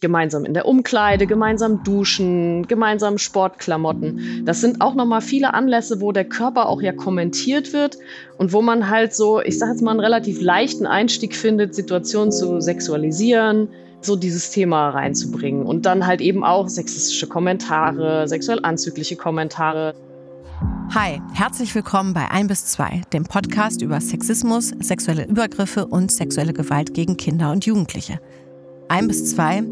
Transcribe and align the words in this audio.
gemeinsam 0.00 0.44
in 0.44 0.52
der 0.52 0.66
Umkleide, 0.66 1.26
gemeinsam 1.26 1.82
duschen, 1.82 2.66
gemeinsam 2.68 3.16
Sportklamotten. 3.16 4.44
Das 4.44 4.60
sind 4.60 4.82
auch 4.82 4.94
nochmal 4.94 5.22
viele 5.22 5.54
Anlässe, 5.54 6.02
wo 6.02 6.12
der 6.12 6.26
Körper 6.26 6.68
auch 6.68 6.82
ja 6.82 6.92
kommentiert 6.92 7.72
wird 7.72 7.96
und 8.36 8.52
wo 8.52 8.60
man 8.60 8.90
halt 8.90 9.14
so, 9.14 9.40
ich 9.40 9.58
sag 9.58 9.70
jetzt 9.70 9.80
mal, 9.80 9.92
einen 9.92 10.00
relativ 10.00 10.42
leichten 10.42 10.86
Einstieg 10.86 11.34
findet, 11.34 11.74
Situationen 11.74 12.30
zu 12.30 12.60
sexualisieren, 12.60 13.68
so 14.02 14.16
dieses 14.16 14.50
Thema 14.50 14.90
reinzubringen 14.90 15.64
und 15.64 15.86
dann 15.86 16.06
halt 16.06 16.20
eben 16.20 16.44
auch 16.44 16.68
sexistische 16.68 17.26
Kommentare, 17.26 18.28
sexuell 18.28 18.60
anzügliche 18.62 19.16
Kommentare. 19.16 19.94
Hi, 20.94 21.22
herzlich 21.32 21.74
willkommen 21.74 22.12
bei 22.12 22.30
1 22.30 22.48
bis 22.48 22.66
2, 22.66 23.00
dem 23.14 23.24
Podcast 23.24 23.80
über 23.80 23.98
Sexismus, 24.02 24.74
sexuelle 24.78 25.26
Übergriffe 25.26 25.86
und 25.86 26.12
sexuelle 26.12 26.52
Gewalt 26.52 26.92
gegen 26.92 27.16
Kinder 27.16 27.50
und 27.50 27.64
Jugendliche. 27.64 28.20
Ein 28.88 29.08
bis 29.08 29.34
zwei? 29.34 29.62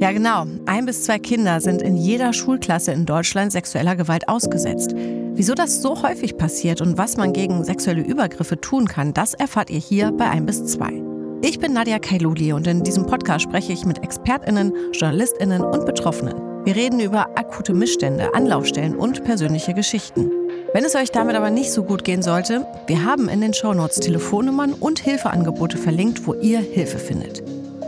Ja, 0.00 0.12
genau. 0.12 0.46
Ein 0.66 0.86
bis 0.86 1.04
zwei 1.04 1.18
Kinder 1.18 1.60
sind 1.60 1.82
in 1.82 1.96
jeder 1.96 2.32
Schulklasse 2.32 2.92
in 2.92 3.04
Deutschland 3.04 3.52
sexueller 3.52 3.96
Gewalt 3.96 4.28
ausgesetzt. 4.28 4.94
Wieso 5.34 5.54
das 5.54 5.82
so 5.82 6.02
häufig 6.02 6.36
passiert 6.36 6.80
und 6.80 6.96
was 6.96 7.16
man 7.16 7.32
gegen 7.32 7.64
sexuelle 7.64 8.02
Übergriffe 8.02 8.60
tun 8.60 8.88
kann, 8.88 9.12
das 9.12 9.34
erfahrt 9.34 9.70
ihr 9.70 9.78
hier 9.78 10.10
bei 10.12 10.28
ein 10.28 10.46
bis 10.46 10.64
zwei. 10.66 11.02
Ich 11.42 11.58
bin 11.58 11.74
Nadia 11.74 11.98
Kailuli 11.98 12.52
und 12.52 12.66
in 12.66 12.82
diesem 12.82 13.06
Podcast 13.06 13.42
spreche 13.42 13.72
ich 13.72 13.84
mit 13.84 14.02
ExpertInnen, 14.02 14.72
JournalistInnen 14.92 15.62
und 15.62 15.84
Betroffenen. 15.84 16.64
Wir 16.64 16.76
reden 16.76 17.00
über 17.00 17.36
akute 17.36 17.74
Missstände, 17.74 18.32
Anlaufstellen 18.34 18.96
und 18.96 19.24
persönliche 19.24 19.74
Geschichten. 19.74 20.30
Wenn 20.72 20.84
es 20.84 20.94
euch 20.94 21.10
damit 21.10 21.36
aber 21.36 21.50
nicht 21.50 21.72
so 21.72 21.82
gut 21.82 22.04
gehen 22.04 22.22
sollte, 22.22 22.66
wir 22.86 23.04
haben 23.04 23.28
in 23.28 23.40
den 23.40 23.52
Shownotes 23.52 24.00
Telefonnummern 24.00 24.72
und 24.72 25.00
Hilfeangebote 25.00 25.76
verlinkt, 25.76 26.26
wo 26.26 26.34
ihr 26.34 26.60
Hilfe 26.60 26.98
findet. 26.98 27.42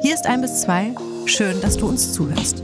Hier 0.05 0.13
ist 0.13 0.27
ein 0.27 0.43
bis 0.43 0.61
zwei. 0.61 0.95
Schön, 1.25 1.63
dass 1.63 1.79
du 1.79 1.89
uns 1.89 2.13
zuhörst. 2.13 2.63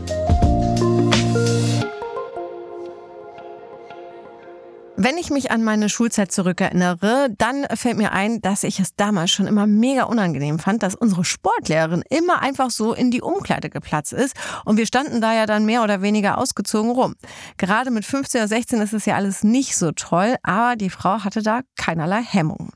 Wenn 4.98 5.17
ich 5.17 5.31
mich 5.31 5.51
an 5.51 5.64
meine 5.64 5.89
Schulzeit 5.89 6.31
zurückerinnere, 6.31 7.29
dann 7.39 7.64
fällt 7.77 7.97
mir 7.97 8.12
ein, 8.12 8.42
dass 8.42 8.62
ich 8.62 8.79
es 8.79 8.95
damals 8.95 9.31
schon 9.31 9.47
immer 9.47 9.67
mega 9.67 10.03
unangenehm 10.03 10.59
fand, 10.59 10.83
dass 10.83 10.95
unsere 10.95 11.25
Sportlehrerin 11.25 12.05
immer 12.11 12.42
einfach 12.42 12.69
so 12.69 12.92
in 12.92 13.11
die 13.11 13.23
Umkleide 13.23 13.70
geplatzt 13.70 14.12
ist 14.12 14.36
und 14.67 14.77
wir 14.77 14.84
standen 14.84 15.23
da 15.23 15.33
ja 15.33 15.47
dann 15.47 15.64
mehr 15.64 15.83
oder 15.83 16.03
weniger 16.03 16.36
ausgezogen 16.36 16.91
rum. 16.91 17.14
Gerade 17.57 17.91
mit 17.91 18.05
15 18.05 18.42
oder 18.42 18.48
16 18.48 18.83
ist 18.83 18.92
es 18.92 19.07
ja 19.07 19.14
alles 19.14 19.45
nicht 19.45 19.79
so 19.79 19.92
toll, 19.92 20.36
aber 20.42 20.77
die 20.77 20.91
Frau 20.91 21.25
hatte 21.25 21.42
da 21.42 21.62
keinerlei 21.79 22.20
Hemmungen. 22.23 22.69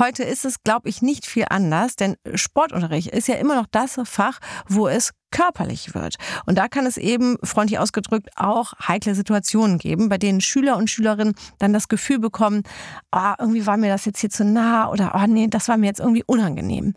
Heute 0.00 0.22
ist 0.22 0.44
es, 0.44 0.62
glaube 0.62 0.88
ich, 0.88 1.02
nicht 1.02 1.26
viel 1.26 1.46
anders, 1.50 1.96
denn 1.96 2.16
Sportunterricht 2.34 3.08
ist 3.08 3.26
ja 3.26 3.34
immer 3.34 3.56
noch 3.56 3.66
das 3.70 3.98
Fach, 4.04 4.38
wo 4.68 4.86
es 4.86 5.12
körperlich 5.30 5.94
wird. 5.94 6.16
Und 6.46 6.56
da 6.56 6.68
kann 6.68 6.86
es 6.86 6.96
eben, 6.96 7.36
freundlich 7.42 7.78
ausgedrückt, 7.78 8.30
auch 8.36 8.72
heikle 8.86 9.14
Situationen 9.14 9.78
geben, 9.78 10.08
bei 10.08 10.18
denen 10.18 10.40
Schüler 10.40 10.76
und 10.76 10.90
Schülerinnen 10.90 11.34
dann 11.58 11.72
das 11.72 11.88
Gefühl 11.88 12.18
bekommen, 12.18 12.62
oh, 13.14 13.32
irgendwie 13.38 13.66
war 13.66 13.76
mir 13.76 13.88
das 13.88 14.04
jetzt 14.04 14.20
hier 14.20 14.30
zu 14.30 14.44
nah 14.44 14.90
oder 14.90 15.12
oh 15.14 15.26
nee, 15.26 15.48
das 15.48 15.68
war 15.68 15.76
mir 15.76 15.86
jetzt 15.86 16.00
irgendwie 16.00 16.24
unangenehm. 16.26 16.94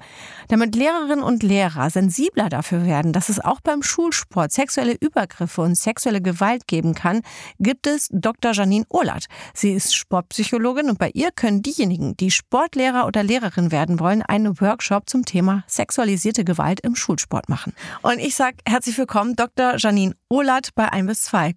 Damit 0.48 0.76
Lehrerinnen 0.76 1.24
und 1.24 1.44
Lehrer 1.44 1.90
sensibler 1.90 2.50
dafür 2.50 2.86
werden, 2.86 3.14
dass 3.14 3.30
es 3.30 3.40
auch 3.40 3.60
beim 3.62 3.84
Schulsport 3.84 4.52
sexuelle 4.52 4.96
Übergriffe 5.00 5.62
und 5.62 5.76
sexuelle 5.76 6.22
Gewalt 6.22 6.68
geben 6.68 6.94
kann, 6.94 7.22
gibt 7.60 7.88
es 7.88 8.08
Dr. 8.12 8.54
Janine 8.54 8.86
Ohlert. 8.90 9.26
Sie 9.54 9.72
ist 9.72 9.96
Sportpsychologin 9.96 10.90
und 10.90 11.00
bei 11.00 11.12
ihr 11.14 11.32
können 11.32 11.62
diejenigen, 11.62 12.16
die 12.18 12.32
Sportlehrer 12.32 13.06
oder 13.08 13.24
Lehrerin 13.24 13.72
werden 13.72 14.00
wollen, 14.00 14.22
einen 14.22 14.60
Workshop 14.62 15.10
zum 15.10 15.26
Thema 15.26 15.64
sexualisierte 15.68 16.44
Gewalt 16.44 16.80
im 16.82 16.96
Schulsport 16.96 17.50
machen. 17.50 17.74
Und 18.02 18.20
ich 18.22 18.36
sage 18.36 18.58
herzlich 18.68 18.98
willkommen, 18.98 19.36
Dr. 19.36 19.76
Janine 19.78 20.16
Ohlert 20.30 20.70
bei 20.76 20.92
1 20.92 21.08
bis 21.08 21.24
2. 21.24 21.54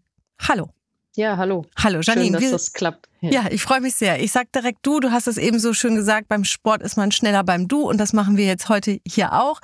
Hallo. 0.49 0.71
Ja, 1.17 1.37
hallo. 1.37 1.65
Hallo, 1.77 2.01
Janine. 2.01 2.41
Schön, 2.41 2.51
dass 2.51 2.63
das 2.63 2.73
klappt. 2.73 3.09
Ja, 3.21 3.31
ja 3.31 3.45
ich 3.51 3.63
freue 3.63 3.81
mich 3.81 3.95
sehr. 3.95 4.21
Ich 4.21 4.33
sage 4.33 4.49
direkt 4.53 4.79
du, 4.83 4.99
du 4.99 5.13
hast 5.13 5.29
es 5.29 5.37
eben 5.37 5.61
so 5.61 5.73
schön 5.73 5.95
gesagt, 5.95 6.27
beim 6.27 6.45
Sport 6.45 6.83
ist 6.83 6.97
man 6.97 7.13
schneller 7.13 7.45
beim 7.45 7.69
Du 7.69 7.83
und 7.83 7.99
das 7.99 8.13
machen 8.13 8.37
wir 8.37 8.47
jetzt 8.47 8.69
heute 8.69 8.99
hier 9.07 9.33
auch. 9.33 9.61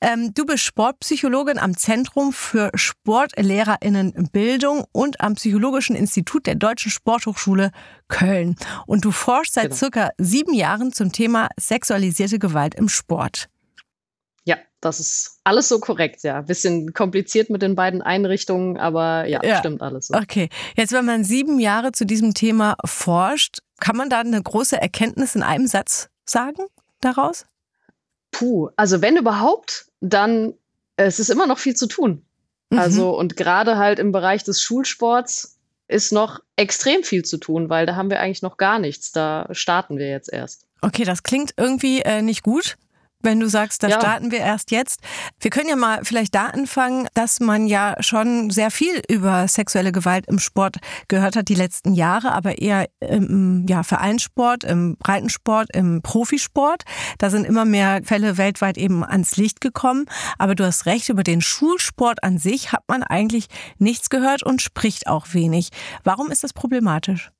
Ähm, 0.00 0.32
du 0.32 0.46
bist 0.46 0.64
Sportpsychologin 0.64 1.58
am 1.58 1.76
Zentrum 1.76 2.32
für 2.32 2.70
SportlehrerInnenbildung 2.74 4.86
und 4.92 5.20
am 5.20 5.34
Psychologischen 5.34 5.96
Institut 5.96 6.46
der 6.46 6.54
Deutschen 6.54 6.90
Sporthochschule 6.90 7.72
Köln. 8.08 8.56
Und 8.86 9.04
du 9.04 9.10
forschst 9.10 9.52
seit 9.54 9.64
genau. 9.64 9.76
circa 9.76 10.10
sieben 10.16 10.54
Jahren 10.54 10.92
zum 10.92 11.12
Thema 11.12 11.48
sexualisierte 11.58 12.38
Gewalt 12.38 12.74
im 12.74 12.88
Sport. 12.88 13.50
Das 14.86 15.00
ist 15.00 15.40
alles 15.42 15.68
so 15.68 15.80
korrekt, 15.80 16.22
ja. 16.22 16.40
Bisschen 16.42 16.94
kompliziert 16.94 17.50
mit 17.50 17.60
den 17.60 17.74
beiden 17.74 18.02
Einrichtungen, 18.02 18.76
aber 18.76 19.26
ja, 19.26 19.42
ja. 19.42 19.58
stimmt 19.58 19.82
alles 19.82 20.06
so. 20.06 20.14
Okay. 20.14 20.48
Jetzt, 20.76 20.92
wenn 20.92 21.04
man 21.04 21.24
sieben 21.24 21.58
Jahre 21.58 21.90
zu 21.90 22.06
diesem 22.06 22.34
Thema 22.34 22.76
forscht, 22.84 23.58
kann 23.80 23.96
man 23.96 24.08
da 24.08 24.20
eine 24.20 24.40
große 24.40 24.80
Erkenntnis 24.80 25.34
in 25.34 25.42
einem 25.42 25.66
Satz 25.66 26.08
sagen 26.24 26.62
daraus? 27.00 27.46
Puh, 28.30 28.70
also 28.76 29.02
wenn 29.02 29.16
überhaupt, 29.16 29.86
dann 30.00 30.54
es 30.96 31.18
ist 31.18 31.30
immer 31.30 31.48
noch 31.48 31.58
viel 31.58 31.74
zu 31.74 31.88
tun. 31.88 32.22
Mhm. 32.70 32.78
Also 32.78 33.18
und 33.18 33.36
gerade 33.36 33.76
halt 33.76 33.98
im 33.98 34.12
Bereich 34.12 34.44
des 34.44 34.62
Schulsports 34.62 35.58
ist 35.88 36.12
noch 36.12 36.38
extrem 36.54 37.02
viel 37.02 37.24
zu 37.24 37.38
tun, 37.38 37.68
weil 37.68 37.86
da 37.86 37.96
haben 37.96 38.10
wir 38.10 38.20
eigentlich 38.20 38.42
noch 38.42 38.56
gar 38.56 38.78
nichts. 38.78 39.10
Da 39.10 39.48
starten 39.50 39.98
wir 39.98 40.08
jetzt 40.08 40.32
erst. 40.32 40.64
Okay, 40.80 41.02
das 41.02 41.24
klingt 41.24 41.54
irgendwie 41.56 42.02
äh, 42.02 42.22
nicht 42.22 42.44
gut 42.44 42.76
wenn 43.26 43.40
du 43.40 43.48
sagst, 43.48 43.82
da 43.82 43.88
ja. 43.88 44.00
starten 44.00 44.30
wir 44.30 44.38
erst 44.38 44.70
jetzt. 44.70 45.00
Wir 45.40 45.50
können 45.50 45.68
ja 45.68 45.76
mal 45.76 46.00
vielleicht 46.04 46.34
da 46.34 46.46
anfangen, 46.46 47.08
dass 47.12 47.40
man 47.40 47.66
ja 47.66 47.96
schon 48.00 48.48
sehr 48.50 48.70
viel 48.70 49.02
über 49.10 49.48
sexuelle 49.48 49.92
Gewalt 49.92 50.26
im 50.28 50.38
Sport 50.38 50.76
gehört 51.08 51.36
hat 51.36 51.48
die 51.48 51.54
letzten 51.54 51.92
Jahre, 51.92 52.32
aber 52.32 52.58
eher 52.58 52.86
im 53.00 53.66
ja, 53.68 53.82
Vereinssport, 53.82 54.64
im 54.64 54.96
Breitensport, 54.96 55.74
im 55.74 56.00
Profisport. 56.02 56.84
Da 57.18 57.28
sind 57.28 57.44
immer 57.44 57.64
mehr 57.64 58.00
Fälle 58.04 58.38
weltweit 58.38 58.78
eben 58.78 59.04
ans 59.04 59.36
Licht 59.36 59.60
gekommen. 59.60 60.06
Aber 60.38 60.54
du 60.54 60.64
hast 60.64 60.86
recht, 60.86 61.08
über 61.08 61.24
den 61.24 61.40
Schulsport 61.40 62.22
an 62.22 62.38
sich 62.38 62.72
hat 62.72 62.84
man 62.88 63.02
eigentlich 63.02 63.48
nichts 63.78 64.08
gehört 64.08 64.44
und 64.44 64.62
spricht 64.62 65.08
auch 65.08 65.26
wenig. 65.32 65.70
Warum 66.04 66.30
ist 66.30 66.44
das 66.44 66.52
problematisch? 66.52 67.32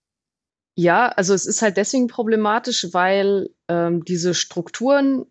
Ja, 0.79 1.09
also 1.09 1.33
es 1.33 1.47
ist 1.47 1.63
halt 1.63 1.79
deswegen 1.79 2.07
problematisch, 2.09 2.89
weil 2.93 3.49
ähm, 3.69 4.05
diese 4.05 4.35
Strukturen 4.35 5.25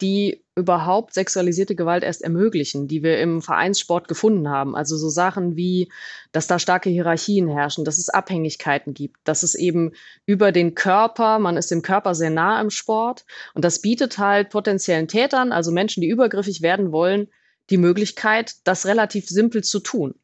die 0.00 0.44
überhaupt 0.54 1.12
sexualisierte 1.12 1.74
Gewalt 1.74 2.02
erst 2.02 2.22
ermöglichen, 2.22 2.88
die 2.88 3.02
wir 3.02 3.20
im 3.20 3.42
Vereinssport 3.42 4.08
gefunden 4.08 4.48
haben. 4.48 4.74
Also 4.74 4.96
so 4.96 5.08
Sachen 5.08 5.56
wie, 5.56 5.90
dass 6.32 6.46
da 6.46 6.58
starke 6.58 6.88
Hierarchien 6.88 7.48
herrschen, 7.48 7.84
dass 7.84 7.98
es 7.98 8.08
Abhängigkeiten 8.08 8.94
gibt, 8.94 9.16
dass 9.24 9.42
es 9.42 9.54
eben 9.54 9.92
über 10.24 10.52
den 10.52 10.74
Körper, 10.74 11.38
man 11.38 11.56
ist 11.56 11.70
dem 11.70 11.82
Körper 11.82 12.14
sehr 12.14 12.30
nah 12.30 12.60
im 12.60 12.70
Sport 12.70 13.24
und 13.54 13.64
das 13.64 13.80
bietet 13.80 14.18
halt 14.18 14.50
potenziellen 14.50 15.08
Tätern, 15.08 15.52
also 15.52 15.70
Menschen, 15.70 16.00
die 16.00 16.08
übergriffig 16.08 16.62
werden 16.62 16.90
wollen, 16.92 17.28
die 17.70 17.78
Möglichkeit, 17.78 18.54
das 18.64 18.86
relativ 18.86 19.28
simpel 19.28 19.62
zu 19.62 19.80
tun. 19.80 20.14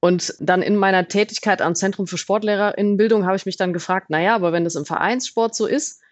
Und 0.00 0.34
dann 0.38 0.62
in 0.62 0.76
meiner 0.76 1.08
Tätigkeit 1.08 1.62
am 1.62 1.74
Zentrum 1.74 2.06
für 2.06 2.18
Sportlehrerinnenbildung 2.18 3.24
habe 3.24 3.36
ich 3.36 3.46
mich 3.46 3.56
dann 3.56 3.72
gefragt, 3.72 4.10
naja, 4.10 4.34
aber 4.34 4.52
wenn 4.52 4.64
das 4.64 4.74
im 4.74 4.84
Vereinssport 4.84 5.54
so 5.54 5.66
ist, 5.66 6.02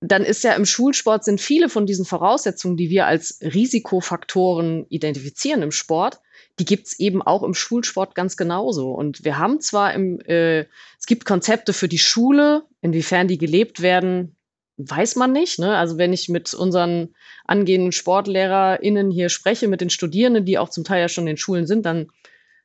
dann 0.00 0.22
ist 0.22 0.44
ja 0.44 0.52
im 0.52 0.66
Schulsport 0.66 1.24
sind 1.24 1.40
viele 1.40 1.68
von 1.68 1.86
diesen 1.86 2.04
Voraussetzungen, 2.04 2.76
die 2.76 2.90
wir 2.90 3.06
als 3.06 3.38
Risikofaktoren 3.42 4.86
identifizieren 4.88 5.62
im 5.62 5.72
Sport, 5.72 6.20
die 6.58 6.64
gibt's 6.64 6.98
eben 6.98 7.22
auch 7.22 7.42
im 7.42 7.54
Schulsport 7.54 8.14
ganz 8.14 8.36
genauso. 8.36 8.90
Und 8.92 9.24
wir 9.24 9.38
haben 9.38 9.60
zwar 9.60 9.94
im, 9.94 10.20
äh, 10.20 10.60
es 10.98 11.06
gibt 11.06 11.24
Konzepte 11.24 11.72
für 11.72 11.88
die 11.88 11.98
Schule, 11.98 12.64
inwiefern 12.80 13.28
die 13.28 13.38
gelebt 13.38 13.82
werden, 13.82 14.36
weiß 14.76 15.16
man 15.16 15.32
nicht. 15.32 15.58
Ne? 15.58 15.76
Also 15.76 15.98
wenn 15.98 16.12
ich 16.12 16.28
mit 16.28 16.52
unseren 16.52 17.14
angehenden 17.46 17.92
SportlehrerInnen 17.92 19.10
hier 19.10 19.28
spreche, 19.28 19.68
mit 19.68 19.80
den 19.80 19.90
Studierenden, 19.90 20.44
die 20.44 20.58
auch 20.58 20.68
zum 20.68 20.84
Teil 20.84 21.00
ja 21.00 21.08
schon 21.08 21.24
in 21.24 21.34
den 21.34 21.36
Schulen 21.38 21.66
sind, 21.66 21.86
dann 21.86 22.08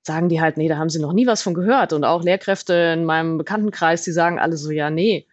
sagen 0.03 0.29
die 0.29 0.41
halt, 0.41 0.57
nee, 0.57 0.67
da 0.67 0.77
haben 0.77 0.89
sie 0.89 0.99
noch 0.99 1.13
nie 1.13 1.27
was 1.27 1.41
von 1.41 1.53
gehört. 1.53 1.93
Und 1.93 2.03
auch 2.03 2.23
Lehrkräfte 2.23 2.73
in 2.73 3.05
meinem 3.05 3.37
Bekanntenkreis, 3.37 4.03
die 4.03 4.11
sagen 4.11 4.39
alle 4.39 4.57
so, 4.57 4.71
ja, 4.71 4.89
nee. 4.89 5.27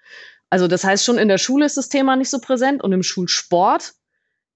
Also 0.51 0.67
das 0.67 0.85
heißt, 0.85 1.05
schon 1.05 1.19
in 1.19 1.29
der 1.29 1.39
Schule 1.39 1.67
ist 1.67 1.77
das 1.77 1.89
Thema 1.89 2.17
nicht 2.17 2.31
so 2.31 2.39
präsent 2.39 2.83
und 2.83 2.93
im 2.93 3.03
Schulsport 3.03 3.95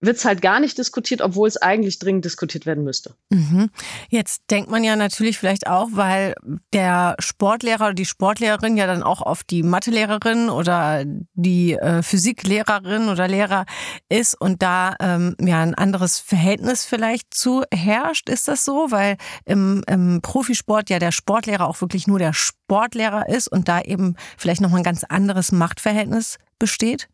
wird 0.03 0.17
es 0.17 0.25
halt 0.25 0.43
gar 0.43 0.61
nicht 0.61 0.77
diskutiert, 0.77 1.23
obwohl 1.23 1.49
es 1.49 1.57
eigentlich 1.57 1.99
dringend 1.99 2.25
diskutiert 2.25 2.67
werden 2.67 2.83
müsste. 2.83 3.15
Mhm. 3.31 3.71
Jetzt 4.11 4.43
denkt 4.51 4.69
man 4.71 4.83
ja 4.83 4.97
natürlich 4.97 5.39
vielleicht 5.39 5.69
auch, 5.69 5.91
weil 5.93 6.35
der 6.73 7.15
Sportlehrer 7.21 7.87
oder 7.87 7.95
die 7.95 8.05
Sportlehrerin 8.05 8.77
ja 8.77 8.87
dann 8.87 9.05
auch 9.05 9.23
auf 9.23 9.45
die 9.45 9.63
Mathelehrerin 9.63 10.51
oder 10.51 11.05
die 11.35 11.75
äh, 11.75 12.03
Physiklehrerin 12.03 13.09
oder 13.09 13.29
Lehrer 13.29 13.65
ist 14.09 14.39
und 14.39 14.61
da 14.61 14.97
ähm, 15.01 15.37
ja 15.41 15.63
ein 15.63 15.75
anderes 15.75 16.19
Verhältnis 16.19 16.85
vielleicht 16.85 17.33
zu 17.33 17.63
herrscht. 17.73 18.29
Ist 18.29 18.49
das 18.49 18.65
so? 18.65 18.91
Weil 18.91 19.17
im, 19.45 19.85
im 19.87 20.21
Profisport 20.21 20.91
ja 20.91 20.99
der 20.99 21.13
Sportlehrer 21.13 21.69
auch 21.69 21.81
wirklich 21.81 22.09
nur 22.09 22.19
der 22.19 22.33
Sportlehrer 22.33 23.29
ist 23.29 23.47
und 23.47 23.69
da 23.69 23.81
eben 23.81 24.17
vielleicht 24.37 24.61
nochmal 24.61 24.81
ein 24.81 24.85
ganz 24.85 25.05
anderes 25.05 25.53
Machtverhältnis 25.53 26.39
besteht? 26.59 27.09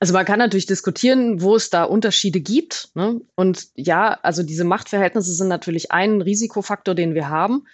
Also 0.00 0.12
man 0.12 0.24
kann 0.24 0.38
natürlich 0.38 0.66
diskutieren, 0.66 1.42
wo 1.42 1.56
es 1.56 1.70
da 1.70 1.84
Unterschiede 1.84 2.40
gibt. 2.40 2.90
Ne? 2.94 3.20
Und 3.34 3.68
ja, 3.74 4.18
also 4.22 4.42
diese 4.42 4.64
Machtverhältnisse 4.64 5.32
sind 5.32 5.48
natürlich 5.48 5.90
ein 5.90 6.22
Risikofaktor, 6.22 6.94
den 6.94 7.14
wir 7.14 7.28
haben. 7.28 7.66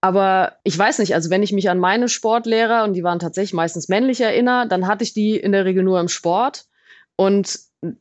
Aber 0.00 0.58
ich 0.62 0.78
weiß 0.78 0.98
nicht, 0.98 1.14
also 1.14 1.30
wenn 1.30 1.42
ich 1.42 1.52
mich 1.52 1.70
an 1.70 1.78
meine 1.78 2.08
Sportlehrer, 2.08 2.84
und 2.84 2.92
die 2.92 3.02
waren 3.02 3.18
tatsächlich 3.18 3.54
meistens 3.54 3.88
männlich, 3.88 4.20
erinnere, 4.20 4.68
dann 4.68 4.86
hatte 4.86 5.04
ich 5.04 5.14
die 5.14 5.36
in 5.36 5.52
der 5.52 5.64
Regel 5.64 5.82
nur 5.82 5.98
im 5.98 6.08
Sport. 6.08 6.66
Und 7.16 7.58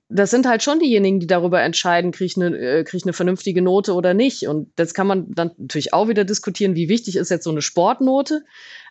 das 0.09 0.31
sind 0.31 0.47
halt 0.47 0.61
schon 0.61 0.79
diejenigen, 0.79 1.19
die 1.19 1.27
darüber 1.27 1.61
entscheiden, 1.61 2.11
kriege 2.11 2.25
ich, 2.25 2.37
äh, 2.37 2.83
krieg 2.83 2.99
ich 2.99 3.05
eine 3.05 3.13
vernünftige 3.13 3.61
Note 3.61 3.93
oder 3.93 4.13
nicht. 4.13 4.47
Und 4.47 4.71
das 4.75 4.93
kann 4.93 5.07
man 5.07 5.31
dann 5.31 5.51
natürlich 5.57 5.93
auch 5.93 6.07
wieder 6.09 6.25
diskutieren, 6.25 6.75
wie 6.75 6.89
wichtig 6.89 7.15
ist 7.15 7.29
jetzt 7.29 7.43
so 7.45 7.51
eine 7.51 7.61
Sportnote. 7.61 8.43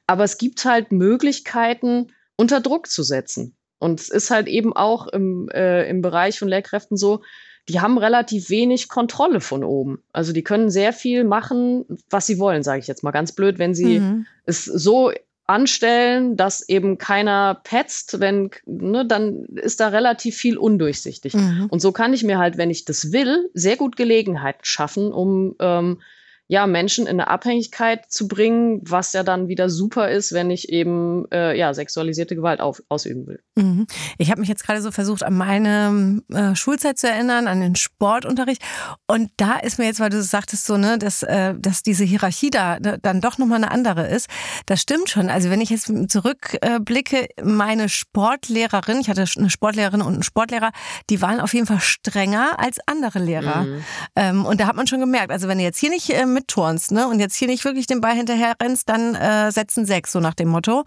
Aber 0.07 0.25
es 0.25 0.39
gibt 0.39 0.65
halt 0.65 0.93
Möglichkeiten, 0.93 2.13
unter 2.37 2.61
Druck 2.61 2.89
zu 2.89 3.03
setzen. 3.03 3.57
Und 3.79 4.01
es 4.01 4.09
ist 4.09 4.31
halt 4.31 4.47
eben 4.47 4.75
auch 4.75 5.09
im, 5.09 5.49
äh, 5.51 5.89
im 5.89 6.03
Bereich 6.03 6.39
von 6.39 6.49
Lehrkräften 6.49 6.97
so, 6.97 7.23
die 7.69 7.81
haben 7.81 7.99
relativ 7.99 8.51
wenig 8.51 8.89
Kontrolle 8.89 9.41
von 9.41 9.65
oben. 9.65 10.03
Also 10.13 10.33
die 10.33 10.45
können 10.45 10.71
sehr 10.71 10.93
viel 10.93 11.25
machen, 11.25 11.85
was 12.11 12.27
sie 12.27 12.39
wollen, 12.39 12.63
sage 12.63 12.81
ich 12.81 12.87
jetzt 12.87 13.03
mal 13.03 13.11
ganz 13.11 13.33
blöd, 13.33 13.59
wenn 13.59 13.75
sie 13.75 14.01
mhm. 14.01 14.27
es 14.45 14.65
so 14.65 15.13
anstellen, 15.47 16.37
dass 16.37 16.67
eben 16.69 16.97
keiner 16.97 17.61
petzt, 17.65 18.21
wenn, 18.21 18.51
ne, 18.67 19.07
dann 19.07 19.45
ist 19.57 19.81
da 19.81 19.89
relativ 19.89 20.37
viel 20.37 20.57
undurchsichtig. 20.57 21.35
Mhm. 21.35 21.67
Und 21.71 21.81
so 21.81 21.93
kann 21.93 22.15
ich 22.15 22.23
mir 22.23 22.39
halt, 22.39 22.57
wenn 22.57 22.71
ich 22.71 22.85
das 22.85 23.13
will, 23.13 23.51
sehr 23.53 23.77
gut 23.77 23.97
Gelegenheiten 23.97 24.65
schaffen, 24.65 25.13
um 25.13 25.55
ähm, 25.61 26.01
ja, 26.47 26.67
Menschen 26.67 27.07
in 27.07 27.21
eine 27.21 27.29
Abhängigkeit 27.29 28.11
zu 28.11 28.29
bringen, 28.29 28.81
was 28.83 29.15
ja 29.15 29.23
dann 29.23 29.49
wieder 29.49 29.71
super 29.71 30.11
ist, 30.11 30.33
wenn 30.33 30.51
ich 30.51 30.69
eben 30.69 31.25
äh, 31.33 31.57
ja, 31.57 31.73
sexualisierte 31.73 32.37
Gewalt 32.37 32.61
auf, 32.61 32.83
ausüben 32.91 33.27
will. 33.27 33.41
Mhm. 33.57 33.87
Ich 34.19 34.31
habe 34.31 34.41
mich 34.41 34.51
jetzt 34.51 34.65
gerade 34.65 34.83
so 34.83 34.91
versucht, 34.91 35.23
an 35.23 35.35
meine 35.35 36.23
äh, 36.31 36.55
Schulzeit 36.55 36.99
zu 36.99 37.09
erinnern, 37.09 37.49
an 37.49 37.63
den 37.63 37.77
Sportunterricht. 37.77 38.61
Und 39.07 39.31
da 39.39 39.57
ist 39.57 39.79
mir 39.79 39.87
jetzt, 39.87 40.01
weil 40.01 40.11
du 40.11 40.23
sagtest 40.23 40.67
so, 40.67 40.77
ne, 40.77 40.99
dass, 40.99 41.23
äh, 41.23 41.55
dass 41.59 41.83
diese 41.83 42.05
Hierarchie 42.05 42.51
da 42.51 42.79
ne, 42.79 42.99
dann 43.01 43.23
doch 43.23 43.39
nochmal 43.39 43.59
eine 43.65 43.71
andere 43.71 44.07
ist. 44.07 44.29
Das 44.67 44.83
stimmt 44.83 45.09
schon. 45.09 45.31
Also 45.31 45.49
wenn 45.49 45.63
ich 45.63 45.71
jetzt 45.71 45.91
zurückblicke, 46.09 47.29
meine 47.43 47.89
Sportlehrerin, 47.89 49.01
ich 49.01 49.09
hatte 49.09 49.25
eine 49.39 49.49
Sportlehrerin 49.49 50.03
und 50.03 50.13
einen 50.13 50.23
Sportlehrer, 50.23 50.73
die 51.09 51.23
waren 51.23 51.41
auf 51.41 51.55
jeden 51.55 51.67
Fall 51.67 51.81
strenger 51.81 52.59
als 52.59 52.79
andere 52.87 53.19
Lehrer. 53.19 53.63
Mhm. 53.63 53.85
Ähm, 54.15 54.45
und 54.45 54.61
da 54.61 54.67
hat 54.67 54.77
man 54.77 54.87
schon 54.87 55.01
gemerkt, 55.01 55.33
also 55.33 55.49
wenn 55.49 55.57
du 55.57 55.65
jetzt 55.65 55.79
hier 55.79 55.89
nicht 55.89 56.11
ähm, 56.11 56.34
mitturnst 56.35 56.93
ne, 56.93 57.09
und 57.09 57.21
jetzt 57.21 57.37
hier 57.37 57.49
nicht 57.49 57.65
wirklich 57.65 57.87
den 57.87 58.01
Ball 58.01 58.15
hinterher 58.15 58.55
rennst, 58.61 58.89
dann 58.89 59.15
äh, 59.15 59.51
setzen 59.51 59.87
sechs, 59.87 60.13
so 60.13 60.21
nach 60.21 60.35
dem 60.35 60.49
Motto. 60.49 60.85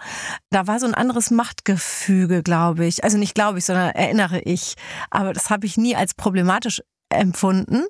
Da 0.51 0.67
war 0.67 0.79
so 0.79 0.85
ein 0.85 0.93
anderes 0.93 1.31
Machtgefüge, 1.31 2.43
glaube 2.43 2.85
ich. 2.85 3.03
Also 3.03 3.17
nicht 3.17 3.33
glaube 3.33 3.57
ich, 3.57 3.65
sondern 3.65 3.89
erinnere 3.89 4.39
ich. 4.41 4.75
Aber 5.09 5.33
das 5.33 5.49
habe 5.49 5.65
ich 5.65 5.77
nie 5.77 5.95
als 5.95 6.13
problematisch 6.13 6.81
empfunden 7.09 7.85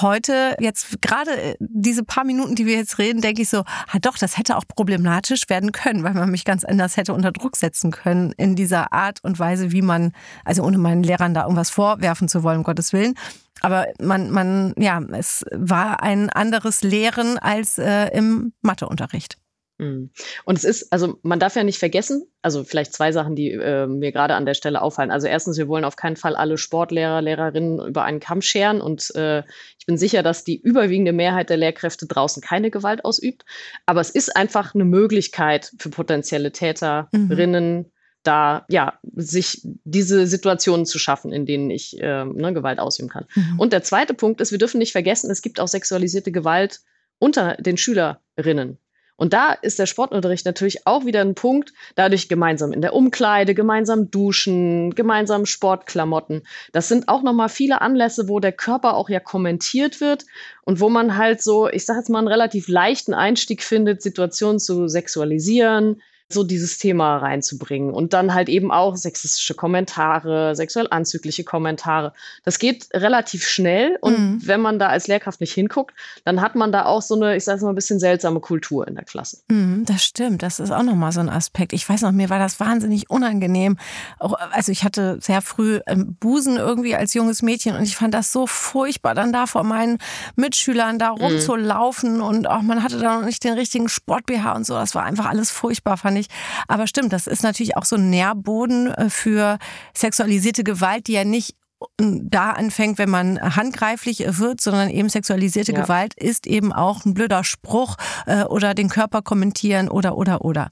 heute 0.00 0.56
jetzt 0.60 1.00
gerade 1.02 1.30
äh, 1.30 1.56
diese 1.60 2.04
paar 2.04 2.24
Minuten, 2.24 2.54
die 2.54 2.66
wir 2.66 2.76
jetzt 2.76 2.98
reden, 2.98 3.20
denke 3.20 3.42
ich 3.42 3.48
so, 3.48 3.60
ah 3.60 3.98
doch, 4.00 4.18
das 4.18 4.38
hätte 4.38 4.56
auch 4.56 4.64
problematisch 4.66 5.48
werden 5.48 5.72
können, 5.72 6.02
weil 6.02 6.14
man 6.14 6.30
mich 6.30 6.44
ganz 6.44 6.64
anders 6.64 6.96
hätte 6.96 7.14
unter 7.14 7.32
Druck 7.32 7.56
setzen 7.56 7.90
können 7.90 8.32
in 8.32 8.56
dieser 8.56 8.92
Art 8.92 9.22
und 9.22 9.38
Weise, 9.38 9.72
wie 9.72 9.82
man, 9.82 10.12
also 10.44 10.62
ohne 10.62 10.78
meinen 10.78 11.02
Lehrern 11.02 11.34
da 11.34 11.42
irgendwas 11.42 11.70
vorwerfen 11.70 12.28
zu 12.28 12.42
wollen, 12.42 12.58
um 12.58 12.64
Gottes 12.64 12.92
Willen. 12.92 13.14
Aber 13.60 13.86
man, 14.00 14.30
man, 14.30 14.74
ja, 14.76 15.00
es 15.12 15.44
war 15.52 16.02
ein 16.02 16.28
anderes 16.28 16.82
Lehren 16.82 17.38
als 17.38 17.78
äh, 17.78 18.08
im 18.08 18.52
Matheunterricht. 18.62 19.38
Mhm. 19.78 20.10
Und 20.44 20.56
es 20.56 20.64
ist, 20.64 20.92
also 20.92 21.18
man 21.22 21.40
darf 21.40 21.56
ja 21.56 21.64
nicht 21.64 21.78
vergessen, 21.78 22.26
also 22.42 22.62
vielleicht 22.62 22.92
zwei 22.92 23.10
Sachen, 23.10 23.34
die 23.34 23.50
äh, 23.50 23.86
mir 23.86 24.12
gerade 24.12 24.34
an 24.34 24.46
der 24.46 24.54
Stelle 24.54 24.80
auffallen. 24.80 25.10
Also 25.10 25.26
erstens, 25.26 25.58
wir 25.58 25.66
wollen 25.66 25.84
auf 25.84 25.96
keinen 25.96 26.16
Fall 26.16 26.36
alle 26.36 26.58
Sportlehrer, 26.58 27.20
Lehrerinnen 27.20 27.80
über 27.80 28.04
einen 28.04 28.20
Kamm 28.20 28.40
scheren 28.40 28.80
und 28.80 29.12
äh, 29.16 29.42
ich 29.78 29.86
bin 29.86 29.98
sicher, 29.98 30.22
dass 30.22 30.44
die 30.44 30.60
überwiegende 30.60 31.12
Mehrheit 31.12 31.50
der 31.50 31.56
Lehrkräfte 31.56 32.06
draußen 32.06 32.42
keine 32.42 32.70
Gewalt 32.70 33.04
ausübt. 33.04 33.44
Aber 33.86 34.00
es 34.00 34.10
ist 34.10 34.36
einfach 34.36 34.74
eine 34.74 34.84
Möglichkeit 34.84 35.72
für 35.78 35.90
potenzielle 35.90 36.52
Täterinnen, 36.52 37.76
mhm. 37.78 37.86
da 38.22 38.64
ja 38.68 38.98
sich 39.16 39.60
diese 39.84 40.28
Situationen 40.28 40.86
zu 40.86 41.00
schaffen, 41.00 41.32
in 41.32 41.46
denen 41.46 41.70
ich 41.70 42.00
äh, 42.00 42.24
ne, 42.24 42.54
Gewalt 42.54 42.78
ausüben 42.78 43.08
kann. 43.08 43.26
Mhm. 43.34 43.58
Und 43.58 43.72
der 43.72 43.82
zweite 43.82 44.14
Punkt 44.14 44.40
ist, 44.40 44.52
wir 44.52 44.58
dürfen 44.58 44.78
nicht 44.78 44.92
vergessen, 44.92 45.30
es 45.32 45.42
gibt 45.42 45.58
auch 45.58 45.68
sexualisierte 45.68 46.30
Gewalt 46.30 46.80
unter 47.18 47.56
den 47.56 47.76
Schülerinnen. 47.76 48.78
Und 49.16 49.32
da 49.32 49.52
ist 49.52 49.78
der 49.78 49.86
Sportunterricht 49.86 50.44
natürlich 50.44 50.86
auch 50.86 51.04
wieder 51.04 51.20
ein 51.20 51.36
Punkt, 51.36 51.72
dadurch 51.94 52.28
gemeinsam 52.28 52.72
in 52.72 52.80
der 52.80 52.94
Umkleide, 52.94 53.54
gemeinsam 53.54 54.10
duschen, 54.10 54.94
gemeinsam 54.94 55.46
Sportklamotten. 55.46 56.42
Das 56.72 56.88
sind 56.88 57.08
auch 57.08 57.22
nochmal 57.22 57.48
viele 57.48 57.80
Anlässe, 57.80 58.28
wo 58.28 58.40
der 58.40 58.52
Körper 58.52 58.94
auch 58.94 59.08
ja 59.08 59.20
kommentiert 59.20 60.00
wird 60.00 60.24
und 60.62 60.80
wo 60.80 60.88
man 60.88 61.16
halt 61.16 61.42
so, 61.42 61.68
ich 61.68 61.84
sag 61.84 61.96
jetzt 61.96 62.10
mal, 62.10 62.18
einen 62.18 62.28
relativ 62.28 62.66
leichten 62.66 63.14
Einstieg 63.14 63.62
findet, 63.62 64.02
Situationen 64.02 64.58
zu 64.58 64.88
sexualisieren, 64.88 66.02
so 66.28 66.42
dieses 66.42 66.78
Thema 66.78 67.18
reinzubringen. 67.18 67.92
Und 67.92 68.12
dann 68.12 68.34
halt 68.34 68.48
eben 68.48 68.72
auch 68.72 68.96
sexistische 68.96 69.54
Kommentare, 69.54 70.56
sexuell 70.56 70.88
anzügliche 70.90 71.44
Kommentare. 71.44 72.12
Das 72.44 72.58
geht 72.58 72.88
relativ 72.92 73.46
schnell. 73.46 73.98
Und 74.00 74.18
mhm. 74.18 74.38
wenn 74.44 74.60
man 74.60 74.78
da 74.78 74.88
als 74.88 75.06
Lehrkraft 75.06 75.40
nicht 75.40 75.52
hinguckt, 75.52 75.94
dann 76.24 76.40
hat 76.40 76.54
man 76.54 76.72
da 76.72 76.86
auch 76.86 77.02
so 77.02 77.14
eine, 77.14 77.36
ich 77.36 77.44
sage 77.44 77.62
mal, 77.62 77.70
ein 77.70 77.74
bisschen 77.74 78.00
seltsame 78.00 78.40
Kultur 78.40 78.88
in 78.88 78.94
der 78.94 79.04
Klasse. 79.04 79.38
Mhm, 79.48 79.84
das 79.84 80.02
stimmt. 80.02 80.42
Das 80.42 80.60
ist 80.60 80.70
auch 80.70 80.82
nochmal 80.82 81.12
so 81.12 81.20
ein 81.20 81.28
Aspekt. 81.28 81.72
Ich 81.72 81.88
weiß 81.88 82.02
noch, 82.02 82.12
mir 82.12 82.30
war 82.30 82.38
das 82.38 82.58
wahnsinnig 82.58 83.10
unangenehm. 83.10 83.76
Auch, 84.18 84.34
also 84.50 84.72
ich 84.72 84.82
hatte 84.82 85.18
sehr 85.20 85.42
früh 85.42 85.80
Busen 86.20 86.56
irgendwie 86.56 86.94
als 86.94 87.14
junges 87.14 87.42
Mädchen 87.42 87.76
und 87.76 87.82
ich 87.82 87.96
fand 87.96 88.14
das 88.14 88.32
so 88.32 88.46
furchtbar, 88.46 89.14
dann 89.14 89.32
da 89.32 89.46
vor 89.46 89.62
meinen 89.62 89.98
Mitschülern 90.36 90.98
da 90.98 91.12
mhm. 91.12 91.22
rumzulaufen 91.22 92.16
mhm. 92.16 92.22
und 92.22 92.46
auch 92.48 92.62
man 92.62 92.82
hatte 92.82 92.98
da 92.98 93.18
noch 93.18 93.26
nicht 93.26 93.44
den 93.44 93.54
richtigen 93.54 93.88
Sport-BH 93.88 94.52
und 94.52 94.66
so. 94.66 94.74
Das 94.74 94.94
war 94.94 95.04
einfach 95.04 95.26
alles 95.26 95.50
furchtbar, 95.50 95.96
fand 95.96 96.13
ich. 96.20 96.28
Aber 96.68 96.86
stimmt, 96.86 97.12
das 97.12 97.26
ist 97.26 97.42
natürlich 97.42 97.76
auch 97.76 97.84
so 97.84 97.96
ein 97.96 98.10
Nährboden 98.10 98.88
äh, 98.88 99.10
für 99.10 99.58
sexualisierte 99.94 100.64
Gewalt, 100.64 101.06
die 101.06 101.12
ja 101.12 101.24
nicht 101.24 101.56
da 101.98 102.50
anfängt, 102.50 102.98
wenn 102.98 103.10
man 103.10 103.40
handgreiflich 103.56 104.24
wird, 104.26 104.60
sondern 104.60 104.90
eben 104.90 105.08
sexualisierte 105.08 105.72
ja. 105.72 105.82
Gewalt 105.82 106.14
ist 106.14 106.46
eben 106.46 106.72
auch 106.72 107.04
ein 107.04 107.14
blöder 107.14 107.44
Spruch 107.44 107.96
äh, 108.26 108.44
oder 108.44 108.74
den 108.74 108.88
Körper 108.88 109.22
kommentieren 109.22 109.88
oder 109.88 110.16
oder 110.16 110.44
oder. 110.44 110.70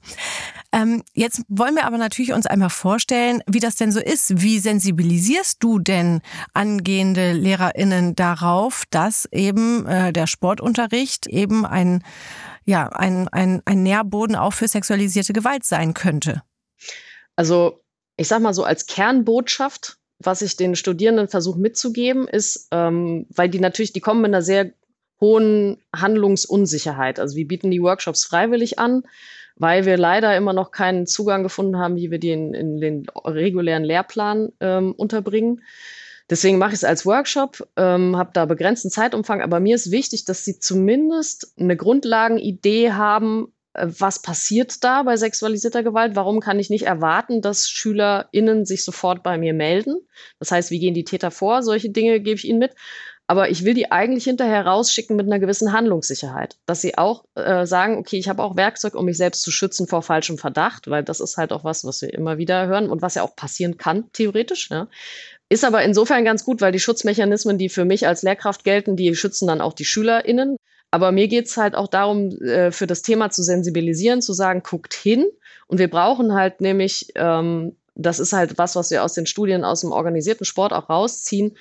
Ähm, 0.71 1.03
jetzt 1.13 1.43
wollen 1.47 1.75
wir 1.75 1.85
aber 1.85 1.97
natürlich 1.97 2.33
uns 2.33 2.45
einmal 2.45 2.69
vorstellen, 2.69 3.41
wie 3.47 3.59
das 3.59 3.75
denn 3.75 3.91
so 3.91 3.99
ist. 3.99 4.41
Wie 4.41 4.59
sensibilisierst 4.59 5.57
du 5.61 5.79
denn 5.79 6.21
angehende 6.53 7.33
LehrerInnen 7.33 8.15
darauf, 8.15 8.83
dass 8.89 9.27
eben 9.31 9.85
äh, 9.85 10.11
der 10.11 10.27
Sportunterricht 10.27 11.27
eben 11.27 11.65
ein 11.65 12.03
ja, 12.65 12.87
ein, 12.87 13.27
ein, 13.29 13.61
ein 13.65 13.83
Nährboden 13.83 14.35
auch 14.35 14.53
für 14.53 14.67
sexualisierte 14.67 15.33
Gewalt 15.33 15.65
sein 15.65 15.93
könnte? 15.93 16.43
Also, 17.35 17.83
ich 18.15 18.27
sag 18.27 18.41
mal 18.41 18.53
so, 18.53 18.63
als 18.63 18.85
Kernbotschaft, 18.85 19.97
was 20.25 20.41
ich 20.41 20.57
den 20.57 20.75
Studierenden 20.75 21.27
versuche 21.27 21.59
mitzugeben, 21.59 22.27
ist, 22.27 22.67
ähm, 22.71 23.25
weil 23.29 23.49
die 23.49 23.59
natürlich, 23.59 23.93
die 23.93 23.99
kommen 23.99 24.21
mit 24.21 24.29
einer 24.29 24.41
sehr 24.41 24.71
hohen 25.21 25.77
Handlungsunsicherheit. 25.95 27.19
Also 27.19 27.37
wir 27.37 27.47
bieten 27.47 27.71
die 27.71 27.81
Workshops 27.81 28.25
freiwillig 28.25 28.79
an, 28.79 29.03
weil 29.55 29.85
wir 29.85 29.97
leider 29.97 30.35
immer 30.35 30.53
noch 30.53 30.71
keinen 30.71 31.07
Zugang 31.07 31.43
gefunden 31.43 31.77
haben, 31.77 31.95
wie 31.95 32.11
wir 32.11 32.19
die 32.19 32.31
in, 32.31 32.53
in 32.53 32.81
den 32.81 33.05
regulären 33.23 33.83
Lehrplan 33.83 34.51
ähm, 34.59 34.91
unterbringen. 34.93 35.61
Deswegen 36.29 36.57
mache 36.57 36.71
ich 36.71 36.77
es 36.77 36.83
als 36.83 37.05
Workshop, 37.05 37.67
ähm, 37.77 38.17
habe 38.17 38.31
da 38.33 38.45
begrenzten 38.45 38.89
Zeitumfang, 38.89 39.41
aber 39.41 39.59
mir 39.59 39.75
ist 39.75 39.91
wichtig, 39.91 40.25
dass 40.25 40.43
sie 40.43 40.57
zumindest 40.57 41.53
eine 41.57 41.77
Grundlagenidee 41.77 42.91
haben, 42.91 43.52
was 43.73 44.21
passiert 44.21 44.83
da 44.83 45.03
bei 45.03 45.17
sexualisierter 45.17 45.83
Gewalt? 45.83 46.15
Warum 46.15 46.39
kann 46.39 46.59
ich 46.59 46.69
nicht 46.69 46.85
erwarten, 46.85 47.41
dass 47.41 47.69
SchülerInnen 47.69 48.65
sich 48.65 48.83
sofort 48.83 49.23
bei 49.23 49.37
mir 49.37 49.53
melden? 49.53 49.95
Das 50.39 50.51
heißt, 50.51 50.71
wie 50.71 50.79
gehen 50.79 50.93
die 50.93 51.03
Täter 51.03 51.31
vor? 51.31 51.63
Solche 51.63 51.89
Dinge 51.89 52.19
gebe 52.19 52.37
ich 52.37 52.47
ihnen 52.47 52.59
mit. 52.59 52.75
Aber 53.25 53.49
ich 53.49 53.63
will 53.63 53.73
die 53.73 53.89
eigentlich 53.89 54.25
hinterher 54.25 54.65
rausschicken 54.65 55.15
mit 55.15 55.25
einer 55.25 55.39
gewissen 55.39 55.71
Handlungssicherheit. 55.71 56.57
Dass 56.65 56.81
sie 56.81 56.97
auch 56.97 57.23
äh, 57.35 57.65
sagen, 57.65 57.97
okay, 57.97 58.17
ich 58.17 58.27
habe 58.27 58.43
auch 58.43 58.57
Werkzeug, 58.57 58.95
um 58.95 59.05
mich 59.05 59.17
selbst 59.17 59.43
zu 59.43 59.49
schützen 59.49 59.87
vor 59.87 60.03
falschem 60.03 60.37
Verdacht, 60.37 60.89
weil 60.89 61.03
das 61.03 61.21
ist 61.21 61.37
halt 61.37 61.53
auch 61.53 61.63
was, 61.63 61.85
was 61.85 62.01
wir 62.01 62.13
immer 62.13 62.37
wieder 62.37 62.67
hören 62.67 62.89
und 62.89 63.01
was 63.01 63.15
ja 63.15 63.23
auch 63.23 63.35
passieren 63.35 63.77
kann, 63.77 64.11
theoretisch. 64.11 64.69
Ja. 64.69 64.87
Ist 65.49 65.63
aber 65.63 65.83
insofern 65.83 66.25
ganz 66.25 66.43
gut, 66.43 66.61
weil 66.61 66.73
die 66.73 66.79
Schutzmechanismen, 66.79 67.57
die 67.57 67.69
für 67.69 67.85
mich 67.85 68.07
als 68.07 68.23
Lehrkraft 68.23 68.63
gelten, 68.65 68.97
die 68.97 69.15
schützen 69.15 69.47
dann 69.47 69.61
auch 69.61 69.73
die 69.73 69.85
SchülerInnen. 69.85 70.57
Aber 70.93 71.11
mir 71.11 71.27
geht 71.27 71.47
es 71.47 71.57
halt 71.57 71.73
auch 71.73 71.87
darum, 71.87 72.29
äh, 72.43 72.71
für 72.71 72.85
das 72.85 73.01
Thema 73.01 73.31
zu 73.31 73.41
sensibilisieren, 73.41 74.21
zu 74.21 74.31
sagen, 74.31 74.61
guckt 74.61 74.93
hin. 74.93 75.25
Und 75.65 75.79
wir 75.79 75.89
brauchen 75.89 76.35
halt 76.35 76.61
nämlich, 76.61 77.07
ähm, 77.15 77.75
das 77.95 78.19
ist 78.19 78.31
halt 78.31 78.59
was, 78.59 78.75
was 78.75 78.91
wir 78.91 79.03
aus 79.03 79.13
den 79.13 79.25
Studien 79.25 79.63
aus 79.63 79.81
dem 79.81 79.91
organisierten 79.91 80.45
Sport 80.45 80.71
auch 80.71 80.91
rausziehen. 80.91 81.57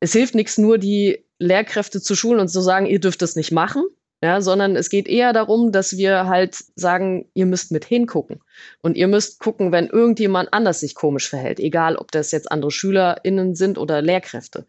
Es 0.00 0.12
hilft 0.12 0.34
nichts 0.34 0.56
nur, 0.56 0.78
die 0.78 1.22
Lehrkräfte 1.38 2.00
zu 2.00 2.14
schulen 2.14 2.40
und 2.40 2.48
zu 2.48 2.62
sagen, 2.62 2.86
ihr 2.86 2.98
dürft 2.98 3.20
das 3.20 3.36
nicht 3.36 3.52
machen, 3.52 3.84
ja, 4.22 4.40
sondern 4.40 4.74
es 4.74 4.88
geht 4.88 5.06
eher 5.06 5.34
darum, 5.34 5.70
dass 5.70 5.98
wir 5.98 6.26
halt 6.26 6.56
sagen, 6.74 7.28
ihr 7.34 7.44
müsst 7.44 7.72
mit 7.72 7.84
hingucken. 7.84 8.40
Und 8.80 8.96
ihr 8.96 9.06
müsst 9.06 9.38
gucken, 9.38 9.70
wenn 9.70 9.88
irgendjemand 9.88 10.54
anders 10.54 10.80
sich 10.80 10.94
komisch 10.94 11.28
verhält, 11.28 11.60
egal 11.60 11.96
ob 11.96 12.10
das 12.10 12.30
jetzt 12.30 12.50
andere 12.50 12.70
SchülerInnen 12.70 13.54
sind 13.54 13.76
oder 13.76 14.00
Lehrkräfte. 14.00 14.64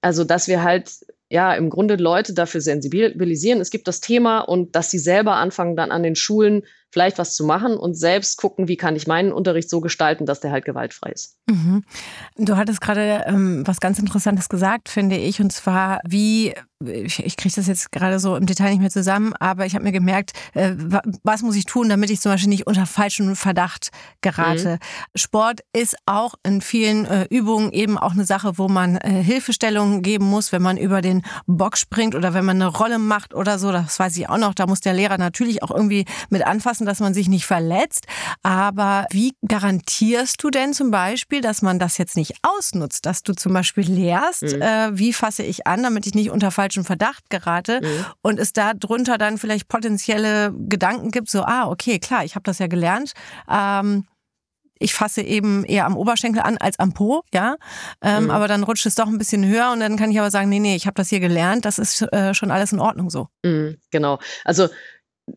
Also, 0.00 0.24
dass 0.24 0.48
wir 0.48 0.64
halt 0.64 0.90
ja 1.30 1.54
im 1.54 1.70
Grunde 1.70 1.96
Leute 1.96 2.34
dafür 2.34 2.60
sensibilisieren. 2.60 3.60
Es 3.60 3.70
gibt 3.70 3.88
das 3.88 4.00
Thema 4.00 4.40
und 4.40 4.76
dass 4.76 4.90
sie 4.90 4.98
selber 4.98 5.36
anfangen, 5.36 5.76
dann 5.76 5.90
an 5.90 6.02
den 6.02 6.16
Schulen 6.16 6.62
vielleicht 6.90 7.18
was 7.18 7.34
zu 7.34 7.44
machen 7.44 7.76
und 7.76 7.94
selbst 7.94 8.36
gucken, 8.36 8.68
wie 8.68 8.76
kann 8.76 8.94
ich 8.94 9.06
meinen 9.06 9.32
Unterricht 9.32 9.68
so 9.68 9.80
gestalten, 9.80 10.26
dass 10.26 10.40
der 10.40 10.52
halt 10.52 10.64
gewaltfrei 10.64 11.10
ist. 11.10 11.36
Mhm. 11.50 11.82
Du 12.36 12.56
hattest 12.56 12.80
gerade 12.80 13.24
ähm, 13.26 13.66
was 13.66 13.80
ganz 13.80 13.98
Interessantes 13.98 14.48
gesagt, 14.48 14.88
finde 14.88 15.16
ich, 15.16 15.40
und 15.40 15.52
zwar 15.52 16.00
wie 16.06 16.54
ich, 16.88 17.24
ich 17.24 17.36
kriege 17.36 17.54
das 17.54 17.66
jetzt 17.66 17.92
gerade 17.92 18.18
so 18.18 18.36
im 18.36 18.46
Detail 18.46 18.70
nicht 18.70 18.80
mehr 18.80 18.90
zusammen, 18.90 19.34
aber 19.38 19.66
ich 19.66 19.74
habe 19.74 19.84
mir 19.84 19.92
gemerkt, 19.92 20.32
äh, 20.54 20.72
was 21.22 21.42
muss 21.42 21.56
ich 21.56 21.64
tun, 21.64 21.88
damit 21.88 22.10
ich 22.10 22.20
zum 22.20 22.32
Beispiel 22.32 22.48
nicht 22.48 22.66
unter 22.66 22.86
falschen 22.86 23.36
Verdacht 23.36 23.90
gerate. 24.20 24.74
Mhm. 24.74 25.18
Sport 25.18 25.60
ist 25.72 25.96
auch 26.06 26.34
in 26.42 26.60
vielen 26.60 27.06
äh, 27.06 27.26
Übungen 27.30 27.72
eben 27.72 27.98
auch 27.98 28.12
eine 28.12 28.24
Sache, 28.24 28.58
wo 28.58 28.68
man 28.68 28.96
äh, 28.96 29.22
Hilfestellungen 29.22 30.02
geben 30.02 30.26
muss, 30.26 30.52
wenn 30.52 30.62
man 30.62 30.76
über 30.76 31.02
den 31.02 31.22
Bock 31.46 31.76
springt 31.76 32.14
oder 32.14 32.34
wenn 32.34 32.44
man 32.44 32.60
eine 32.60 32.68
Rolle 32.68 32.98
macht 32.98 33.34
oder 33.34 33.58
so. 33.58 33.70
Das 33.72 33.98
weiß 33.98 34.16
ich 34.16 34.28
auch 34.28 34.38
noch. 34.38 34.54
Da 34.54 34.66
muss 34.66 34.80
der 34.80 34.94
Lehrer 34.94 35.18
natürlich 35.18 35.62
auch 35.62 35.70
irgendwie 35.70 36.04
mit 36.30 36.46
anfassen, 36.46 36.86
dass 36.86 37.00
man 37.00 37.14
sich 37.14 37.28
nicht 37.28 37.46
verletzt. 37.46 38.06
Aber 38.42 39.06
wie 39.10 39.34
garantierst 39.46 40.42
du 40.42 40.50
denn 40.50 40.72
zum 40.72 40.90
Beispiel, 40.90 41.40
dass 41.40 41.62
man 41.62 41.78
das 41.78 41.98
jetzt 41.98 42.16
nicht 42.16 42.34
ausnutzt, 42.42 43.06
dass 43.06 43.22
du 43.22 43.34
zum 43.34 43.52
Beispiel 43.52 43.90
lehrst, 43.90 44.42
mhm. 44.42 44.62
äh, 44.62 44.98
wie 44.98 45.12
fasse 45.12 45.42
ich 45.42 45.66
an, 45.66 45.82
damit 45.82 46.06
ich 46.06 46.14
nicht 46.14 46.30
unter 46.30 46.50
falschen 46.50 46.73
Verdacht 46.82 47.30
gerate 47.30 47.80
mhm. 47.80 48.06
und 48.22 48.40
es 48.40 48.52
da 48.52 48.74
drunter 48.74 49.18
dann 49.18 49.38
vielleicht 49.38 49.68
potenzielle 49.68 50.52
Gedanken 50.68 51.12
gibt, 51.12 51.30
so, 51.30 51.44
ah, 51.44 51.68
okay, 51.68 52.00
klar, 52.00 52.24
ich 52.24 52.34
habe 52.34 52.42
das 52.42 52.58
ja 52.58 52.66
gelernt. 52.66 53.12
Ähm, 53.48 54.06
ich 54.78 54.92
fasse 54.92 55.22
eben 55.22 55.64
eher 55.64 55.86
am 55.86 55.96
Oberschenkel 55.96 56.42
an 56.42 56.58
als 56.58 56.78
am 56.78 56.92
Po, 56.92 57.22
ja. 57.32 57.56
Ähm, 58.02 58.24
mhm. 58.24 58.30
Aber 58.30 58.48
dann 58.48 58.64
rutscht 58.64 58.86
es 58.86 58.96
doch 58.96 59.06
ein 59.06 59.18
bisschen 59.18 59.46
höher 59.46 59.70
und 59.72 59.80
dann 59.80 59.96
kann 59.96 60.10
ich 60.10 60.18
aber 60.18 60.30
sagen, 60.30 60.48
nee, 60.48 60.58
nee, 60.58 60.74
ich 60.74 60.86
habe 60.86 60.94
das 60.94 61.08
hier 61.08 61.20
gelernt, 61.20 61.64
das 61.64 61.78
ist 61.78 62.02
äh, 62.12 62.34
schon 62.34 62.50
alles 62.50 62.72
in 62.72 62.80
Ordnung 62.80 63.08
so. 63.08 63.28
Mhm, 63.44 63.78
genau. 63.90 64.18
Also 64.44 64.68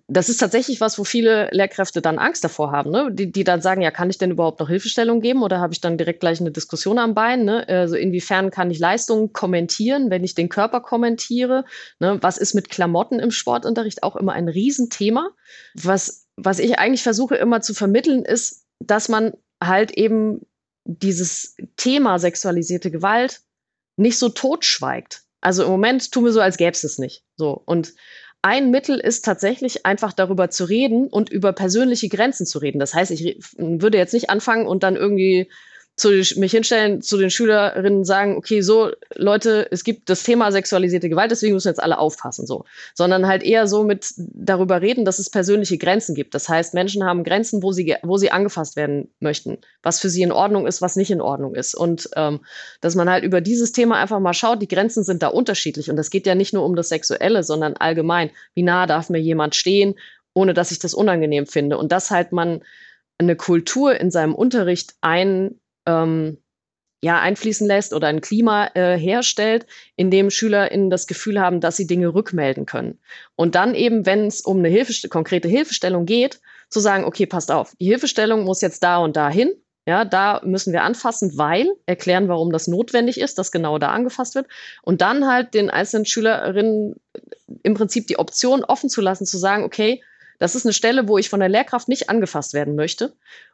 das 0.08 0.28
ist 0.28 0.38
tatsächlich 0.38 0.82
was, 0.82 1.00
wo 1.00 1.04
viele 1.06 1.50
Lehrkräfte 1.52 2.02
dann 2.02 2.20
Angst 2.20 2.44
davor 2.44 2.72
haben, 2.72 2.92
ne? 2.92 3.10
die, 3.12 3.32
die 3.32 3.44
dann 3.44 3.62
sagen, 3.62 3.82
ja, 3.82 3.92
kann 3.92 4.10
ich 4.10 4.18
denn 4.18 4.32
überhaupt 4.32 4.60
noch 4.60 4.68
Hilfestellung 4.68 5.22
geben 5.22 5.44
oder 5.44 5.60
habe 5.60 5.74
ich 5.74 5.80
dann 5.80 5.98
direkt 5.98 6.20
gleich 6.20 6.42
eine 6.42 6.52
Diskussion 6.52 7.00
am 7.00 7.14
Bein? 7.14 7.46
Ne? 7.46 7.68
Also 7.68 7.96
inwiefern 7.96 8.52
kann 8.52 8.70
ich 8.70 8.80
Leistungen 8.80 9.32
kommentieren, 9.32 10.10
wenn 10.10 10.26
ich 10.26 10.36
den 10.36 10.50
Körper 10.50 10.82
kommentiere? 10.82 11.64
Ne? 12.00 12.18
Was 12.22 12.38
ist 12.38 12.54
mit 12.54 12.70
Klamotten 12.70 13.20
im 13.20 13.32
Sportunterricht? 13.32 14.04
Auch 14.04 14.18
immer 14.18 14.34
ein 14.34 14.50
Riesenthema. 14.50 15.30
Was, 15.74 16.28
was 16.36 16.60
ich 16.60 16.80
eigentlich 16.80 17.04
versuche 17.04 17.36
immer 17.36 17.62
zu 17.62 17.74
vermitteln, 17.74 18.26
ist, 18.26 18.66
dass 18.80 19.08
man 19.08 19.34
halt 19.64 19.92
eben 19.92 20.42
dieses 20.84 21.56
Thema 21.78 22.20
sexualisierte 22.20 22.92
Gewalt 22.92 23.42
nicht 23.98 24.20
so 24.20 24.30
totschweigt. 24.30 25.24
Also 25.42 25.64
im 25.64 25.70
Moment 25.70 26.12
tun 26.12 26.26
wir 26.26 26.32
so, 26.32 26.42
als 26.42 26.58
gäbe 26.58 26.72
es 26.72 26.84
es 26.84 26.98
nicht. 26.98 27.24
So. 27.36 27.62
Und 27.66 27.94
ein 28.48 28.72
Mittel 28.72 28.98
ist 28.98 29.26
tatsächlich 29.26 29.86
einfach 29.86 30.14
darüber 30.14 30.50
zu 30.50 30.64
reden 30.64 31.08
und 31.08 31.30
über 31.30 31.52
persönliche 31.52 32.08
Grenzen 32.08 32.46
zu 32.46 32.60
reden. 32.60 32.80
Das 32.80 32.94
heißt, 32.94 33.12
ich 33.12 33.38
würde 33.58 33.98
jetzt 33.98 34.14
nicht 34.14 34.30
anfangen 34.30 34.68
und 34.68 34.84
dann 34.84 34.96
irgendwie 34.96 35.50
zu, 35.98 36.10
mich 36.36 36.52
hinstellen, 36.52 37.02
zu 37.02 37.18
den 37.18 37.32
Schülerinnen 37.32 38.06
sagen, 38.06 38.38
okay, 38.38 38.62
so 38.62 38.92
Leute, 39.16 39.68
es 39.72 39.84
gibt 39.84 40.10
das 40.12 40.22
Thema 40.22 40.52
sexualisierte 40.52 41.10
Gewalt, 41.10 41.32
deswegen 41.32 41.56
müssen 41.56 41.70
jetzt 41.70 41.82
alle 41.82 41.98
aufpassen, 41.98 42.46
so. 42.46 42.66
Sondern 42.94 43.28
halt 43.28 43.42
eher 43.42 43.66
so 43.68 43.84
mit 43.84 44.14
darüber 44.16 44.82
reden, 44.84 45.06
dass 45.06 45.18
es 45.18 45.32
persönliche 45.32 45.80
Grenzen 45.80 46.14
gibt. 46.14 46.36
Das 46.36 46.48
heißt, 46.48 46.76
Menschen 46.76 47.04
haben 47.04 47.24
Grenzen, 47.24 47.64
wo 47.64 47.72
sie, 47.72 47.96
wo 48.04 48.18
sie 48.18 48.30
angefasst 48.30 48.76
werden 48.76 49.10
möchten, 49.20 49.58
was 49.82 50.00
für 50.00 50.10
sie 50.10 50.22
in 50.22 50.32
Ordnung 50.32 50.68
ist, 50.68 50.84
was 50.84 50.98
nicht 50.98 51.10
in 51.10 51.20
Ordnung 51.20 51.56
ist. 51.56 51.74
Und 51.74 52.08
ähm, 52.16 52.42
dass 52.80 52.94
man 52.94 53.10
halt 53.10 53.24
über 53.24 53.42
dieses 53.42 53.72
Thema 53.72 53.98
einfach 53.98 54.20
mal 54.20 54.36
schaut, 54.36 54.62
die 54.62 54.68
Grenzen 54.68 55.04
sind 55.04 55.24
da 55.24 55.30
unterschiedlich. 55.30 55.90
Und 55.90 55.96
das 55.96 56.12
geht 56.12 56.28
ja 56.28 56.36
nicht 56.36 56.54
nur 56.54 56.64
um 56.64 56.76
das 56.76 56.90
Sexuelle, 56.90 57.42
sondern 57.42 57.74
allgemein, 57.74 58.30
wie 58.54 58.62
nah 58.62 58.86
darf 58.86 59.10
mir 59.10 59.20
jemand 59.20 59.56
stehen, 59.56 59.96
ohne 60.36 60.54
dass 60.54 60.70
ich 60.70 60.78
das 60.78 60.94
unangenehm 60.94 61.48
finde. 61.48 61.80
Und 61.80 61.92
dass 61.92 62.12
halt 62.12 62.34
man 62.34 62.62
eine 63.18 63.36
Kultur 63.36 64.00
in 64.00 64.12
seinem 64.12 64.36
Unterricht 64.36 64.94
ein 65.02 65.60
ähm, 65.88 66.38
ja, 67.02 67.20
einfließen 67.20 67.68
lässt 67.68 67.94
oder 67.94 68.08
ein 68.08 68.22
Klima 68.22 68.72
äh, 68.74 68.98
herstellt, 68.98 69.68
in 69.96 70.10
dem 70.10 70.30
SchülerInnen 70.30 70.90
das 70.90 71.06
Gefühl 71.06 71.40
haben, 71.40 71.62
dass 71.62 71.78
sie 71.78 71.88
Dinge 71.88 72.14
rückmelden 72.14 72.66
können. 72.66 73.00
Und 73.36 73.56
dann 73.56 73.76
eben, 73.76 74.06
wenn 74.06 74.26
es 74.26 74.42
um 74.42 74.60
eine 74.60 74.70
Hilfe, 74.70 75.08
konkrete 75.08 75.48
Hilfestellung 75.48 76.06
geht, 76.06 76.40
zu 76.70 76.80
sagen, 76.80 77.06
okay, 77.06 77.26
passt 77.26 77.52
auf, 77.52 77.74
die 77.80 77.86
Hilfestellung 77.86 78.44
muss 78.44 78.62
jetzt 78.62 78.84
da 78.84 78.98
und 78.98 79.16
da 79.16 79.30
hin. 79.30 79.52
Ja, 79.86 80.04
da 80.04 80.42
müssen 80.44 80.74
wir 80.74 80.84
anfassen, 80.84 81.38
weil 81.38 81.72
erklären, 81.86 82.28
warum 82.28 82.52
das 82.52 82.68
notwendig 82.68 83.18
ist, 83.22 83.38
dass 83.38 83.54
genau 83.54 83.78
da 83.78 83.92
angefasst 83.92 84.36
wird. 84.36 84.48
Und 84.82 85.00
dann 85.00 85.28
halt 85.28 85.54
den 85.54 85.70
einzelnen 85.70 86.06
Schülerinnen 86.06 86.96
im 87.64 87.74
Prinzip 87.74 88.06
die 88.08 88.20
Option 88.20 88.66
offen 88.66 88.90
zu 88.90 89.00
lassen, 89.00 89.26
zu 89.26 89.38
sagen, 89.38 89.64
okay, 89.64 90.04
das 90.40 90.56
ist 90.56 90.66
eine 90.66 90.74
Stelle, 90.74 91.08
wo 91.08 91.18
ich 91.18 91.30
von 91.30 91.40
der 91.40 91.50
Lehrkraft 91.50 91.88
nicht 91.88 92.10
angefasst 92.10 92.54
werden 92.54 92.76
möchte. 92.76 93.08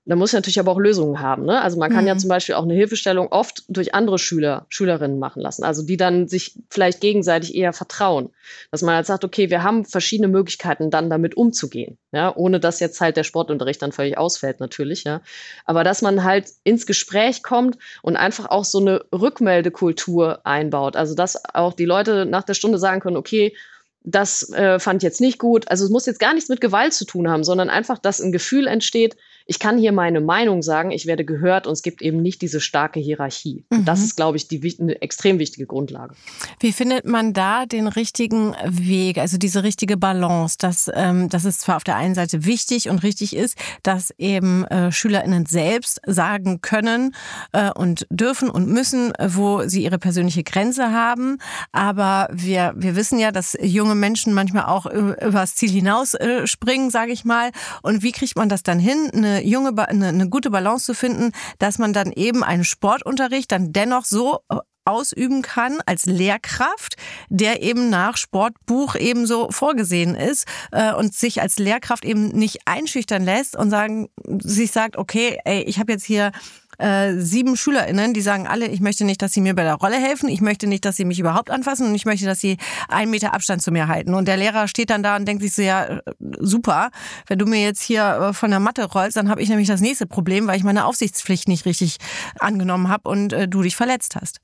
Und 0.06 0.10
da 0.10 0.16
muss 0.18 0.32
ich 0.32 0.34
natürlich 0.34 0.60
aber 0.60 0.74
auch 0.74 0.80
Lösungen 0.80 1.22
haben. 1.22 1.46
Ne? 1.46 1.62
Also 1.62 1.80
man 1.80 1.90
kann 1.90 2.02
mhm. 2.02 2.10
ja 2.10 2.18
zum 2.18 2.28
Beispiel 2.28 2.56
auch 2.56 2.63
eine 2.63 2.74
Hilfestellung 2.74 3.28
oft 3.32 3.63
durch 3.70 3.96
andere 3.96 4.20
Schüler, 4.20 4.66
Schülerinnen 4.68 5.18
machen 5.18 5.42
lassen. 5.42 5.63
Also 5.63 5.82
die 5.82 5.96
dann 5.96 6.28
sich 6.28 6.60
vielleicht 6.70 7.00
gegenseitig 7.00 7.56
eher 7.56 7.72
vertrauen. 7.72 8.32
Dass 8.70 8.82
man 8.82 8.96
halt 8.96 9.06
sagt, 9.06 9.24
okay, 9.24 9.50
wir 9.50 9.63
haben 9.63 9.86
verschiedene 9.86 10.28
Möglichkeiten, 10.28 10.92
dann 10.92 11.10
damit 11.10 11.38
umzugehen. 11.38 11.98
Ja? 12.12 12.36
Ohne 12.36 12.60
dass 12.60 12.82
jetzt 12.82 13.00
halt 13.00 13.16
der 13.16 13.24
Sportunterricht 13.24 13.82
dann 13.82 13.94
völlig 13.94 14.18
ausfällt, 14.18 14.60
natürlich. 14.60 15.06
Ja? 15.06 15.22
Aber 15.63 15.86
dass 15.86 16.02
man 16.02 16.25
halt 16.25 16.50
ins 16.66 16.86
Gespräch 16.86 17.42
kommt 17.42 17.78
und 18.02 18.18
einfach 18.18 18.48
auch 18.48 18.66
so 18.66 18.80
eine 18.80 19.06
Rückmeldekultur 19.13 20.46
einbaut. 20.46 20.98
Also 20.98 21.16
dass 21.16 21.42
auch 21.56 21.74
die 21.74 21.86
Leute 21.86 22.25
nach 22.25 22.44
der 22.44 22.56
Stunde 22.56 22.78
sagen 22.78 23.00
können, 23.00 23.16
okay, 23.16 23.56
das 24.03 24.51
äh, 24.51 24.79
fand 24.79 25.03
jetzt 25.03 25.22
nicht 25.22 25.39
gut. 25.39 25.67
Also 25.69 25.86
es 25.86 25.91
muss 25.91 26.05
jetzt 26.05 26.19
gar 26.19 26.33
nichts 26.33 26.50
mit 26.50 26.62
Gewalt 26.62 26.93
zu 26.93 27.05
tun 27.05 27.29
haben, 27.29 27.43
sondern 27.43 27.69
einfach, 27.69 27.98
dass 27.98 28.19
ein 28.19 28.31
Gefühl 28.31 28.67
entsteht, 28.67 29.15
ich 29.46 29.60
kann 29.60 29.78
hier 29.78 29.92
meine 29.92 30.22
Meinung 30.22 30.62
sagen, 30.62 30.92
ich 30.92 31.06
werde 31.06 31.26
gehört 31.26 31.68
und 31.68 31.74
es 31.74 31.82
gibt 31.82 32.02
eben 32.02 32.22
nicht 32.22 32.42
diese 32.42 32.62
starke 32.62 33.00
Hierarchie. 33.00 33.66
Mhm. 33.70 33.86
Das 33.86 34.02
ist, 34.02 34.16
glaube 34.16 34.38
ich, 34.38 34.48
die 34.48 34.64
eine 34.80 35.02
extrem 35.02 35.40
wichtige 35.40 35.66
Grundlage. 35.66 36.16
Wie 36.60 36.72
findet 36.72 37.06
man 37.06 37.34
da 37.34 37.66
den 37.66 37.88
richtigen 37.88 38.56
Weg, 38.66 39.18
also 39.18 39.38
diese 39.38 39.64
richtige 39.64 39.98
Balance, 39.98 40.58
dass, 40.60 40.90
ähm, 40.94 41.30
dass 41.30 41.46
es 41.46 41.60
zwar 41.60 41.78
auf 41.78 41.84
der 41.84 41.98
einen 41.98 42.16
Seite 42.16 42.46
wichtig 42.46 42.90
und 42.90 43.04
richtig 43.04 43.36
ist, 43.36 43.58
dass 43.84 44.14
eben 44.18 44.66
äh, 44.66 44.92
SchülerInnen 44.92 45.46
selbst 45.46 46.02
sagen 46.06 46.62
können 46.62 47.14
äh, 47.52 47.72
und 47.72 48.08
dürfen 48.10 48.50
und 48.50 48.70
müssen, 48.70 49.14
wo 49.20 49.68
sie 49.68 49.84
ihre 49.84 50.00
persönliche 50.00 50.44
Grenze 50.44 50.92
haben, 50.92 51.38
aber 51.72 52.30
wir, 52.32 52.74
wir 52.76 52.96
wissen 52.96 53.20
ja, 53.20 53.32
dass 53.32 53.58
junge 53.62 53.96
Menschen 53.96 54.34
manchmal 54.34 54.66
auch 54.66 54.86
übers 54.86 55.56
Ziel 55.56 55.70
hinaus 55.70 56.14
äh, 56.14 56.48
springen, 56.48 56.90
sage 56.90 57.12
ich 57.12 57.26
mal. 57.26 57.52
Und 57.82 58.04
wie 58.04 58.12
kriegt 58.12 58.36
man 58.36 58.50
das 58.50 58.64
dann 58.64 58.80
hin, 58.80 59.10
eine 59.14 59.33
junge, 59.42 59.74
eine, 59.88 60.08
eine 60.08 60.30
gute 60.30 60.52
Balance 60.52 60.86
zu 60.86 60.94
finden, 60.94 61.32
dass 61.60 61.80
man 61.80 61.94
dann 61.94 62.12
eben 62.12 62.44
einen 62.44 62.63
Sportunterricht 62.63 63.52
dann 63.52 63.74
dennoch 63.74 64.06
so 64.06 64.40
äh, 64.50 64.58
ausüben 64.86 65.42
kann 65.42 65.80
als 65.86 66.06
Lehrkraft, 66.06 66.96
der 67.30 67.62
eben 67.62 67.90
nach 67.90 68.18
Sportbuch 68.18 68.96
ebenso 68.96 69.50
vorgesehen 69.50 70.16
ist 70.16 70.46
äh, 70.72 70.94
und 70.94 71.13
sich 71.13 71.42
als 71.42 71.58
Lehrkraft 71.58 72.06
eben 72.06 72.28
nicht 72.30 72.60
einschüchtern 72.66 73.24
lässt 73.24 73.56
und 73.56 73.70
sagen, 73.70 74.10
sich 74.25 74.72
sagt, 74.72 74.98
okay, 74.98 75.40
ey, 75.46 75.62
ich 75.63 75.80
habe 75.80 75.94
jetzt 75.94 76.06
hier 76.06 76.32
äh, 76.77 77.13
sieben 77.18 77.56
SchülerInnen, 77.56 78.13
die 78.13 78.22
sagen 78.22 78.48
alle, 78.48 78.68
ich 78.68 78.82
möchte 78.82 79.06
nicht, 79.06 79.22
dass 79.22 79.34
sie 79.34 79.42
mir 79.42 79.56
bei 79.56 79.63
der 79.63 79.75
Rolle 79.75 79.96
helfen, 79.96 80.30
ich 80.30 80.42
möchte 80.42 80.68
nicht, 80.68 80.86
dass 80.86 80.96
sie 80.96 81.06
mich 81.06 81.20
überhaupt 81.20 81.50
anfassen 81.50 81.88
und 81.88 81.96
ich 81.96 82.06
möchte, 82.06 82.25
dass 82.25 82.39
sie 82.39 82.58
einen 82.88 83.12
Meter 83.12 83.34
Abstand 83.34 83.62
zu 83.62 83.72
mir 83.72 83.88
halten. 83.88 84.13
Und 84.13 84.27
der 84.27 84.38
Lehrer 84.38 84.68
steht 84.68 84.89
dann 84.89 85.03
da 85.03 85.15
und 85.15 85.27
denkt 85.27 85.44
sich 85.44 85.53
so, 85.53 85.62
ja, 85.62 85.86
äh, 85.86 86.01
super, 86.39 86.92
wenn 87.27 87.39
du 87.39 87.46
mir 87.46 87.62
jetzt 87.62 87.82
hier 87.82 88.03
äh, 88.03 88.34
von 88.34 88.50
der 88.50 88.60
Matte 88.60 88.86
rollst, 88.86 89.18
dann 89.18 89.30
habe 89.30 89.42
ich 89.42 89.50
nämlich 89.50 89.68
das 89.68 89.82
nächste 89.82 90.08
Problem, 90.08 90.48
weil 90.48 90.58
ich 90.58 90.63
meine 90.63 90.86
Aufsichtspflicht 90.86 91.48
nicht 91.48 91.65
richtig 91.65 91.98
angenommen 92.39 92.89
habe 92.89 93.10
und 93.10 93.34
äh, 93.34 93.48
du 93.48 93.62
dich 93.62 93.75
verletzt 93.75 94.15
hast. 94.15 94.39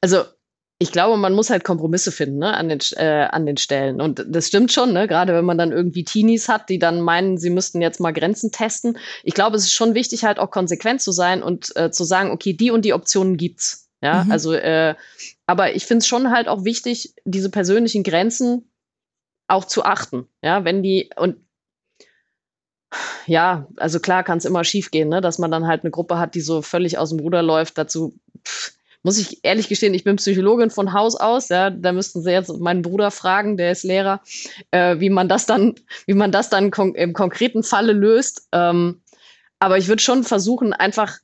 Also 0.00 0.24
ich 0.82 0.90
glaube, 0.90 1.16
man 1.16 1.32
muss 1.32 1.48
halt 1.48 1.62
Kompromisse 1.62 2.10
finden 2.10 2.38
ne, 2.38 2.54
an, 2.54 2.68
den, 2.68 2.80
äh, 2.96 3.28
an 3.30 3.46
den 3.46 3.56
Stellen. 3.56 4.00
Und 4.00 4.24
das 4.28 4.48
stimmt 4.48 4.72
schon, 4.72 4.92
ne? 4.92 5.06
gerade 5.06 5.32
wenn 5.32 5.44
man 5.44 5.56
dann 5.56 5.70
irgendwie 5.70 6.02
Teenies 6.02 6.48
hat, 6.48 6.68
die 6.68 6.80
dann 6.80 7.00
meinen, 7.00 7.38
sie 7.38 7.50
müssten 7.50 7.80
jetzt 7.80 8.00
mal 8.00 8.10
Grenzen 8.10 8.50
testen. 8.50 8.98
Ich 9.22 9.34
glaube, 9.34 9.56
es 9.56 9.62
ist 9.62 9.74
schon 9.74 9.94
wichtig, 9.94 10.24
halt 10.24 10.40
auch 10.40 10.50
konsequent 10.50 11.00
zu 11.00 11.12
sein 11.12 11.40
und 11.44 11.74
äh, 11.76 11.92
zu 11.92 12.02
sagen, 12.02 12.32
okay, 12.32 12.52
die 12.54 12.72
und 12.72 12.84
die 12.84 12.94
Optionen 12.94 13.36
gibt's. 13.36 13.90
Ja, 14.02 14.24
mhm. 14.24 14.32
also, 14.32 14.54
äh, 14.54 14.96
aber 15.46 15.76
ich 15.76 15.86
finde 15.86 15.98
es 15.98 16.08
schon 16.08 16.32
halt 16.32 16.48
auch 16.48 16.64
wichtig, 16.64 17.14
diese 17.24 17.50
persönlichen 17.50 18.02
Grenzen 18.02 18.68
auch 19.46 19.64
zu 19.64 19.84
achten. 19.84 20.26
Ja, 20.42 20.64
wenn 20.64 20.82
die, 20.82 21.10
und 21.14 21.36
ja, 23.26 23.68
also 23.76 24.00
klar 24.00 24.24
kann 24.24 24.38
es 24.38 24.44
immer 24.44 24.64
schief 24.64 24.90
gehen, 24.90 25.10
ne? 25.10 25.20
dass 25.20 25.38
man 25.38 25.52
dann 25.52 25.68
halt 25.68 25.84
eine 25.84 25.92
Gruppe 25.92 26.18
hat, 26.18 26.34
die 26.34 26.40
so 26.40 26.60
völlig 26.60 26.98
aus 26.98 27.10
dem 27.10 27.20
Ruder 27.20 27.40
läuft. 27.40 27.78
Dazu 27.78 28.18
pff, 28.44 28.72
muss 29.02 29.18
ich 29.18 29.40
ehrlich 29.42 29.68
gestehen, 29.68 29.94
ich 29.94 30.04
bin 30.04 30.16
Psychologin 30.16 30.70
von 30.70 30.92
Haus 30.92 31.16
aus, 31.16 31.48
ja, 31.48 31.70
da 31.70 31.92
müssten 31.92 32.22
Sie 32.22 32.30
jetzt 32.30 32.56
meinen 32.58 32.82
Bruder 32.82 33.10
fragen, 33.10 33.56
der 33.56 33.72
ist 33.72 33.84
Lehrer, 33.84 34.20
äh, 34.70 35.00
wie 35.00 35.10
man 35.10 35.28
das 35.28 35.46
dann, 35.46 35.74
wie 36.06 36.14
man 36.14 36.32
das 36.32 36.50
dann 36.50 36.70
kon 36.70 36.94
im 36.94 37.12
konkreten 37.12 37.62
Falle 37.62 37.92
löst. 37.92 38.48
Ähm, 38.52 39.02
aber 39.58 39.78
ich 39.78 39.88
würde 39.88 40.02
schon 40.02 40.24
versuchen, 40.24 40.72
einfach 40.72 41.18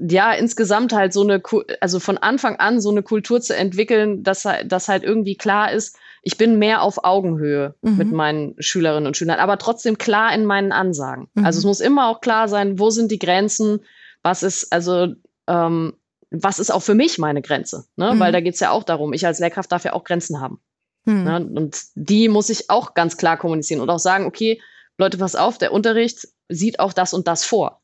ja, 0.00 0.32
insgesamt 0.32 0.92
halt 0.92 1.12
so 1.12 1.22
eine, 1.22 1.42
also 1.80 1.98
von 1.98 2.18
Anfang 2.18 2.56
an 2.56 2.80
so 2.80 2.90
eine 2.90 3.02
Kultur 3.02 3.40
zu 3.40 3.56
entwickeln, 3.56 4.22
dass, 4.22 4.46
dass 4.66 4.88
halt 4.88 5.02
irgendwie 5.02 5.36
klar 5.36 5.72
ist, 5.72 5.98
ich 6.22 6.36
bin 6.36 6.58
mehr 6.58 6.82
auf 6.82 7.04
Augenhöhe 7.04 7.74
mhm. 7.82 7.96
mit 7.96 8.12
meinen 8.12 8.54
Schülerinnen 8.58 9.06
und 9.06 9.16
Schülern, 9.16 9.40
aber 9.40 9.58
trotzdem 9.58 9.98
klar 9.98 10.32
in 10.34 10.44
meinen 10.44 10.72
Ansagen. 10.72 11.28
Mhm. 11.34 11.44
Also 11.44 11.58
es 11.58 11.64
muss 11.64 11.80
immer 11.80 12.08
auch 12.08 12.20
klar 12.20 12.48
sein, 12.48 12.78
wo 12.78 12.90
sind 12.90 13.10
die 13.10 13.18
Grenzen, 13.18 13.80
was 14.22 14.42
ist, 14.42 14.72
also 14.72 15.14
ähm, 15.46 15.94
was 16.30 16.58
ist 16.58 16.70
auch 16.70 16.82
für 16.82 16.94
mich 16.94 17.18
meine 17.18 17.42
Grenze? 17.42 17.86
Ne? 17.96 18.14
Mhm. 18.14 18.20
Weil 18.20 18.32
da 18.32 18.40
geht 18.40 18.54
es 18.54 18.60
ja 18.60 18.70
auch 18.70 18.84
darum, 18.84 19.12
ich 19.12 19.26
als 19.26 19.38
Lehrkraft 19.38 19.72
darf 19.72 19.84
ja 19.84 19.92
auch 19.92 20.04
Grenzen 20.04 20.40
haben. 20.40 20.60
Mhm. 21.04 21.24
Ne? 21.24 21.50
Und 21.54 21.80
die 21.94 22.28
muss 22.28 22.50
ich 22.50 22.70
auch 22.70 22.94
ganz 22.94 23.16
klar 23.16 23.36
kommunizieren 23.36 23.80
und 23.80 23.90
auch 23.90 23.98
sagen, 23.98 24.26
okay, 24.26 24.60
Leute, 24.98 25.18
pass 25.18 25.36
auf, 25.36 25.58
der 25.58 25.72
Unterricht 25.72 26.28
sieht 26.48 26.80
auch 26.80 26.92
das 26.92 27.14
und 27.14 27.28
das 27.28 27.44
vor. 27.44 27.80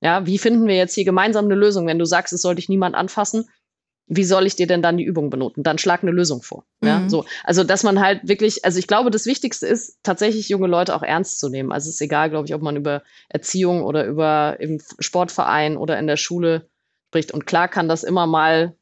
Ja, 0.00 0.26
wie 0.26 0.38
finden 0.38 0.66
wir 0.66 0.76
jetzt 0.76 0.94
hier 0.94 1.04
gemeinsam 1.04 1.46
eine 1.46 1.54
Lösung? 1.54 1.86
Wenn 1.86 1.98
du 1.98 2.04
sagst, 2.04 2.32
es 2.32 2.42
soll 2.42 2.56
dich 2.56 2.68
niemand 2.68 2.94
anfassen, 2.94 3.48
wie 4.06 4.24
soll 4.24 4.46
ich 4.46 4.54
dir 4.54 4.66
denn 4.66 4.82
dann 4.82 4.98
die 4.98 5.04
Übung 5.04 5.30
benoten? 5.30 5.62
Dann 5.62 5.78
schlag 5.78 6.02
eine 6.02 6.10
Lösung 6.12 6.42
vor. 6.42 6.64
Mhm. 6.80 6.88
Ja, 6.88 7.08
so. 7.08 7.24
Also, 7.42 7.64
dass 7.64 7.84
man 7.84 8.00
halt 8.00 8.26
wirklich, 8.28 8.64
also 8.64 8.78
ich 8.78 8.86
glaube, 8.86 9.10
das 9.10 9.24
Wichtigste 9.24 9.66
ist, 9.66 9.98
tatsächlich 10.02 10.48
junge 10.48 10.66
Leute 10.66 10.94
auch 10.94 11.02
ernst 11.02 11.40
zu 11.40 11.48
nehmen. 11.48 11.72
Also 11.72 11.88
es 11.88 11.94
ist 11.94 12.00
egal, 12.02 12.28
glaube 12.28 12.46
ich, 12.46 12.54
ob 12.54 12.60
man 12.60 12.76
über 12.76 13.02
Erziehung 13.28 13.82
oder 13.82 14.04
über 14.04 14.56
im 14.60 14.80
Sportverein 14.98 15.76
oder 15.76 15.98
in 15.98 16.06
der 16.06 16.18
Schule 16.18 16.68
spricht. 17.14 17.30
Und 17.30 17.46
klar 17.46 17.68
kann 17.68 17.88
das 17.88 18.02
immer 18.02 18.26
mal 18.26 18.76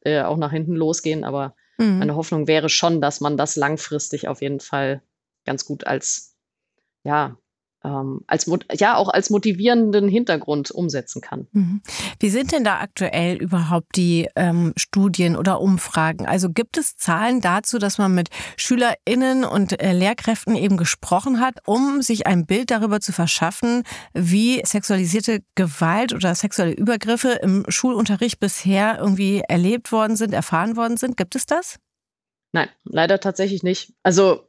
äh, 0.00 0.22
auch 0.22 0.38
nach 0.38 0.50
hinten 0.50 0.74
losgehen, 0.74 1.24
aber 1.24 1.54
mhm. 1.76 1.98
meine 1.98 2.16
Hoffnung 2.16 2.46
wäre 2.46 2.70
schon, 2.70 3.02
dass 3.02 3.20
man 3.20 3.36
das 3.36 3.54
langfristig 3.56 4.28
auf 4.28 4.40
jeden 4.40 4.60
Fall 4.60 5.02
ganz 5.44 5.66
gut 5.66 5.86
als, 5.86 6.34
ja, 7.04 7.36
ähm, 7.86 8.20
als 8.26 8.50
ja 8.72 8.96
auch 8.96 9.08
als 9.08 9.30
motivierenden 9.30 10.08
Hintergrund 10.08 10.70
umsetzen 10.70 11.20
kann. 11.22 11.46
Mhm. 11.52 11.80
Wie 12.18 12.30
sind 12.30 12.52
denn 12.52 12.64
da 12.64 12.80
aktuell 12.80 13.36
überhaupt 13.36 13.96
die 13.96 14.28
ähm, 14.34 14.72
Studien 14.76 15.36
oder 15.36 15.60
Umfragen? 15.60 16.26
Also 16.26 16.50
gibt 16.50 16.76
es 16.76 16.96
Zahlen 16.96 17.40
dazu, 17.40 17.78
dass 17.78 17.98
man 17.98 18.14
mit 18.14 18.28
SchülerInnen 18.56 19.44
und 19.44 19.80
äh, 19.80 19.92
Lehrkräften 19.92 20.56
eben 20.56 20.76
gesprochen 20.76 21.40
hat, 21.40 21.60
um 21.66 22.02
sich 22.02 22.26
ein 22.26 22.46
Bild 22.46 22.70
darüber 22.70 23.00
zu 23.00 23.12
verschaffen, 23.12 23.84
wie 24.12 24.60
sexualisierte 24.64 25.40
Gewalt 25.54 26.12
oder 26.12 26.34
sexuelle 26.34 26.72
Übergriffe 26.72 27.38
im 27.42 27.64
Schulunterricht 27.68 28.40
bisher 28.40 28.98
irgendwie 28.98 29.42
erlebt 29.46 29.92
worden 29.92 30.16
sind, 30.16 30.34
erfahren 30.34 30.76
worden 30.76 30.96
sind? 30.96 31.16
Gibt 31.16 31.36
es 31.36 31.46
das? 31.46 31.78
Nein, 32.52 32.68
leider 32.84 33.20
tatsächlich 33.20 33.62
nicht. 33.62 33.92
Also 34.02 34.45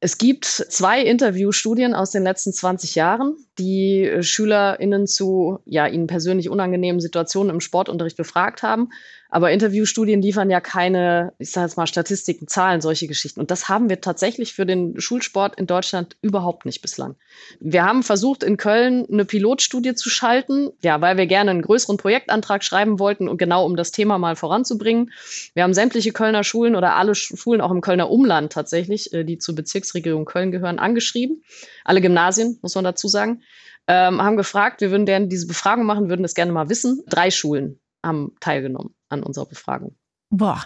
es 0.00 0.18
gibt 0.18 0.44
zwei 0.44 1.02
Interviewstudien 1.02 1.94
aus 1.94 2.10
den 2.10 2.22
letzten 2.22 2.52
20 2.52 2.94
Jahren, 2.94 3.36
die 3.58 4.04
äh, 4.04 4.22
SchülerInnen 4.22 5.06
zu 5.06 5.58
ja, 5.64 5.86
ihnen 5.86 6.06
persönlich 6.06 6.48
unangenehmen 6.48 7.00
Situationen 7.00 7.54
im 7.54 7.60
Sportunterricht 7.60 8.16
befragt 8.16 8.62
haben. 8.62 8.90
Aber 9.30 9.52
Interviewstudien 9.52 10.20
liefern 10.20 10.50
ja 10.50 10.60
keine, 10.60 11.32
ich 11.38 11.52
sage 11.52 11.68
jetzt 11.68 11.76
mal, 11.76 11.86
Statistiken, 11.86 12.48
Zahlen, 12.48 12.80
solche 12.80 13.06
Geschichten. 13.06 13.38
Und 13.38 13.52
das 13.52 13.68
haben 13.68 13.88
wir 13.88 14.00
tatsächlich 14.00 14.52
für 14.52 14.66
den 14.66 15.00
Schulsport 15.00 15.56
in 15.56 15.66
Deutschland 15.66 16.16
überhaupt 16.20 16.66
nicht 16.66 16.82
bislang. 16.82 17.14
Wir 17.60 17.84
haben 17.84 18.02
versucht, 18.02 18.42
in 18.42 18.56
Köln 18.56 19.06
eine 19.10 19.24
Pilotstudie 19.24 19.94
zu 19.94 20.10
schalten, 20.10 20.70
ja, 20.82 21.00
weil 21.00 21.16
wir 21.16 21.26
gerne 21.26 21.52
einen 21.52 21.62
größeren 21.62 21.96
Projektantrag 21.96 22.64
schreiben 22.64 22.98
wollten 22.98 23.28
und 23.28 23.38
genau 23.38 23.64
um 23.64 23.76
das 23.76 23.92
Thema 23.92 24.18
mal 24.18 24.34
voranzubringen. 24.34 25.12
Wir 25.54 25.62
haben 25.62 25.74
sämtliche 25.74 26.12
Kölner 26.12 26.42
Schulen 26.42 26.74
oder 26.74 26.96
alle 26.96 27.14
Schulen 27.14 27.60
auch 27.60 27.70
im 27.70 27.80
Kölner 27.80 28.10
Umland 28.10 28.52
tatsächlich, 28.52 29.12
äh, 29.12 29.22
die 29.24 29.38
zur 29.38 29.54
Bezirksregierung 29.54 30.24
Köln 30.24 30.50
gehören, 30.50 30.80
angeschrieben. 30.80 31.44
Alle 31.84 32.00
Gymnasien, 32.00 32.58
muss 32.62 32.74
man 32.74 32.84
dazu 32.84 33.06
sagen. 33.06 33.42
Ähm, 33.86 34.20
haben 34.20 34.36
gefragt, 34.36 34.80
wir 34.80 34.90
würden 34.90 35.06
gerne 35.06 35.28
diese 35.28 35.46
Befragung 35.46 35.84
machen, 35.84 36.08
würden 36.08 36.22
das 36.22 36.34
gerne 36.34 36.52
mal 36.52 36.68
wissen. 36.68 37.02
Drei 37.08 37.30
Schulen 37.30 37.80
haben 38.02 38.34
teilgenommen 38.40 38.94
an 39.10 39.22
unserer 39.22 39.46
Befragung. 39.46 39.96
Boah, 40.30 40.64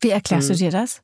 wie 0.00 0.10
erklärst 0.10 0.48
hm. 0.48 0.56
du 0.56 0.58
dir 0.64 0.70
das? 0.70 1.02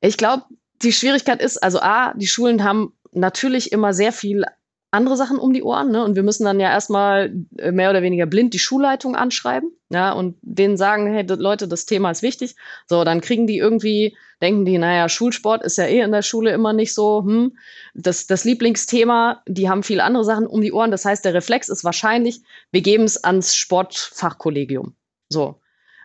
Ich 0.00 0.18
glaube, 0.18 0.44
die 0.82 0.92
Schwierigkeit 0.92 1.40
ist, 1.40 1.62
also 1.62 1.80
A, 1.80 2.12
die 2.14 2.26
Schulen 2.26 2.62
haben 2.62 2.98
natürlich 3.12 3.72
immer 3.72 3.94
sehr 3.94 4.12
viel 4.12 4.44
andere 4.94 5.16
Sachen 5.16 5.38
um 5.38 5.52
die 5.52 5.62
Ohren. 5.62 5.90
Ne? 5.90 6.02
Und 6.02 6.16
wir 6.16 6.22
müssen 6.22 6.44
dann 6.44 6.60
ja 6.60 6.70
erstmal 6.70 7.34
äh, 7.58 7.72
mehr 7.72 7.90
oder 7.90 8.02
weniger 8.02 8.26
blind 8.26 8.54
die 8.54 8.58
Schulleitung 8.58 9.16
anschreiben 9.16 9.70
ja, 9.90 10.12
und 10.12 10.36
denen 10.42 10.76
sagen, 10.76 11.12
hey 11.12 11.24
Leute, 11.26 11.68
das 11.68 11.84
Thema 11.84 12.10
ist 12.10 12.22
wichtig. 12.22 12.56
So, 12.86 13.04
dann 13.04 13.20
kriegen 13.20 13.46
die 13.46 13.58
irgendwie, 13.58 14.16
denken 14.40 14.64
die, 14.64 14.78
naja, 14.78 15.08
Schulsport 15.08 15.62
ist 15.62 15.76
ja 15.76 15.84
eh 15.84 16.00
in 16.00 16.12
der 16.12 16.22
Schule 16.22 16.52
immer 16.52 16.72
nicht 16.72 16.94
so, 16.94 17.22
hm, 17.24 17.56
das, 17.94 18.26
das 18.26 18.44
Lieblingsthema, 18.44 19.42
die 19.46 19.68
haben 19.68 19.82
viel 19.82 20.00
andere 20.00 20.24
Sachen 20.24 20.46
um 20.46 20.60
die 20.60 20.72
Ohren. 20.72 20.90
Das 20.90 21.04
heißt, 21.04 21.24
der 21.24 21.34
Reflex 21.34 21.68
ist 21.68 21.84
wahrscheinlich, 21.84 22.40
wir 22.70 22.80
geben 22.80 23.04
es 23.04 23.22
ans 23.22 23.54
Sportfachkollegium. 23.54 24.94
So. 25.28 25.60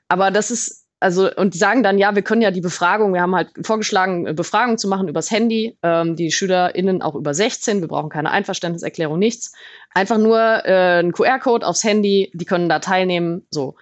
Aber 0.08 0.32
das 0.32 0.52
ist 0.52 0.88
also, 1.02 1.34
und 1.34 1.56
sagen 1.56 1.82
dann, 1.82 1.98
ja, 1.98 2.14
wir 2.14 2.22
können 2.22 2.42
ja 2.42 2.52
die 2.52 2.62
Befragung, 2.62 3.14
wir 3.14 3.22
haben 3.22 3.36
halt 3.36 3.52
vorgeschlagen, 3.64 4.28
äh, 4.28 4.34
Befragung 4.34 4.78
zu 4.78 4.90
machen 4.90 5.08
übers 5.08 5.32
Handy, 5.32 5.78
ähm, 5.82 6.16
die 6.16 6.32
SchülerInnen 6.32 7.02
auch 7.02 7.16
über 7.16 7.34
16, 7.34 7.80
wir 7.80 7.88
brauchen 7.88 8.10
keine 8.10 8.32
Einverständniserklärung, 8.32 9.18
nichts. 9.18 9.54
Einfach 9.94 10.18
nur 10.18 10.40
äh, 10.40 11.00
ein 11.00 11.14
QR-Code 11.14 11.66
aufs 11.66 11.84
Handy, 11.84 12.32
die 12.34 12.46
können 12.46 12.68
da 12.68 12.80
teilnehmen, 12.80 13.46
so. 13.50 13.76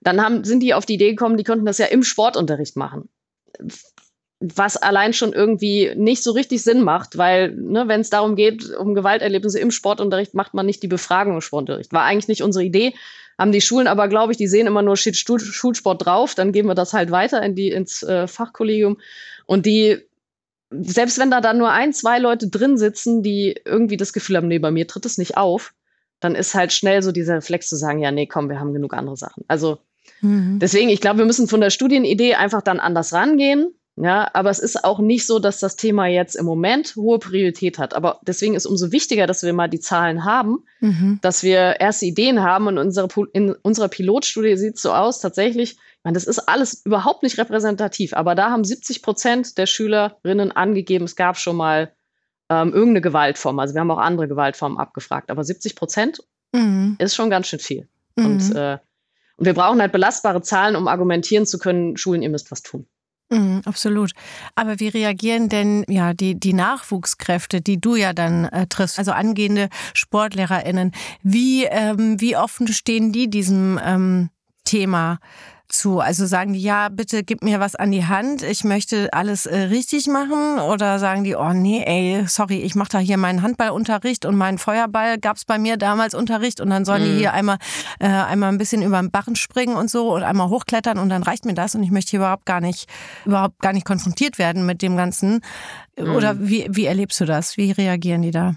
Dann 0.00 0.22
haben, 0.22 0.44
sind 0.44 0.60
die 0.60 0.74
auf 0.74 0.86
die 0.86 0.94
Idee 0.94 1.10
gekommen, 1.10 1.36
die 1.36 1.44
könnten 1.44 1.66
das 1.66 1.78
ja 1.78 1.86
im 1.86 2.02
Sportunterricht 2.02 2.76
machen. 2.76 3.08
Was 4.42 4.76
allein 4.76 5.12
schon 5.12 5.32
irgendwie 5.32 5.92
nicht 5.94 6.24
so 6.24 6.32
richtig 6.32 6.62
Sinn 6.62 6.82
macht, 6.82 7.16
weil, 7.16 7.54
ne, 7.54 7.86
wenn 7.86 8.00
es 8.00 8.10
darum 8.10 8.34
geht, 8.34 8.70
um 8.74 8.94
Gewalterlebnisse 8.94 9.60
im 9.60 9.70
Sportunterricht, 9.70 10.34
macht 10.34 10.52
man 10.52 10.66
nicht 10.66 10.82
die 10.82 10.88
Befragung 10.88 11.34
im 11.34 11.40
Sportunterricht. 11.40 11.92
War 11.92 12.02
eigentlich 12.02 12.28
nicht 12.28 12.42
unsere 12.42 12.64
Idee 12.64 12.94
haben 13.38 13.52
die 13.52 13.60
Schulen 13.60 13.86
aber, 13.86 14.08
glaube 14.08 14.32
ich, 14.32 14.38
die 14.38 14.46
sehen 14.46 14.66
immer 14.66 14.82
nur 14.82 14.96
steht 14.96 15.16
Schulsport 15.16 16.04
drauf, 16.04 16.34
dann 16.34 16.52
geben 16.52 16.68
wir 16.68 16.74
das 16.74 16.92
halt 16.92 17.10
weiter 17.10 17.42
in 17.42 17.54
die, 17.54 17.70
ins 17.70 18.02
äh, 18.02 18.26
Fachkollegium. 18.26 18.98
Und 19.46 19.66
die, 19.66 19.98
selbst 20.70 21.18
wenn 21.18 21.30
da 21.30 21.40
dann 21.40 21.58
nur 21.58 21.70
ein, 21.70 21.92
zwei 21.92 22.18
Leute 22.18 22.48
drin 22.48 22.76
sitzen, 22.76 23.22
die 23.22 23.60
irgendwie 23.64 23.96
das 23.96 24.12
Gefühl 24.12 24.36
haben, 24.36 24.48
nee, 24.48 24.58
bei 24.58 24.70
mir 24.70 24.86
tritt 24.86 25.06
es 25.06 25.18
nicht 25.18 25.36
auf, 25.36 25.74
dann 26.20 26.34
ist 26.34 26.54
halt 26.54 26.72
schnell 26.72 27.02
so 27.02 27.10
dieser 27.10 27.36
Reflex 27.36 27.68
zu 27.68 27.76
sagen, 27.76 27.98
ja, 27.98 28.12
nee, 28.12 28.26
komm, 28.26 28.48
wir 28.48 28.60
haben 28.60 28.72
genug 28.72 28.94
andere 28.94 29.16
Sachen. 29.16 29.44
Also 29.48 29.78
mhm. 30.20 30.58
deswegen, 30.60 30.88
ich 30.88 31.00
glaube, 31.00 31.18
wir 31.18 31.26
müssen 31.26 31.48
von 31.48 31.60
der 31.60 31.70
Studienidee 31.70 32.34
einfach 32.34 32.62
dann 32.62 32.80
anders 32.80 33.12
rangehen 33.12 33.74
ja, 33.96 34.30
aber 34.32 34.48
es 34.48 34.58
ist 34.58 34.84
auch 34.84 35.00
nicht 35.00 35.26
so, 35.26 35.38
dass 35.38 35.60
das 35.60 35.76
Thema 35.76 36.06
jetzt 36.06 36.34
im 36.34 36.46
Moment 36.46 36.96
hohe 36.96 37.18
Priorität 37.18 37.78
hat. 37.78 37.92
Aber 37.92 38.20
deswegen 38.22 38.54
ist 38.54 38.64
umso 38.64 38.90
wichtiger, 38.90 39.26
dass 39.26 39.42
wir 39.42 39.52
mal 39.52 39.68
die 39.68 39.80
Zahlen 39.80 40.24
haben, 40.24 40.64
mhm. 40.80 41.18
dass 41.20 41.42
wir 41.42 41.78
erste 41.78 42.06
Ideen 42.06 42.42
haben. 42.42 42.68
Und 42.68 42.78
unsere, 42.78 43.08
in 43.34 43.52
unserer 43.62 43.88
Pilotstudie 43.88 44.56
sieht 44.56 44.76
es 44.76 44.82
so 44.82 44.92
aus, 44.92 45.20
tatsächlich, 45.20 45.72
ich 45.72 46.04
meine, 46.04 46.14
das 46.14 46.24
ist 46.24 46.38
alles 46.48 46.84
überhaupt 46.86 47.22
nicht 47.22 47.36
repräsentativ, 47.36 48.14
aber 48.14 48.34
da 48.34 48.50
haben 48.50 48.64
70 48.64 49.02
Prozent 49.02 49.58
der 49.58 49.66
Schülerinnen 49.66 50.52
angegeben, 50.52 51.04
es 51.04 51.14
gab 51.14 51.36
schon 51.36 51.56
mal 51.56 51.92
ähm, 52.48 52.72
irgendeine 52.72 53.02
Gewaltform. 53.02 53.58
Also 53.58 53.74
wir 53.74 53.82
haben 53.82 53.90
auch 53.90 53.98
andere 53.98 54.26
Gewaltformen 54.26 54.78
abgefragt, 54.78 55.30
aber 55.30 55.44
70 55.44 55.76
Prozent 55.76 56.20
mhm. 56.52 56.96
ist 56.98 57.14
schon 57.14 57.28
ganz 57.28 57.46
schön 57.46 57.58
viel. 57.58 57.88
Mhm. 58.16 58.24
Und, 58.24 58.54
äh, 58.56 58.78
und 59.36 59.44
wir 59.44 59.54
brauchen 59.54 59.82
halt 59.82 59.92
belastbare 59.92 60.40
Zahlen, 60.40 60.76
um 60.76 60.88
argumentieren 60.88 61.44
zu 61.44 61.58
können, 61.58 61.98
Schulen, 61.98 62.22
ihr 62.22 62.30
müsst 62.30 62.50
was 62.50 62.62
tun. 62.62 62.86
Mhm, 63.32 63.62
absolut. 63.64 64.12
Aber 64.54 64.78
wie 64.78 64.88
reagieren 64.88 65.48
denn 65.48 65.84
ja 65.88 66.12
die, 66.12 66.38
die 66.38 66.52
Nachwuchskräfte, 66.52 67.62
die 67.62 67.80
du 67.80 67.96
ja 67.96 68.12
dann 68.12 68.44
äh, 68.44 68.66
triffst, 68.66 68.98
also 68.98 69.12
angehende 69.12 69.70
SportlehrerInnen, 69.94 70.92
wie, 71.22 71.64
ähm, 71.64 72.20
wie 72.20 72.36
offen 72.36 72.68
stehen 72.68 73.10
die 73.10 73.30
diesem 73.30 73.80
ähm, 73.82 74.28
Thema 74.64 75.18
zu? 75.72 76.00
Also 76.00 76.26
sagen 76.26 76.52
die, 76.52 76.60
ja, 76.60 76.88
bitte 76.88 77.24
gib 77.24 77.42
mir 77.42 77.60
was 77.60 77.74
an 77.74 77.90
die 77.90 78.06
Hand, 78.06 78.42
ich 78.42 78.64
möchte 78.64 79.12
alles 79.12 79.46
äh, 79.46 79.56
richtig 79.56 80.06
machen? 80.06 80.58
Oder 80.58 80.98
sagen 80.98 81.24
die, 81.24 81.34
oh 81.34 81.52
nee, 81.52 81.82
ey, 81.84 82.24
sorry, 82.26 82.60
ich 82.60 82.74
mache 82.74 82.90
da 82.90 82.98
hier 82.98 83.16
meinen 83.16 83.42
Handballunterricht 83.42 84.24
und 84.24 84.36
meinen 84.36 84.58
Feuerball 84.58 85.18
gab's 85.18 85.44
bei 85.44 85.58
mir 85.58 85.76
damals 85.76 86.14
Unterricht 86.14 86.60
und 86.60 86.70
dann 86.70 86.84
sollen 86.84 87.02
mhm. 87.02 87.06
die 87.06 87.18
hier 87.18 87.32
einmal, 87.32 87.58
äh, 87.98 88.06
einmal 88.06 88.50
ein 88.50 88.58
bisschen 88.58 88.82
über 88.82 89.00
den 89.00 89.10
Barren 89.10 89.36
springen 89.36 89.76
und 89.76 89.90
so 89.90 90.14
und 90.14 90.22
einmal 90.22 90.48
hochklettern 90.48 90.98
und 90.98 91.08
dann 91.08 91.22
reicht 91.22 91.44
mir 91.44 91.54
das 91.54 91.74
und 91.74 91.82
ich 91.82 91.90
möchte 91.90 92.10
hier 92.10 92.20
überhaupt 92.20 92.46
gar 92.46 92.60
nicht, 92.60 92.88
überhaupt 93.24 93.58
gar 93.60 93.72
nicht 93.72 93.86
konfrontiert 93.86 94.38
werden 94.38 94.66
mit 94.66 94.82
dem 94.82 94.96
Ganzen. 94.96 95.40
Mhm. 95.98 96.14
Oder 96.14 96.40
wie, 96.40 96.66
wie 96.70 96.86
erlebst 96.86 97.20
du 97.20 97.24
das? 97.24 97.56
Wie 97.56 97.72
reagieren 97.72 98.22
die 98.22 98.30
da? 98.30 98.56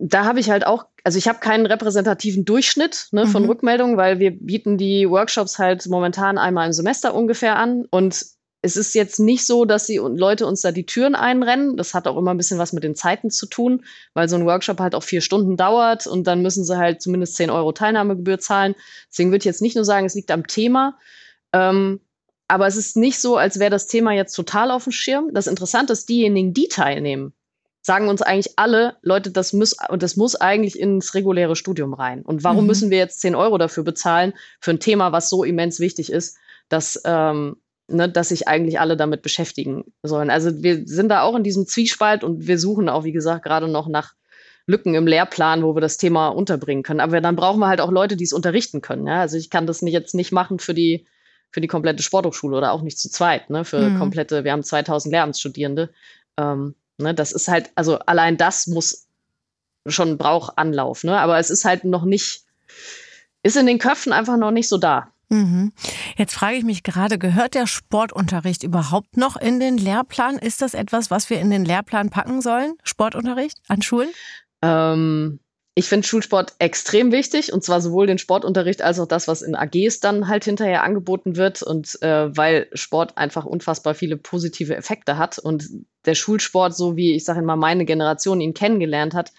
Da 0.00 0.24
habe 0.24 0.40
ich 0.40 0.50
halt 0.50 0.66
auch, 0.66 0.86
also 1.04 1.18
ich 1.18 1.28
habe 1.28 1.40
keinen 1.40 1.66
repräsentativen 1.66 2.44
Durchschnitt 2.44 3.08
ne, 3.12 3.26
von 3.26 3.42
mhm. 3.42 3.48
Rückmeldungen, 3.48 3.96
weil 3.96 4.18
wir 4.18 4.30
bieten 4.30 4.78
die 4.78 5.08
Workshops 5.08 5.58
halt 5.58 5.86
momentan 5.88 6.38
einmal 6.38 6.66
im 6.66 6.72
Semester 6.72 7.14
ungefähr 7.14 7.56
an. 7.56 7.84
Und 7.90 8.24
es 8.62 8.76
ist 8.76 8.94
jetzt 8.94 9.18
nicht 9.18 9.44
so, 9.44 9.64
dass 9.64 9.86
die 9.86 9.96
Leute 9.96 10.46
uns 10.46 10.60
da 10.60 10.70
die 10.70 10.86
Türen 10.86 11.14
einrennen. 11.14 11.76
Das 11.76 11.94
hat 11.94 12.06
auch 12.06 12.16
immer 12.16 12.30
ein 12.30 12.36
bisschen 12.36 12.58
was 12.58 12.72
mit 12.72 12.84
den 12.84 12.94
Zeiten 12.94 13.30
zu 13.30 13.46
tun, 13.46 13.84
weil 14.14 14.28
so 14.28 14.36
ein 14.36 14.46
Workshop 14.46 14.78
halt 14.78 14.94
auch 14.94 15.02
vier 15.02 15.20
Stunden 15.20 15.56
dauert 15.56 16.06
und 16.06 16.26
dann 16.26 16.42
müssen 16.42 16.64
sie 16.64 16.78
halt 16.78 17.02
zumindest 17.02 17.34
10 17.36 17.50
Euro 17.50 17.72
Teilnahmegebühr 17.72 18.38
zahlen. 18.38 18.76
Deswegen 19.10 19.30
würde 19.30 19.38
ich 19.38 19.46
jetzt 19.46 19.62
nicht 19.62 19.74
nur 19.74 19.84
sagen, 19.84 20.06
es 20.06 20.14
liegt 20.14 20.30
am 20.30 20.46
Thema. 20.46 20.96
Ähm, 21.52 22.00
aber 22.46 22.66
es 22.66 22.76
ist 22.76 22.96
nicht 22.96 23.18
so, 23.18 23.36
als 23.36 23.58
wäre 23.58 23.70
das 23.70 23.86
Thema 23.86 24.12
jetzt 24.12 24.34
total 24.34 24.70
auf 24.70 24.84
dem 24.84 24.92
Schirm. 24.92 25.30
Das 25.32 25.46
Interessante 25.46 25.94
ist, 25.94 26.08
diejenigen, 26.08 26.52
die 26.52 26.68
teilnehmen, 26.68 27.32
sagen 27.82 28.08
uns 28.08 28.22
eigentlich 28.22 28.54
alle, 28.56 28.96
Leute, 29.02 29.30
das 29.30 29.52
muss, 29.52 29.76
das 29.98 30.16
muss 30.16 30.36
eigentlich 30.36 30.78
ins 30.78 31.14
reguläre 31.14 31.56
Studium 31.56 31.94
rein. 31.94 32.22
Und 32.22 32.44
warum 32.44 32.62
mhm. 32.62 32.68
müssen 32.68 32.90
wir 32.90 32.98
jetzt 32.98 33.20
10 33.20 33.34
Euro 33.34 33.58
dafür 33.58 33.82
bezahlen 33.82 34.32
für 34.60 34.70
ein 34.70 34.80
Thema, 34.80 35.12
was 35.12 35.28
so 35.28 35.42
immens 35.42 35.80
wichtig 35.80 36.10
ist, 36.10 36.38
dass, 36.68 37.02
ähm, 37.04 37.56
ne, 37.88 38.08
dass 38.08 38.28
sich 38.28 38.46
eigentlich 38.46 38.78
alle 38.78 38.96
damit 38.96 39.22
beschäftigen 39.22 39.84
sollen. 40.02 40.30
Also 40.30 40.62
wir 40.62 40.86
sind 40.86 41.08
da 41.08 41.22
auch 41.22 41.34
in 41.34 41.42
diesem 41.42 41.66
Zwiespalt 41.66 42.22
und 42.22 42.46
wir 42.46 42.58
suchen 42.58 42.88
auch, 42.88 43.04
wie 43.04 43.12
gesagt, 43.12 43.44
gerade 43.44 43.68
noch 43.68 43.88
nach 43.88 44.14
Lücken 44.66 44.94
im 44.94 45.08
Lehrplan, 45.08 45.64
wo 45.64 45.74
wir 45.74 45.80
das 45.80 45.96
Thema 45.96 46.28
unterbringen 46.28 46.84
können. 46.84 47.00
Aber 47.00 47.20
dann 47.20 47.34
brauchen 47.34 47.58
wir 47.58 47.66
halt 47.66 47.80
auch 47.80 47.90
Leute, 47.90 48.16
die 48.16 48.24
es 48.24 48.32
unterrichten 48.32 48.80
können. 48.80 49.08
Ja? 49.08 49.20
Also 49.20 49.36
ich 49.36 49.50
kann 49.50 49.66
das 49.66 49.82
nicht, 49.82 49.92
jetzt 49.92 50.14
nicht 50.14 50.30
machen 50.30 50.60
für 50.60 50.72
die, 50.72 51.04
für 51.50 51.60
die 51.60 51.66
komplette 51.66 52.04
Sporthochschule 52.04 52.56
oder 52.56 52.70
auch 52.72 52.82
nicht 52.82 53.00
zu 53.00 53.10
zweit, 53.10 53.50
ne? 53.50 53.64
für 53.64 53.90
mhm. 53.90 53.98
komplette, 53.98 54.44
wir 54.44 54.52
haben 54.52 54.62
2000 54.62 55.12
Lehramtsstudierende. 55.12 55.90
Ähm, 56.38 56.76
ne? 56.98 57.14
Das 57.14 57.32
ist 57.32 57.48
halt, 57.48 57.70
also 57.74 57.98
allein 58.00 58.36
das 58.36 58.66
muss 58.66 59.06
schon 59.86 60.18
braucht 60.18 60.58
Anlauf, 60.58 61.04
ne? 61.04 61.18
aber 61.18 61.38
es 61.38 61.50
ist 61.50 61.64
halt 61.64 61.84
noch 61.84 62.04
nicht, 62.04 62.44
ist 63.42 63.56
in 63.56 63.66
den 63.66 63.78
Köpfen 63.78 64.12
einfach 64.12 64.36
noch 64.36 64.52
nicht 64.52 64.68
so 64.68 64.78
da. 64.78 65.12
Mhm. 65.28 65.72
Jetzt 66.16 66.34
frage 66.34 66.56
ich 66.56 66.64
mich 66.64 66.82
gerade, 66.82 67.18
gehört 67.18 67.54
der 67.54 67.66
Sportunterricht 67.66 68.62
überhaupt 68.62 69.16
noch 69.16 69.36
in 69.36 69.60
den 69.60 69.78
Lehrplan? 69.78 70.36
Ist 70.36 70.60
das 70.60 70.74
etwas, 70.74 71.10
was 71.10 71.30
wir 71.30 71.40
in 71.40 71.50
den 71.50 71.64
Lehrplan 71.64 72.10
packen 72.10 72.42
sollen? 72.42 72.74
Sportunterricht 72.84 73.58
an 73.66 73.80
Schulen? 73.80 74.10
Ähm, 74.60 75.40
ich 75.74 75.86
finde 75.86 76.06
Schulsport 76.06 76.52
extrem 76.58 77.12
wichtig 77.12 77.52
und 77.52 77.64
zwar 77.64 77.80
sowohl 77.80 78.06
den 78.06 78.18
Sportunterricht 78.18 78.82
als 78.82 79.00
auch 79.00 79.08
das, 79.08 79.26
was 79.26 79.40
in 79.40 79.54
AGs 79.54 80.00
dann 80.00 80.28
halt 80.28 80.44
hinterher 80.44 80.82
angeboten 80.82 81.36
wird 81.36 81.62
und 81.62 82.00
äh, 82.02 82.36
weil 82.36 82.68
Sport 82.74 83.16
einfach 83.16 83.46
unfassbar 83.46 83.94
viele 83.94 84.18
positive 84.18 84.76
Effekte 84.76 85.16
hat 85.16 85.38
und 85.38 85.66
der 86.04 86.14
Schulsport, 86.14 86.76
so 86.76 86.96
wie 86.96 87.14
ich 87.14 87.24
sage 87.24 87.40
mal 87.40 87.56
meine 87.56 87.86
Generation 87.86 88.42
ihn 88.42 88.52
kennengelernt 88.52 89.14
hat, 89.14 89.32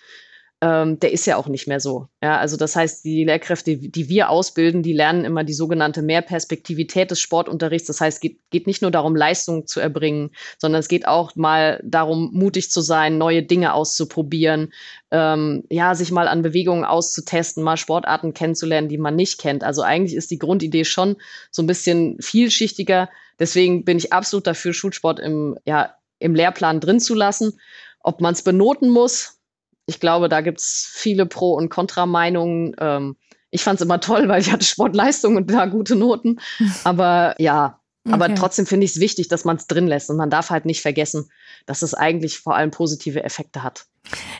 ähm, 0.63 0.97
der 0.97 1.11
ist 1.11 1.25
ja 1.25 1.35
auch 1.35 1.47
nicht 1.47 1.67
mehr 1.67 1.81
so. 1.81 2.07
Ja, 2.21 2.37
also 2.37 2.55
das 2.55 2.77
heißt, 2.77 3.03
die 3.03 3.25
Lehrkräfte, 3.25 3.75
die 3.75 4.07
wir 4.07 4.29
ausbilden, 4.29 4.81
die 4.81 4.93
lernen 4.93 5.25
immer 5.25 5.43
die 5.43 5.51
sogenannte 5.51 6.01
Mehrperspektivität 6.01 7.11
des 7.11 7.19
Sportunterrichts. 7.19 7.87
Das 7.87 7.99
heißt, 7.99 8.15
es 8.15 8.21
geht, 8.21 8.39
geht 8.49 8.65
nicht 8.65 8.81
nur 8.81 8.89
darum, 8.89 9.13
Leistung 9.13 9.67
zu 9.67 9.81
erbringen, 9.81 10.31
sondern 10.57 10.79
es 10.79 10.87
geht 10.87 11.05
auch 11.05 11.35
mal 11.35 11.81
darum, 11.83 12.29
mutig 12.31 12.71
zu 12.71 12.79
sein, 12.79 13.17
neue 13.17 13.43
Dinge 13.43 13.73
auszuprobieren, 13.73 14.71
ähm, 15.11 15.65
ja, 15.69 15.95
sich 15.95 16.11
mal 16.11 16.29
an 16.29 16.43
Bewegungen 16.43 16.85
auszutesten, 16.85 17.61
mal 17.61 17.75
Sportarten 17.75 18.33
kennenzulernen, 18.33 18.87
die 18.87 18.97
man 18.97 19.17
nicht 19.17 19.41
kennt. 19.41 19.65
Also 19.65 19.81
eigentlich 19.81 20.15
ist 20.15 20.31
die 20.31 20.39
Grundidee 20.39 20.85
schon 20.85 21.17
so 21.51 21.61
ein 21.61 21.67
bisschen 21.67 22.15
vielschichtiger. 22.21 23.09
Deswegen 23.37 23.83
bin 23.83 23.97
ich 23.97 24.13
absolut 24.13 24.47
dafür, 24.47 24.71
Schulsport 24.71 25.19
im, 25.19 25.57
ja, 25.65 25.93
im 26.19 26.35
Lehrplan 26.35 26.79
drin 26.79 27.01
zu 27.01 27.15
lassen. 27.15 27.59
Ob 27.99 28.21
man 28.21 28.33
es 28.33 28.43
benoten 28.43 28.89
muss, 28.89 29.42
ich 29.85 29.99
glaube, 29.99 30.29
da 30.29 30.41
gibt 30.41 30.59
es 30.59 30.89
viele 30.91 31.25
Pro- 31.25 31.55
und 31.55 31.69
Kontra-Meinungen. 31.69 32.75
Ähm, 32.79 33.15
ich 33.49 33.63
fand 33.63 33.79
es 33.79 33.85
immer 33.85 33.99
toll, 33.99 34.27
weil 34.29 34.41
ich 34.41 34.51
hatte 34.51 34.65
Sportleistung 34.65 35.35
und 35.35 35.51
da 35.51 35.65
gute 35.65 35.95
Noten. 35.95 36.39
Aber 36.83 37.35
ja, 37.39 37.79
okay. 38.05 38.13
aber 38.13 38.33
trotzdem 38.35 38.65
finde 38.65 38.85
ich 38.85 38.91
es 38.91 38.99
wichtig, 38.99 39.27
dass 39.27 39.45
man 39.45 39.57
es 39.57 39.67
drin 39.67 39.87
lässt. 39.87 40.09
Und 40.09 40.17
man 40.17 40.29
darf 40.29 40.49
halt 40.49 40.65
nicht 40.65 40.81
vergessen, 40.81 41.29
dass 41.65 41.81
es 41.81 41.93
eigentlich 41.93 42.39
vor 42.39 42.55
allem 42.55 42.71
positive 42.71 43.23
Effekte 43.23 43.63
hat. 43.63 43.85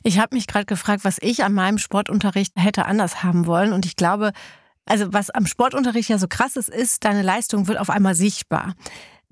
Ich 0.03 0.19
habe 0.19 0.35
mich 0.35 0.47
gerade 0.47 0.65
gefragt, 0.65 1.05
was 1.05 1.17
ich 1.21 1.43
an 1.43 1.53
meinem 1.53 1.77
Sportunterricht 1.77 2.53
hätte 2.57 2.85
anders 2.85 3.23
haben 3.23 3.45
wollen. 3.45 3.71
Und 3.71 3.85
ich 3.85 3.95
glaube, 3.95 4.31
also 4.85 5.13
was 5.13 5.29
am 5.29 5.45
Sportunterricht 5.45 6.09
ja 6.09 6.17
so 6.17 6.27
krass 6.27 6.55
ist, 6.55 6.69
ist, 6.69 7.05
deine 7.05 7.21
Leistung 7.21 7.67
wird 7.67 7.79
auf 7.79 7.89
einmal 7.89 8.15
sichtbar. 8.15 8.75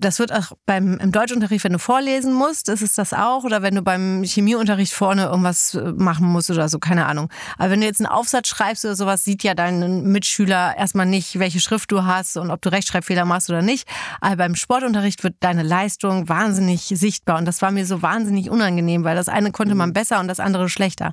Das 0.02 0.18
wird 0.18 0.32
auch 0.32 0.52
beim 0.66 0.98
im 0.98 1.12
Deutschunterricht, 1.12 1.64
wenn 1.64 1.72
du 1.72 1.78
vorlesen 1.78 2.32
musst, 2.32 2.68
ist 2.68 2.82
es 2.82 2.94
das 2.94 3.12
auch. 3.12 3.44
Oder 3.44 3.62
wenn 3.62 3.74
du 3.74 3.82
beim 3.82 4.24
Chemieunterricht 4.24 4.92
vorne 4.92 5.24
irgendwas 5.24 5.74
äh, 5.74 5.92
machen 5.92 6.26
musst 6.26 6.50
oder 6.50 6.68
so, 6.68 6.78
keine 6.78 7.06
Ahnung. 7.06 7.28
Aber 7.56 7.70
wenn 7.70 7.80
du 7.80 7.86
jetzt 7.86 8.00
einen 8.00 8.08
Aufsatz 8.08 8.48
schreibst 8.48 8.84
oder 8.84 8.96
sowas, 8.96 9.24
sieht 9.24 9.42
ja 9.44 9.54
dein 9.54 10.02
Mitschüler 10.04 10.76
erstmal 10.76 11.06
nicht, 11.06 11.38
welche 11.38 11.60
Schrift 11.60 11.92
du 11.92 12.04
hast 12.04 12.36
und 12.36 12.50
ob 12.50 12.60
du 12.62 12.70
Rechtschreibfehler 12.70 13.24
machst 13.24 13.48
oder 13.48 13.62
nicht. 13.62 13.88
Aber 14.20 14.36
beim 14.36 14.56
Sportunterricht 14.56 15.22
wird 15.22 15.36
deine 15.40 15.62
Leistung 15.62 16.28
wahnsinnig 16.28 16.82
sichtbar. 16.82 17.38
Und 17.38 17.44
das 17.44 17.62
war 17.62 17.70
mir 17.70 17.86
so 17.86 18.02
wahnsinnig 18.02 18.50
unangenehm, 18.50 19.04
weil 19.04 19.16
das 19.16 19.28
eine 19.28 19.52
konnte 19.52 19.74
man 19.74 19.90
mhm. 19.90 19.94
besser 19.94 20.20
und 20.20 20.28
das 20.28 20.40
andere 20.40 20.68
schlechter. 20.68 21.12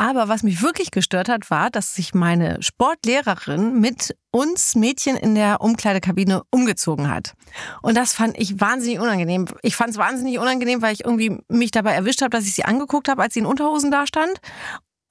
Aber 0.00 0.28
was 0.28 0.44
mich 0.44 0.62
wirklich 0.62 0.92
gestört 0.92 1.28
hat, 1.28 1.50
war, 1.50 1.70
dass 1.70 1.92
sich 1.92 2.14
meine 2.14 2.62
Sportlehrerin 2.62 3.80
mit 3.80 4.16
uns 4.30 4.76
Mädchen 4.76 5.16
in 5.16 5.34
der 5.34 5.60
Umkleidekabine 5.60 6.42
umgezogen 6.52 7.10
hat. 7.10 7.34
Und 7.82 7.96
das 7.96 8.12
fand 8.12 8.38
ich 8.38 8.60
wahnsinnig 8.60 9.00
unangenehm. 9.00 9.46
Ich 9.62 9.74
fand 9.74 9.90
es 9.90 9.96
wahnsinnig 9.96 10.38
unangenehm, 10.38 10.82
weil 10.82 10.92
ich 10.92 11.04
irgendwie 11.04 11.36
mich 11.48 11.72
dabei 11.72 11.94
erwischt 11.94 12.22
habe, 12.22 12.30
dass 12.30 12.46
ich 12.46 12.54
sie 12.54 12.64
angeguckt 12.64 13.08
habe, 13.08 13.20
als 13.22 13.34
sie 13.34 13.40
in 13.40 13.46
Unterhosen 13.46 13.90
da 13.90 14.06
stand. 14.06 14.38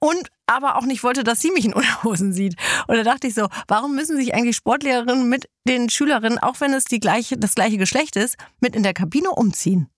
Und 0.00 0.30
aber 0.46 0.76
auch 0.76 0.86
nicht 0.86 1.02
wollte, 1.02 1.22
dass 1.22 1.42
sie 1.42 1.50
mich 1.50 1.66
in 1.66 1.74
Unterhosen 1.74 2.32
sieht. 2.32 2.54
Und 2.86 2.96
da 2.96 3.02
dachte 3.02 3.26
ich 3.26 3.34
so, 3.34 3.48
warum 3.66 3.94
müssen 3.94 4.16
sich 4.16 4.32
eigentlich 4.32 4.56
Sportlehrerinnen 4.56 5.28
mit 5.28 5.50
den 5.68 5.90
Schülerinnen, 5.90 6.38
auch 6.38 6.60
wenn 6.60 6.72
es 6.72 6.84
die 6.84 7.00
gleiche, 7.00 7.36
das 7.36 7.54
gleiche 7.54 7.76
Geschlecht 7.76 8.16
ist, 8.16 8.38
mit 8.60 8.74
in 8.74 8.84
der 8.84 8.94
Kabine 8.94 9.32
umziehen? 9.32 9.90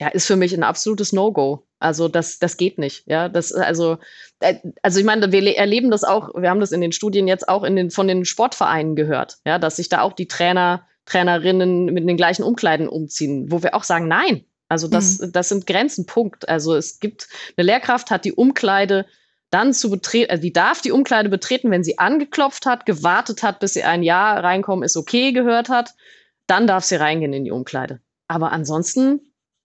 Ja, 0.00 0.08
ist 0.08 0.26
für 0.26 0.36
mich 0.36 0.52
ein 0.52 0.62
absolutes 0.62 1.12
No-Go. 1.12 1.66
Also 1.78 2.08
das, 2.08 2.38
das 2.38 2.56
geht 2.56 2.78
nicht. 2.78 3.04
Ja, 3.06 3.28
das, 3.28 3.52
also, 3.52 3.98
äh, 4.40 4.56
also 4.82 4.98
ich 4.98 5.04
meine, 5.04 5.30
wir 5.32 5.56
erleben 5.56 5.90
das 5.90 6.04
auch, 6.04 6.34
wir 6.34 6.50
haben 6.50 6.60
das 6.60 6.72
in 6.72 6.80
den 6.80 6.92
Studien 6.92 7.28
jetzt 7.28 7.48
auch 7.48 7.64
in 7.64 7.76
den, 7.76 7.90
von 7.90 8.08
den 8.08 8.24
Sportvereinen 8.24 8.96
gehört, 8.96 9.38
ja, 9.46 9.58
dass 9.58 9.76
sich 9.76 9.88
da 9.88 10.00
auch 10.02 10.12
die 10.12 10.28
Trainer, 10.28 10.86
Trainerinnen 11.04 11.86
mit 11.86 12.08
den 12.08 12.16
gleichen 12.16 12.42
Umkleiden 12.42 12.88
umziehen, 12.88 13.50
wo 13.50 13.62
wir 13.62 13.74
auch 13.74 13.84
sagen, 13.84 14.08
nein. 14.08 14.44
Also 14.68 14.88
das, 14.88 15.20
mhm. 15.20 15.32
das 15.32 15.48
sind 15.48 15.66
Grenzen, 15.66 16.06
Punkt. 16.06 16.48
Also 16.48 16.74
es 16.74 16.98
gibt, 16.98 17.28
eine 17.56 17.66
Lehrkraft 17.66 18.10
hat 18.10 18.24
die 18.24 18.32
Umkleide 18.32 19.06
dann 19.50 19.72
zu 19.72 19.90
betreten, 19.90 20.30
also 20.30 20.42
die 20.42 20.52
darf 20.52 20.82
die 20.82 20.90
Umkleide 20.90 21.28
betreten, 21.28 21.70
wenn 21.70 21.84
sie 21.84 21.98
angeklopft 21.98 22.66
hat, 22.66 22.84
gewartet 22.84 23.42
hat, 23.42 23.60
bis 23.60 23.74
sie 23.74 23.84
ein 23.84 24.02
Ja 24.02 24.40
reinkommen, 24.40 24.84
ist 24.84 24.96
okay 24.96 25.32
gehört 25.32 25.68
hat, 25.68 25.94
dann 26.46 26.66
darf 26.66 26.84
sie 26.84 26.96
reingehen 26.96 27.32
in 27.32 27.44
die 27.44 27.52
Umkleide. 27.52 28.00
Aber 28.28 28.50
ansonsten 28.50 29.20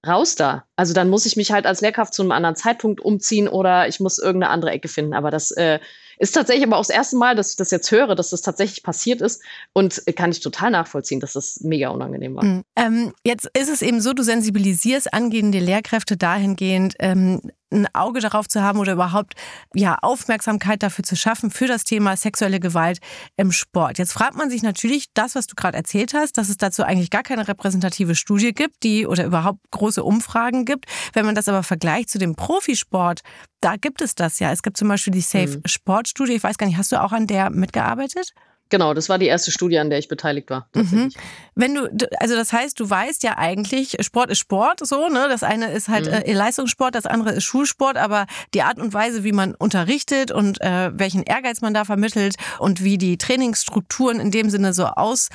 raus 0.06 0.36
da. 0.36 0.66
Also 0.76 0.94
dann 0.94 1.10
muss 1.10 1.26
ich 1.26 1.36
mich 1.36 1.52
halt 1.52 1.66
als 1.66 1.82
Lehrkraft 1.82 2.14
zu 2.14 2.22
einem 2.22 2.32
anderen 2.32 2.56
Zeitpunkt 2.56 3.02
umziehen 3.02 3.48
oder 3.48 3.88
ich 3.88 4.00
muss 4.00 4.18
irgendeine 4.18 4.52
andere 4.52 4.72
Ecke 4.72 4.88
finden. 4.88 5.14
Aber 5.14 5.30
das 5.30 5.52
äh, 5.52 5.80
ist 6.18 6.34
tatsächlich 6.34 6.66
aber 6.66 6.78
auch 6.78 6.86
das 6.86 6.90
erste 6.90 7.18
Mal, 7.18 7.36
dass 7.36 7.52
ich 7.52 7.56
das 7.56 7.72
jetzt 7.72 7.92
höre, 7.92 8.16
dass 8.16 8.30
das 8.30 8.42
tatsächlich 8.42 8.84
passiert 8.84 9.22
ist 9.22 9.44
und 9.74 10.02
äh, 10.06 10.14
kann 10.14 10.32
ich 10.32 10.40
total 10.40 10.72
nachvollziehen, 10.72 11.20
dass 11.20 11.34
das 11.34 11.62
mega 11.62 11.90
unangenehm 11.90 12.36
war. 12.36 12.44
Mhm. 12.44 12.64
Ähm, 12.76 13.14
jetzt 13.24 13.50
ist 13.58 13.70
es 13.70 13.82
eben 13.82 14.02
so, 14.02 14.14
du 14.14 14.24
sensibilisierst 14.24 15.14
angehende 15.14 15.60
Lehrkräfte 15.60 16.18
dahingehend, 16.18 16.96
ähm, 17.00 17.42
ein 17.72 17.88
Auge 17.94 18.20
darauf 18.20 18.48
zu 18.48 18.62
haben 18.62 18.80
oder 18.80 18.94
überhaupt 18.94 19.34
ja 19.74 19.98
Aufmerksamkeit 20.02 20.84
dafür 20.84 21.04
zu 21.04 21.16
schaffen 21.16 21.52
für 21.52 21.68
das 21.68 21.84
Thema 21.84 22.16
sexuelle 22.18 22.60
Gewalt 22.60 23.00
im 23.38 23.52
Sport. 23.52 23.98
Jetzt 23.98 24.14
fragt 24.14 24.36
man 24.36 24.50
sich 24.50 24.64
natürlich, 24.64 25.08
das, 25.14 25.36
was 25.36 25.48
du 25.48 25.56
gerade 25.56 25.78
erzählt 25.78 26.14
hast, 26.14 26.38
dass 26.38 26.50
es 26.50 26.58
dazu 26.58 26.84
eigentlich 26.84 27.10
gar 27.10 27.24
keine 27.24 27.48
repräsentative 27.48 28.16
Studie 28.16 28.54
gibt, 28.54 28.84
die 28.84 29.08
oder 29.08 29.26
überhaupt 29.26 29.60
große 29.72 30.04
Umfragen 30.04 30.66
gibt. 30.66 30.86
Wenn 31.14 31.26
man 31.26 31.36
das 31.36 31.48
aber 31.48 31.64
vergleicht 31.64 32.10
zu 32.10 32.20
dem 32.20 32.36
Profisport, 32.36 33.22
da 33.62 33.76
gibt 33.76 34.02
es 34.02 34.16
das 34.16 34.40
ja. 34.40 34.52
Es 34.52 34.64
gibt 34.64 34.78
zum 34.78 34.88
Beispiel 34.88 35.14
die 35.14 35.22
Safe 35.22 35.58
mhm. 35.58 35.62
Sport 35.66 36.08
Studie. 36.08 36.34
Ich 36.34 36.44
weiß 36.44 36.58
gar 36.58 36.68
nicht, 36.68 36.78
hast 36.78 36.92
du 36.92 37.02
auch 37.02 37.12
an 37.12 37.28
der 37.28 37.50
mitgearbeitet? 37.50 38.34
Genau, 38.72 38.94
das 38.94 39.10
war 39.10 39.20
die 39.20 39.28
erste 39.28 39.52
Studie, 39.52 39.78
an 39.80 39.90
der 39.90 40.00
ich 40.00 40.08
beteiligt 40.08 40.50
war. 40.50 40.70
Mhm. 40.74 41.12
Wenn 41.56 41.76
du, 41.76 41.90
also 42.20 42.36
das 42.36 42.54
heißt, 42.54 42.80
du 42.80 42.90
weißt 42.90 43.22
ja 43.22 43.38
eigentlich, 43.38 43.98
Sport 44.00 44.32
ist 44.32 44.40
Sport, 44.40 44.80
so, 44.88 45.10
ne? 45.10 45.28
Das 45.30 45.44
eine 45.44 45.74
ist 45.74 45.90
halt 45.90 46.06
mhm. 46.06 46.14
äh, 46.14 46.34
Leistungssport, 46.34 46.96
das 46.96 47.06
andere 47.06 47.34
ist 47.34 47.44
Schulsport, 47.44 47.98
aber 47.98 48.28
die 48.54 48.62
Art 48.62 48.80
und 48.80 48.94
Weise, 48.94 49.26
wie 49.26 49.34
man 49.34 49.56
unterrichtet 49.56 50.32
und 50.32 50.62
äh, 50.62 50.90
welchen 50.98 51.24
Ehrgeiz 51.24 51.60
man 51.60 51.74
da 51.74 51.84
vermittelt 51.84 52.36
und 52.60 52.82
wie 52.82 52.98
die 52.98 53.18
Trainingsstrukturen 53.18 54.22
in 54.22 54.32
dem 54.32 54.50
Sinne 54.50 54.74
so 54.74 54.86
aus 54.86 55.28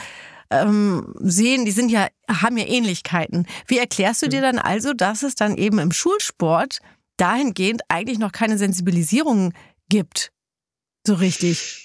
ähm, 0.51 1.15
sehen, 1.19 1.67
die 1.67 1.73
sind 1.73 1.91
ja, 1.91 2.09
haben 2.31 2.57
ja 2.57 2.65
Ähnlichkeiten. 2.67 3.47
Wie 3.67 3.77
erklärst 3.77 4.23
du 4.23 4.29
dir 4.31 4.39
mhm. 4.39 4.45
dann 4.45 4.59
also, 4.61 4.95
dass 4.95 5.23
es 5.23 5.35
dann 5.35 5.59
eben 5.59 5.79
im 5.79 5.93
Schulsport 5.93 6.79
dahingehend 7.19 7.83
eigentlich 7.89 8.19
noch 8.19 8.33
keine 8.33 8.57
Sensibilisierung 8.57 9.53
gibt? 9.91 10.33
So 11.07 11.15
richtig. 11.15 11.83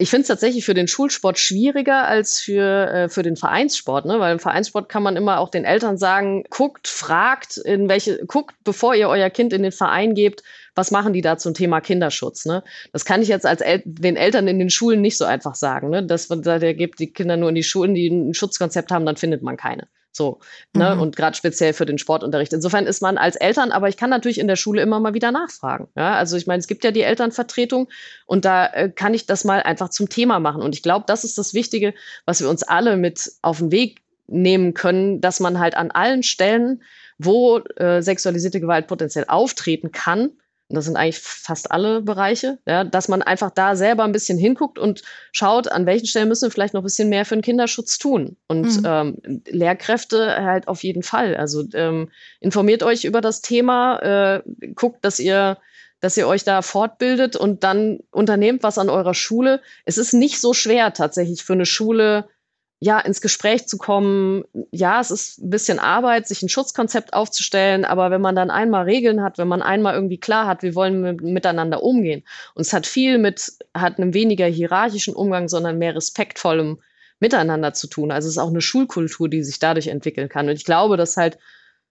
Ich 0.00 0.10
finde 0.10 0.22
es 0.22 0.28
tatsächlich 0.28 0.64
für 0.64 0.74
den 0.74 0.86
Schulsport 0.86 1.40
schwieriger 1.40 2.06
als 2.06 2.38
für, 2.38 2.88
äh, 2.88 3.08
für 3.08 3.24
den 3.24 3.34
Vereinssport, 3.34 4.06
ne? 4.06 4.20
Weil 4.20 4.32
im 4.32 4.38
Vereinssport 4.38 4.88
kann 4.88 5.02
man 5.02 5.16
immer 5.16 5.40
auch 5.40 5.48
den 5.50 5.64
Eltern 5.64 5.98
sagen, 5.98 6.44
guckt, 6.50 6.86
fragt, 6.86 7.56
in 7.56 7.88
welche, 7.88 8.24
guckt, 8.26 8.54
bevor 8.62 8.94
ihr 8.94 9.08
euer 9.08 9.28
Kind 9.28 9.52
in 9.52 9.64
den 9.64 9.72
Verein 9.72 10.14
gebt, 10.14 10.44
was 10.76 10.92
machen 10.92 11.12
die 11.12 11.20
da 11.20 11.36
zum 11.36 11.52
Thema 11.52 11.80
Kinderschutz? 11.80 12.46
Ne? 12.46 12.62
Das 12.92 13.04
kann 13.04 13.22
ich 13.22 13.28
jetzt 13.28 13.44
als 13.44 13.60
El 13.60 13.82
den 13.84 14.14
Eltern 14.14 14.46
in 14.46 14.60
den 14.60 14.70
Schulen 14.70 15.00
nicht 15.00 15.18
so 15.18 15.24
einfach 15.24 15.56
sagen. 15.56 15.90
Ne? 15.90 16.06
Dass 16.06 16.28
man 16.28 16.42
da 16.42 16.60
der 16.60 16.74
gibt 16.74 17.00
die 17.00 17.12
Kinder 17.12 17.36
nur 17.36 17.48
in 17.48 17.56
die 17.56 17.64
Schulen, 17.64 17.94
die 17.94 18.06
ein 18.06 18.34
Schutzkonzept 18.34 18.92
haben, 18.92 19.04
dann 19.04 19.16
findet 19.16 19.42
man 19.42 19.56
keine. 19.56 19.88
So, 20.18 20.40
ne? 20.74 20.96
Mhm. 20.96 21.00
Und 21.00 21.16
gerade 21.16 21.36
speziell 21.36 21.72
für 21.72 21.86
den 21.86 21.96
Sportunterricht. 21.96 22.52
Insofern 22.52 22.86
ist 22.86 23.00
man 23.00 23.16
als 23.16 23.36
Eltern, 23.36 23.70
aber 23.70 23.88
ich 23.88 23.96
kann 23.96 24.10
natürlich 24.10 24.38
in 24.38 24.48
der 24.48 24.56
Schule 24.56 24.82
immer 24.82 24.98
mal 24.98 25.14
wieder 25.14 25.30
nachfragen. 25.32 25.88
Ja? 25.96 26.14
Also 26.14 26.36
ich 26.36 26.46
meine, 26.46 26.58
es 26.58 26.66
gibt 26.66 26.82
ja 26.84 26.90
die 26.90 27.02
Elternvertretung 27.02 27.88
und 28.26 28.44
da 28.44 28.66
äh, 28.66 28.90
kann 28.90 29.14
ich 29.14 29.26
das 29.26 29.44
mal 29.44 29.62
einfach 29.62 29.90
zum 29.90 30.08
Thema 30.08 30.40
machen. 30.40 30.60
Und 30.60 30.74
ich 30.74 30.82
glaube, 30.82 31.04
das 31.06 31.22
ist 31.24 31.38
das 31.38 31.54
Wichtige, 31.54 31.94
was 32.26 32.40
wir 32.40 32.50
uns 32.50 32.64
alle 32.64 32.96
mit 32.96 33.32
auf 33.42 33.58
den 33.58 33.70
Weg 33.70 34.02
nehmen 34.26 34.74
können, 34.74 35.20
dass 35.20 35.40
man 35.40 35.58
halt 35.58 35.76
an 35.76 35.90
allen 35.90 36.22
Stellen, 36.24 36.82
wo 37.16 37.58
äh, 37.76 38.02
sexualisierte 38.02 38.60
Gewalt 38.60 38.88
potenziell 38.88 39.24
auftreten 39.28 39.92
kann, 39.92 40.32
das 40.68 40.84
sind 40.84 40.96
eigentlich 40.96 41.18
fast 41.18 41.72
alle 41.72 42.02
Bereiche, 42.02 42.58
ja, 42.66 42.84
dass 42.84 43.08
man 43.08 43.22
einfach 43.22 43.50
da 43.50 43.74
selber 43.74 44.04
ein 44.04 44.12
bisschen 44.12 44.38
hinguckt 44.38 44.78
und 44.78 45.02
schaut, 45.32 45.70
an 45.70 45.86
welchen 45.86 46.06
Stellen 46.06 46.28
müssen 46.28 46.46
wir 46.46 46.50
vielleicht 46.50 46.74
noch 46.74 46.82
ein 46.82 46.84
bisschen 46.84 47.08
mehr 47.08 47.24
für 47.24 47.36
den 47.36 47.42
Kinderschutz 47.42 47.98
tun. 47.98 48.36
Und 48.48 48.80
mhm. 48.80 48.84
ähm, 48.84 49.42
Lehrkräfte 49.46 50.36
halt 50.44 50.68
auf 50.68 50.82
jeden 50.82 51.02
Fall. 51.02 51.36
Also 51.36 51.64
ähm, 51.72 52.10
informiert 52.40 52.82
euch 52.82 53.04
über 53.04 53.20
das 53.20 53.40
Thema, 53.40 53.98
äh, 54.00 54.42
guckt, 54.74 55.04
dass 55.04 55.18
ihr 55.18 55.58
dass 56.00 56.16
ihr 56.16 56.28
euch 56.28 56.44
da 56.44 56.62
fortbildet 56.62 57.34
und 57.34 57.64
dann 57.64 57.98
unternehmt 58.12 58.62
was 58.62 58.78
an 58.78 58.88
eurer 58.88 59.14
Schule. 59.14 59.60
Es 59.84 59.98
ist 59.98 60.12
nicht 60.12 60.40
so 60.40 60.54
schwer 60.54 60.92
tatsächlich 60.92 61.42
für 61.42 61.54
eine 61.54 61.66
Schule, 61.66 62.28
ja, 62.80 63.00
ins 63.00 63.20
Gespräch 63.20 63.66
zu 63.66 63.76
kommen. 63.76 64.44
Ja, 64.70 65.00
es 65.00 65.10
ist 65.10 65.38
ein 65.38 65.50
bisschen 65.50 65.78
Arbeit, 65.78 66.28
sich 66.28 66.42
ein 66.42 66.48
Schutzkonzept 66.48 67.12
aufzustellen, 67.12 67.84
aber 67.84 68.10
wenn 68.10 68.20
man 68.20 68.36
dann 68.36 68.50
einmal 68.50 68.84
Regeln 68.84 69.22
hat, 69.22 69.36
wenn 69.38 69.48
man 69.48 69.62
einmal 69.62 69.94
irgendwie 69.94 70.18
klar 70.18 70.46
hat, 70.46 70.62
wie 70.62 70.74
wollen 70.74 71.02
wir 71.02 71.14
miteinander 71.14 71.82
umgehen. 71.82 72.22
Und 72.54 72.62
es 72.62 72.72
hat 72.72 72.86
viel 72.86 73.18
mit, 73.18 73.52
hat 73.74 73.98
einem 73.98 74.14
weniger 74.14 74.46
hierarchischen 74.46 75.14
Umgang, 75.14 75.48
sondern 75.48 75.78
mehr 75.78 75.96
respektvollem 75.96 76.78
Miteinander 77.18 77.72
zu 77.72 77.88
tun. 77.88 78.12
Also 78.12 78.28
es 78.28 78.34
ist 78.34 78.38
auch 78.38 78.50
eine 78.50 78.60
Schulkultur, 78.60 79.28
die 79.28 79.42
sich 79.42 79.58
dadurch 79.58 79.88
entwickeln 79.88 80.28
kann. 80.28 80.48
Und 80.48 80.54
ich 80.54 80.64
glaube, 80.64 80.96
dass 80.96 81.16
halt 81.16 81.36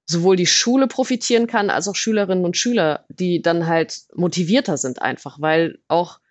sowohl 0.05 0.37
die 0.37 0.45
Schule 0.45 0.87
profitieren 0.87 1.47
kann, 1.47 1.69
als 1.69 1.89
auch 1.89 1.95
Schülerinnen 1.95 2.45
und 2.45 2.55
Schüler, 2.55 3.03
die 3.09 3.41
dann 3.41 3.67
halt 3.67 4.03
motivierter 4.15 4.77
sind 4.77 5.01
einfach, 5.01 5.41
weil 5.41 5.79
auch 5.89 6.21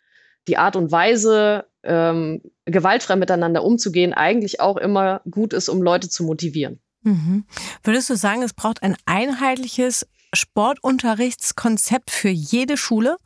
die 0.48 0.56
Art 0.56 0.76
und 0.76 0.90
Weise, 0.90 1.66
ähm, 1.82 2.40
gewaltfrei 2.66 3.16
miteinander 3.16 3.64
umzugehen, 3.64 4.12
eigentlich 4.12 4.60
auch 4.60 4.76
immer 4.76 5.22
gut 5.30 5.52
ist, 5.52 5.68
um 5.68 5.82
Leute 5.82 6.08
zu 6.08 6.24
motivieren. 6.24 6.80
Mhm. 7.02 7.44
Würdest 7.82 8.10
du 8.10 8.16
sagen, 8.16 8.42
es 8.42 8.52
braucht 8.52 8.82
ein 8.82 8.96
einheitliches 9.06 10.06
Sportunterrichtskonzept 10.34 12.10
für 12.10 12.28
jede 12.28 12.76
Schule? 12.76 13.16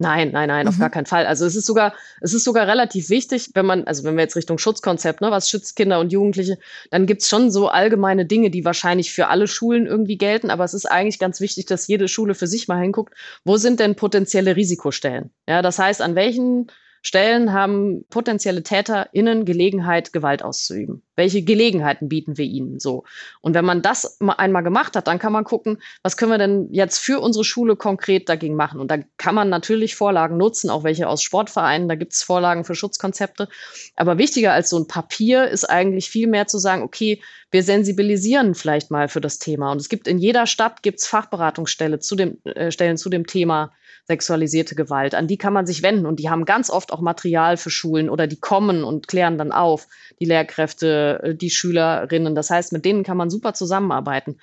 Nein, 0.00 0.32
nein, 0.32 0.48
nein, 0.48 0.64
mhm. 0.64 0.70
auf 0.70 0.78
gar 0.80 0.90
keinen 0.90 1.06
Fall. 1.06 1.24
Also 1.24 1.46
es 1.46 1.54
ist 1.54 1.66
sogar, 1.66 1.94
es 2.20 2.34
ist 2.34 2.42
sogar 2.42 2.66
relativ 2.66 3.10
wichtig, 3.10 3.50
wenn 3.54 3.64
man, 3.64 3.84
also 3.84 4.02
wenn 4.02 4.16
wir 4.16 4.22
jetzt 4.22 4.34
Richtung 4.34 4.58
Schutzkonzept, 4.58 5.20
ne, 5.20 5.30
was 5.30 5.48
schützt 5.48 5.76
Kinder 5.76 6.00
und 6.00 6.12
Jugendliche, 6.12 6.58
dann 6.90 7.06
gibt 7.06 7.22
es 7.22 7.28
schon 7.28 7.52
so 7.52 7.68
allgemeine 7.68 8.26
Dinge, 8.26 8.50
die 8.50 8.64
wahrscheinlich 8.64 9.12
für 9.12 9.28
alle 9.28 9.46
Schulen 9.46 9.86
irgendwie 9.86 10.18
gelten, 10.18 10.50
aber 10.50 10.64
es 10.64 10.74
ist 10.74 10.90
eigentlich 10.90 11.20
ganz 11.20 11.40
wichtig, 11.40 11.66
dass 11.66 11.86
jede 11.86 12.08
Schule 12.08 12.34
für 12.34 12.48
sich 12.48 12.66
mal 12.66 12.80
hinguckt, 12.80 13.14
wo 13.44 13.56
sind 13.56 13.78
denn 13.78 13.94
potenzielle 13.94 14.56
Risikostellen? 14.56 15.30
Ja, 15.48 15.62
das 15.62 15.78
heißt, 15.78 16.02
an 16.02 16.16
welchen 16.16 16.72
Stellen 17.06 17.52
haben 17.52 18.06
potenzielle 18.08 18.62
TäterInnen 18.62 19.44
Gelegenheit, 19.44 20.14
Gewalt 20.14 20.42
auszuüben. 20.42 21.02
Welche 21.16 21.42
Gelegenheiten 21.42 22.08
bieten 22.08 22.36
wir 22.36 22.44
ihnen 22.44 22.80
so? 22.80 23.04
Und 23.40 23.54
wenn 23.54 23.64
man 23.64 23.82
das 23.82 24.18
einmal 24.20 24.62
gemacht 24.62 24.96
hat, 24.96 25.06
dann 25.06 25.18
kann 25.18 25.32
man 25.32 25.44
gucken, 25.44 25.78
was 26.02 26.16
können 26.16 26.32
wir 26.32 26.38
denn 26.38 26.68
jetzt 26.72 26.98
für 26.98 27.20
unsere 27.20 27.44
Schule 27.44 27.76
konkret 27.76 28.28
dagegen 28.28 28.56
machen? 28.56 28.80
Und 28.80 28.90
da 28.90 28.98
kann 29.16 29.34
man 29.34 29.48
natürlich 29.48 29.94
Vorlagen 29.94 30.36
nutzen, 30.36 30.70
auch 30.70 30.84
welche 30.84 31.08
aus 31.08 31.22
Sportvereinen, 31.22 31.88
da 31.88 31.94
gibt 31.94 32.12
es 32.12 32.22
Vorlagen 32.22 32.64
für 32.64 32.74
Schutzkonzepte. 32.74 33.48
Aber 33.96 34.18
wichtiger 34.18 34.52
als 34.52 34.70
so 34.70 34.78
ein 34.78 34.86
Papier 34.86 35.48
ist 35.48 35.64
eigentlich 35.64 36.10
viel 36.10 36.26
mehr 36.26 36.46
zu 36.46 36.58
sagen, 36.58 36.82
okay, 36.82 37.20
wir 37.50 37.62
sensibilisieren 37.62 38.54
vielleicht 38.54 38.90
mal 38.90 39.08
für 39.08 39.20
das 39.20 39.38
Thema. 39.38 39.70
Und 39.70 39.80
es 39.80 39.88
gibt 39.88 40.08
in 40.08 40.18
jeder 40.18 40.46
Stadt 40.46 40.82
gibt's 40.82 41.06
Fachberatungsstellen 41.06 42.00
zu 42.00 42.16
dem, 42.16 42.38
äh, 42.44 42.72
Stellen 42.72 42.96
zu 42.96 43.08
dem 43.08 43.26
Thema 43.26 43.72
sexualisierte 44.06 44.74
Gewalt. 44.74 45.14
An 45.14 45.26
die 45.26 45.38
kann 45.38 45.52
man 45.52 45.66
sich 45.66 45.82
wenden 45.82 46.06
und 46.06 46.18
die 46.18 46.28
haben 46.28 46.44
ganz 46.44 46.68
oft 46.68 46.92
auch 46.92 47.00
Material 47.00 47.56
für 47.56 47.70
Schulen 47.70 48.10
oder 48.10 48.26
die 48.26 48.38
kommen 48.38 48.84
und 48.84 49.08
klären 49.08 49.38
dann 49.38 49.52
auf, 49.52 49.86
die 50.20 50.26
Lehrkräfte, 50.26 51.03
äh, 51.12 51.34
die 51.34 51.50
Schülerinnen. 51.50 52.34
Das 52.34 52.50
heißt, 52.50 52.72
mit 52.72 52.84
denen 52.84 53.02
kann 53.02 53.16
man 53.16 53.30
super 53.30 53.54
zusammenarbeiten. 53.54 54.38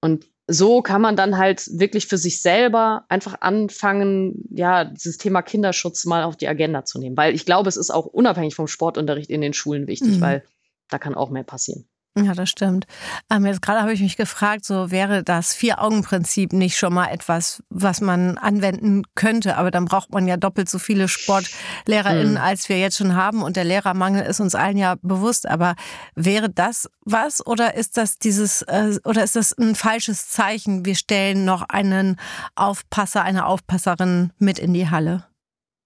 Und 0.00 0.26
so 0.46 0.82
kann 0.82 1.00
man 1.00 1.14
dann 1.14 1.38
halt 1.38 1.68
wirklich 1.78 2.06
für 2.06 2.18
sich 2.18 2.42
selber 2.42 3.04
einfach 3.08 3.36
anfangen, 3.40 4.44
ja, 4.50 4.84
dieses 4.84 5.16
Thema 5.18 5.42
Kinderschutz 5.42 6.06
mal 6.06 6.24
auf 6.24 6.36
die 6.36 6.48
Agenda 6.48 6.84
zu 6.84 6.98
nehmen. 6.98 7.16
Weil 7.16 7.34
ich 7.34 7.46
glaube, 7.46 7.68
es 7.68 7.76
ist 7.76 7.90
auch 7.90 8.06
unabhängig 8.06 8.54
vom 8.54 8.66
Sportunterricht 8.66 9.30
in 9.30 9.40
den 9.40 9.52
Schulen 9.52 9.86
wichtig, 9.86 10.16
mhm. 10.16 10.20
weil 10.20 10.44
da 10.88 10.98
kann 10.98 11.14
auch 11.14 11.30
mehr 11.30 11.44
passieren. 11.44 11.86
Ja, 12.18 12.34
das 12.34 12.50
stimmt. 12.50 12.86
Ähm, 13.30 13.46
jetzt 13.46 13.62
gerade 13.62 13.82
habe 13.82 13.92
ich 13.92 14.00
mich 14.00 14.16
gefragt, 14.16 14.64
so 14.64 14.90
wäre 14.90 15.22
das 15.22 15.54
Vier-Augen-Prinzip 15.54 16.52
nicht 16.52 16.76
schon 16.76 16.92
mal 16.92 17.06
etwas, 17.06 17.62
was 17.70 18.00
man 18.00 18.36
anwenden 18.36 19.04
könnte, 19.14 19.56
aber 19.56 19.70
dann 19.70 19.84
braucht 19.84 20.10
man 20.12 20.26
ja 20.26 20.36
doppelt 20.36 20.68
so 20.68 20.80
viele 20.80 21.06
SportlehrerInnen, 21.06 22.32
mhm. 22.32 22.40
als 22.40 22.68
wir 22.68 22.80
jetzt 22.80 22.96
schon 22.96 23.14
haben 23.14 23.42
und 23.42 23.54
der 23.54 23.62
Lehrermangel 23.62 24.24
ist 24.24 24.40
uns 24.40 24.56
allen 24.56 24.76
ja 24.76 24.96
bewusst. 25.02 25.48
Aber 25.48 25.76
wäre 26.16 26.50
das 26.50 26.90
was 27.04 27.46
oder 27.46 27.74
ist 27.74 27.96
das 27.96 28.18
dieses 28.18 28.62
äh, 28.62 28.98
oder 29.04 29.22
ist 29.22 29.36
das 29.36 29.56
ein 29.56 29.76
falsches 29.76 30.28
Zeichen? 30.28 30.84
Wir 30.84 30.96
stellen 30.96 31.44
noch 31.44 31.62
einen 31.68 32.16
Aufpasser, 32.56 33.22
eine 33.22 33.46
Aufpasserin 33.46 34.32
mit 34.38 34.58
in 34.58 34.74
die 34.74 34.90
Halle. 34.90 35.29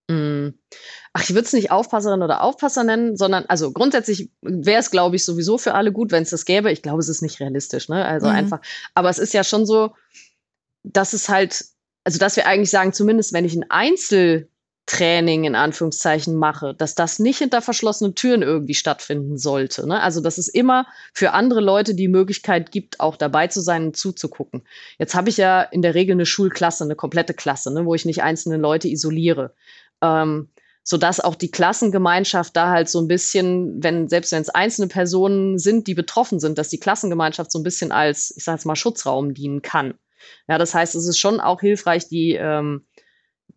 Mhm. 0.09 0.59
Ach, 1.13 1.23
ich 1.23 1.31
würde 1.31 1.47
es 1.47 1.53
nicht 1.53 1.71
Aufpasserin 1.71 2.23
oder 2.23 2.43
Aufpasser 2.43 2.85
nennen, 2.85 3.17
sondern 3.17 3.45
also 3.47 3.73
grundsätzlich 3.73 4.31
wäre 4.43 4.81
es, 4.81 4.91
glaube 4.91 5.17
ich, 5.17 5.25
sowieso 5.25 5.59
für 5.59 5.75
alle 5.75 5.93
gut, 5.93 6.11
wenn 6.13 6.25
es 6.25 6.31
das 6.31 6.45
gäbe. 6.45 6.73
Ich 6.73 6.83
glaube, 6.83 7.01
es 7.01 7.09
ist 7.09 7.23
nicht 7.23 7.41
realistisch, 7.41 7.89
ne? 7.89 8.05
Also 8.05 8.27
mhm. 8.27 8.35
einfach. 8.35 8.61
Aber 8.95 9.09
es 9.09 9.19
ist 9.19 9.33
ja 9.33 9.45
schon 9.45 9.65
so, 9.65 9.95
dass 10.83 11.13
es 11.13 11.29
halt, 11.29 11.65
also 12.05 12.19
dass 12.19 12.37
wir 12.37 12.47
eigentlich 12.47 12.71
sagen, 12.71 12.93
zumindest 12.93 13.33
wenn 13.33 13.45
ich 13.45 13.55
ein 13.55 13.71
Einzeltraining 13.71 15.45
in 15.45 15.55
Anführungszeichen 15.55 16.35
mache, 16.35 16.75
dass 16.75 16.95
das 16.95 17.19
nicht 17.21 17.39
hinter 17.39 17.63
verschlossenen 17.63 18.15
Türen 18.15 18.43
irgendwie 18.43 18.75
stattfinden 18.75 19.39
sollte. 19.39 19.87
Ne? 19.87 20.03
Also 20.03 20.21
dass 20.21 20.37
es 20.37 20.49
immer 20.49 20.85
für 21.15 21.31
andere 21.31 21.61
Leute 21.61 21.95
die 21.95 22.09
Möglichkeit 22.09 22.73
gibt, 22.73 23.01
auch 23.01 23.17
dabei 23.17 23.47
zu 23.47 23.61
sein 23.61 23.87
und 23.87 23.97
zuzugucken. 23.97 24.65
Jetzt 24.99 25.15
habe 25.15 25.31
ich 25.31 25.39
ja 25.39 25.63
in 25.63 25.81
der 25.81 25.95
Regel 25.95 26.15
eine 26.15 26.27
Schulklasse, 26.27 26.85
eine 26.85 26.97
komplette 26.97 27.35
Klasse, 27.35 27.73
ne, 27.73 27.87
wo 27.87 27.95
ich 27.95 28.05
nicht 28.05 28.23
einzelne 28.23 28.59
Leute 28.59 28.89
isoliere. 28.89 29.55
Ähm, 30.05 30.49
sodass 30.87 31.19
auch 31.19 31.35
die 31.35 31.51
Klassengemeinschaft 31.51 32.55
da 32.55 32.69
halt 32.69 32.91
so 32.91 33.01
ein 33.01 33.09
bisschen, 33.09 33.83
wenn, 33.83 34.09
selbst 34.09 34.33
wenn 34.33 34.43
es 34.43 34.51
einzelne 34.51 34.87
Personen 34.87 35.59
sind, 35.59 35.87
die 35.87 35.95
betroffen 35.95 36.41
sind, 36.41 36.59
dass 36.59 36.69
die 36.69 36.79
Klassengemeinschaft 36.79 37.51
so 37.51 37.59
ein 37.59 37.63
bisschen 37.63 37.91
als, 37.91 38.35
ich 38.37 38.45
sage 38.45 38.57
jetzt 38.59 38.67
mal, 38.67 38.77
Schutzraum 38.77 39.33
dienen 39.33 39.63
kann. 39.63 39.95
Ja, 40.47 40.59
das 40.59 40.75
heißt, 40.75 40.95
es 40.95 41.09
ist 41.09 41.19
schon 41.19 41.41
auch 41.41 41.61
hilfreich, 41.61 42.09
die, 42.09 42.35
ähm, 42.39 42.87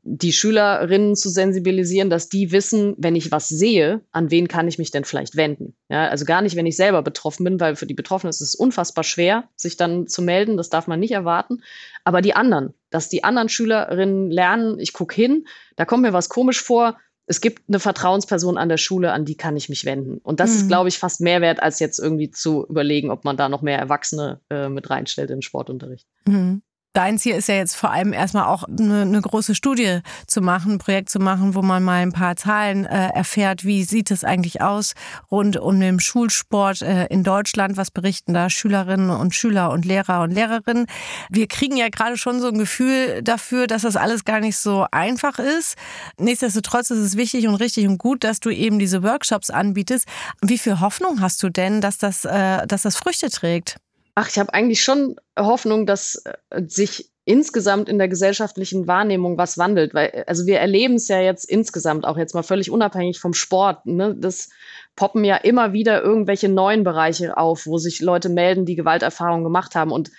die 0.10 0.32
Schülerinnen 0.32 1.18
zu 1.18 1.30
sensibilisieren, 1.30 2.10
dass 2.10 2.30
die 2.30 2.54
wissen, 2.54 2.96
wenn 2.98 3.16
ich 3.18 3.30
was 3.30 3.50
sehe, 3.50 4.02
an 4.12 4.32
wen 4.32 4.48
kann 4.48 4.68
ich 4.70 4.78
mich 4.78 4.90
denn 4.90 5.04
vielleicht 5.04 5.36
wenden. 5.36 5.76
Ja, 5.90 6.08
also 6.08 6.24
gar 6.24 6.42
nicht, 6.42 6.56
wenn 6.56 6.66
ich 6.66 6.78
selber 6.78 7.02
betroffen 7.02 7.44
bin, 7.44 7.60
weil 7.60 7.76
für 7.76 7.86
die 7.86 7.94
Betroffenen 7.94 8.30
ist 8.30 8.40
es 8.40 8.56
unfassbar 8.56 9.04
schwer, 9.04 9.50
sich 9.58 9.76
dann 9.76 10.08
zu 10.08 10.22
melden. 10.22 10.56
Das 10.56 10.70
darf 10.70 10.88
man 10.88 11.02
nicht 11.02 11.12
erwarten. 11.12 11.62
Aber 12.06 12.22
die 12.22 12.34
anderen, 12.34 12.74
dass 12.90 13.10
die 13.10 13.26
anderen 13.26 13.50
Schülerinnen 13.50 14.32
lernen, 14.32 14.80
ich 14.80 14.94
gucke 14.94 15.14
hin, 15.14 15.46
da 15.76 15.84
kommt 15.84 16.04
mir 16.04 16.14
was 16.14 16.30
komisch 16.30 16.62
vor, 16.62 16.98
es 17.26 17.42
gibt 17.42 17.64
eine 17.68 17.82
Vertrauensperson 17.82 18.58
an 18.58 18.70
der 18.70 18.78
Schule, 18.78 19.12
an 19.12 19.26
die 19.26 19.36
kann 19.36 19.58
ich 19.58 19.68
mich 19.68 19.84
wenden. 19.84 20.20
Und 20.20 20.40
das 20.40 20.52
mhm. 20.52 20.56
ist, 20.56 20.68
glaube 20.70 20.88
ich, 20.88 20.98
fast 20.98 21.20
mehr 21.20 21.42
wert, 21.42 21.62
als 21.62 21.80
jetzt 21.80 22.00
irgendwie 22.00 22.32
zu 22.32 22.66
überlegen, 22.66 23.12
ob 23.12 23.26
man 23.26 23.36
da 23.36 23.50
noch 23.50 23.62
mehr 23.62 23.78
Erwachsene 23.78 24.40
äh, 24.50 24.70
mit 24.70 24.90
reinstellt 24.90 25.30
in 25.30 25.38
den 25.38 25.42
Sportunterricht. 25.42 26.08
Mhm. 26.26 26.62
Dein 26.94 27.20
Ziel 27.20 27.36
ist 27.36 27.48
ja 27.48 27.56
jetzt 27.56 27.76
vor 27.76 27.92
allem 27.92 28.12
erstmal 28.12 28.46
auch 28.46 28.64
eine, 28.64 29.02
eine, 29.02 29.22
große 29.22 29.54
Studie 29.54 30.00
zu 30.26 30.42
machen, 30.42 30.74
ein 30.74 30.78
Projekt 30.80 31.10
zu 31.10 31.20
machen, 31.20 31.54
wo 31.54 31.62
man 31.62 31.84
mal 31.84 32.02
ein 32.02 32.12
paar 32.12 32.36
Zahlen 32.36 32.86
äh, 32.86 33.10
erfährt. 33.10 33.66
Wie 33.66 33.84
sieht 33.84 34.10
es 34.10 34.24
eigentlich 34.24 34.62
aus 34.62 34.94
rund 35.30 35.58
um 35.58 35.80
den 35.80 36.00
Schulsport 36.00 36.82
äh, 36.82 37.06
in 37.06 37.24
Deutschland? 37.24 37.78
Was 37.78 37.92
berichten 37.92 38.34
da 38.34 38.50
Schülerinnen 38.50 39.12
und 39.12 39.36
Schüler 39.36 39.70
und 39.70 39.86
Lehrer 39.86 40.24
und 40.24 40.32
Lehrerinnen? 40.32 40.88
Wir 41.30 41.48
kriegen 41.48 41.78
ja 41.78 41.90
gerade 41.90 42.18
schon 42.18 42.40
so 42.42 42.48
ein 42.48 42.58
Gefühl 42.58 43.22
dafür, 43.22 43.68
dass 43.68 43.84
das 43.84 43.96
alles 43.96 44.26
gar 44.26 44.40
nicht 44.40 44.58
so 44.58 44.88
einfach 44.92 45.38
ist. 45.38 45.76
Nichtsdestotrotz 46.18 46.90
ist 46.90 46.98
es 46.98 47.16
wichtig 47.16 47.48
und 47.48 47.56
richtig 47.56 47.88
und 47.88 48.00
gut, 48.00 48.24
dass 48.24 48.40
du 48.40 48.50
eben 48.50 48.80
diese 48.80 49.04
Workshops 49.04 49.52
anbietest. 49.52 50.08
Wie 50.42 50.58
viel 50.58 50.80
Hoffnung 50.80 51.22
hast 51.22 51.44
du 51.44 51.50
denn, 51.50 51.80
dass 51.80 52.00
das, 52.00 52.26
äh, 52.26 52.66
dass 52.66 52.82
das 52.82 52.96
Früchte 52.96 53.30
trägt? 53.30 53.78
Ach, 54.20 54.28
ich 54.28 54.40
habe 54.40 54.52
eigentlich 54.52 54.82
schon 54.82 55.18
Hoffnung, 55.38 55.86
dass 55.86 56.24
äh, 56.50 56.64
sich 56.66 57.12
insgesamt 57.26 57.88
in 57.88 58.00
der 58.00 58.08
gesellschaftlichen 58.08 58.88
Wahrnehmung 58.88 59.38
was 59.38 59.60
wandelt, 59.60 59.94
weil 59.94 60.08
äh, 60.12 60.24
also 60.26 60.48
wir 60.48 60.58
erleben 60.58 60.96
es 60.96 61.08
ja 61.08 61.22
jetzt 61.22 61.48
insgesamt 61.48 62.04
auch 62.04 62.18
jetzt 62.18 62.34
mal 62.34 62.42
völlig 62.42 62.72
unabhängig 62.72 63.20
vom 63.20 63.36
Sport. 63.36 63.86
Ne? 63.86 64.16
Das 64.18 64.50
poppen 64.96 65.24
ja 65.24 65.36
immer 65.36 65.72
wieder 65.72 66.02
irgendwelche 66.02 66.50
neuen 66.50 66.84
Bereiche 66.84 67.38
auf, 67.38 67.68
wo 67.68 67.78
sich 67.78 68.02
Leute 68.02 68.30
melden, 68.30 68.66
die 68.66 68.74
Gewalterfahrungen 68.74 69.44
gemacht 69.44 69.76
haben 69.76 69.92
und 69.92 70.10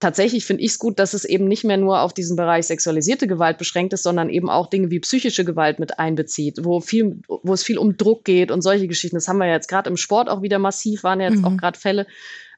tatsächlich 0.00 0.44
finde 0.44 0.64
ich 0.64 0.72
es 0.72 0.78
gut, 0.80 0.98
dass 0.98 1.14
es 1.14 1.24
eben 1.24 1.46
nicht 1.46 1.62
mehr 1.62 1.76
nur 1.76 2.00
auf 2.00 2.12
diesen 2.12 2.34
Bereich 2.34 2.66
sexualisierte 2.66 3.28
Gewalt 3.28 3.58
beschränkt 3.58 3.92
ist, 3.92 4.02
sondern 4.02 4.30
eben 4.30 4.50
auch 4.50 4.66
Dinge 4.66 4.90
wie 4.90 4.98
psychische 4.98 5.44
Gewalt 5.44 5.78
mit 5.78 6.00
einbezieht, 6.00 6.64
wo 6.64 6.80
viel, 6.80 7.20
wo 7.28 7.52
es 7.52 7.62
viel 7.62 7.78
um 7.78 7.96
Druck 7.96 8.24
geht 8.24 8.50
und 8.50 8.62
solche 8.62 8.88
Geschichten. 8.88 9.16
Das 9.16 9.28
haben 9.28 9.38
wir 9.38 9.48
jetzt 9.48 9.68
gerade 9.68 9.88
im 9.88 9.96
Sport 9.96 10.28
auch 10.28 10.42
wieder 10.42 10.58
massiv, 10.58 11.04
waren 11.04 11.20
ja 11.20 11.28
jetzt 11.28 11.38
mhm. 11.38 11.44
auch 11.44 11.56
gerade 11.56 11.78
Fälle. 11.78 12.08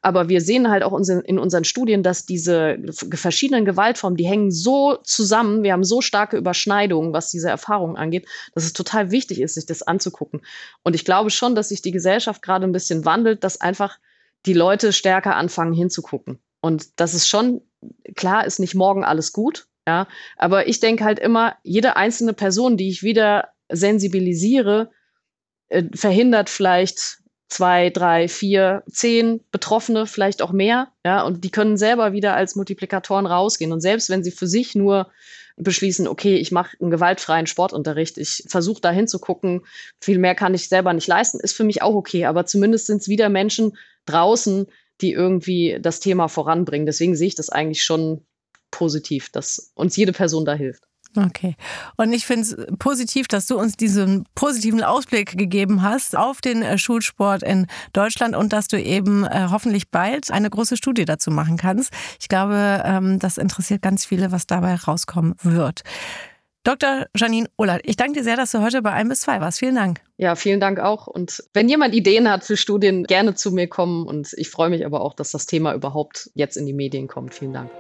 Aber 0.07 0.29
wir 0.29 0.41
sehen 0.41 0.71
halt 0.71 0.85
auch 0.85 0.97
in 0.97 1.39
unseren 1.41 1.65
Studien, 1.65 2.05
dass 2.05 2.27
diese 2.27 2.79
verschiedenen 3.11 3.65
Gewaltformen, 3.65 4.17
die 4.17 4.29
hängen 4.29 4.53
so 4.53 4.99
zusammen, 5.03 5.65
wir 5.65 5.73
haben 5.73 5.83
so 5.83 6.01
starke 6.01 6.37
Überschneidungen, 6.37 7.13
was 7.13 7.33
diese 7.33 7.49
Erfahrungen 7.49 7.97
angeht, 7.97 8.29
dass 8.55 8.63
es 8.63 8.73
total 8.73 9.11
wichtig 9.11 9.41
ist, 9.41 9.55
sich 9.55 9.67
das 9.67 9.83
anzugucken. 9.83 10.43
Und 10.85 10.95
ich 10.95 11.05
glaube 11.05 11.31
schon, 11.31 11.57
dass 11.57 11.71
sich 11.71 11.83
die 11.83 11.91
Gesellschaft 11.91 12.41
gerade 12.41 12.65
ein 12.69 12.73
bisschen 12.73 13.05
wandelt, 13.05 13.43
dass 13.43 13.61
einfach 13.61 13.99
die 14.47 14.53
Leute 14.53 14.93
stärker 14.93 15.35
anfangen 15.35 15.73
hinzugucken. 15.73 16.39
Und 16.61 17.01
das 17.01 17.13
ist 17.13 17.27
schon, 17.27 17.63
klar 18.15 18.47
ist 18.47 18.61
nicht 18.61 18.77
morgen 18.77 19.03
alles 19.03 19.33
gut, 19.33 19.67
ja, 19.89 20.07
aber 20.37 20.69
ich 20.69 20.79
denke 20.79 21.03
halt 21.03 21.19
immer, 21.19 21.57
jede 21.65 21.97
einzelne 21.97 22.33
Person, 22.33 22.77
die 22.77 22.91
ich 22.91 23.03
wieder 23.03 23.49
sensibilisiere, 23.69 24.93
äh, 25.67 25.83
verhindert 25.93 26.49
vielleicht 26.49 27.26
zwei, 27.49 27.91
drei, 27.91 28.29
vier, 28.29 28.83
zehn 28.91 29.41
Betroffene, 29.53 30.07
vielleicht 30.07 30.43
auch 30.43 30.53
mehr, 30.53 30.89
ja, 31.05 31.23
und 31.23 31.45
die 31.45 31.51
können 31.51 31.77
selber 31.77 32.13
wieder 32.13 32.35
als 32.35 32.57
Multiplikatoren 32.57 33.27
rausgehen. 33.27 33.73
Und 33.73 33.81
selbst 33.81 34.11
wenn 34.11 34.25
sie 34.25 34.33
für 34.33 34.47
sich 34.47 34.75
nur 34.75 35.09
beschließen, 35.57 36.07
okay, 36.07 36.37
ich 36.37 36.53
mache 36.53 36.77
einen 36.81 36.91
gewaltfreien 36.91 37.47
Sportunterricht, 37.47 38.19
ich 38.19 38.45
versuche 38.47 38.81
da 38.81 38.91
hinzugucken, 38.91 39.63
viel 40.01 40.19
mehr 40.19 40.35
kann 40.35 40.55
ich 40.55 40.69
selber 40.69 40.93
nicht 40.93 41.07
leisten, 41.07 41.41
ist 41.41 41.57
für 41.57 41.65
mich 41.65 41.83
auch 41.83 41.95
okay. 41.95 42.27
Aber 42.27 42.47
zumindest 42.47 42.87
sind 42.87 43.03
es 43.03 43.09
wieder 43.09 43.29
Menschen 43.29 43.77
draußen, 44.05 44.67
die 45.01 45.13
irgendwie 45.13 45.79
das 45.81 46.01
Thema 46.01 46.29
voranbringen. 46.29 46.87
Deswegen 46.87 47.17
sehe 47.17 47.29
ich 47.29 47.35
das 47.35 47.49
eigentlich 47.49 47.85
schon 47.85 48.25
positiv, 48.71 49.31
dass 49.31 49.73
uns 49.75 49.97
jede 49.97 50.13
Person 50.13 50.45
da 50.45 50.55
hilft. 50.55 50.85
Okay. 51.17 51.57
Und 51.97 52.13
ich 52.13 52.27
finde 52.27 52.43
es 52.43 52.57
positiv, 52.79 53.29
dass 53.29 53.47
du 53.47 53.59
uns 53.59 53.77
diesen 53.77 54.25
positiven 54.35 54.83
Ausblick 54.83 55.37
gegeben 55.37 55.83
hast 55.83 56.17
auf 56.17 56.41
den 56.41 56.63
äh, 56.63 56.79
Schulsport 56.79 57.43
in 57.43 57.67
Deutschland 57.93 58.37
und 58.37 58.53
dass 58.53 58.69
du 58.69 58.81
eben 58.81 59.25
äh, 59.25 59.49
hoffentlich 59.51 59.91
bald 59.91 60.31
eine 60.31 60.51
große 60.51 60.77
Studie 60.77 61.05
dazu 61.05 61.31
machen 61.31 61.57
kannst. 61.57 61.93
Ich 62.21 62.29
glaube, 62.29 62.83
ähm, 62.85 63.19
das 63.19 63.39
interessiert 63.39 63.83
ganz 63.83 64.05
viele, 64.05 64.33
was 64.33 64.47
dabei 64.47 64.75
rauskommen 64.75 65.35
wird. 65.43 65.83
Dr. 66.67 67.07
Janine 67.17 67.49
Ullert, 67.57 67.83
ich 67.85 67.95
danke 67.95 68.15
dir 68.15 68.25
sehr, 68.25 68.37
dass 68.37 68.51
du 68.51 68.61
heute 68.61 68.83
bei 68.83 68.91
1 68.91 69.09
bis 69.09 69.21
2 69.21 69.41
warst. 69.41 69.61
Vielen 69.61 69.77
Dank. 69.77 70.01
Ja, 70.17 70.35
vielen 70.35 70.59
Dank 70.59 70.81
auch. 70.81 71.07
Und 71.07 71.45
wenn 71.53 71.69
jemand 71.69 71.95
Ideen 71.95 72.29
hat 72.29 72.43
für 72.43 72.57
Studien, 72.57 73.05
gerne 73.05 73.37
zu 73.37 73.53
mir 73.53 73.69
kommen. 73.69 74.05
Und 74.05 74.33
ich 74.37 74.51
freue 74.51 74.69
mich 74.69 74.85
aber 74.85 75.01
auch, 75.01 75.15
dass 75.15 75.31
das 75.31 75.47
Thema 75.47 75.75
überhaupt 75.75 76.29
jetzt 76.35 76.57
in 76.57 76.67
die 76.67 76.73
Medien 76.73 77.07
kommt. 77.07 77.35
Vielen 77.35 77.53
Dank. 77.53 77.71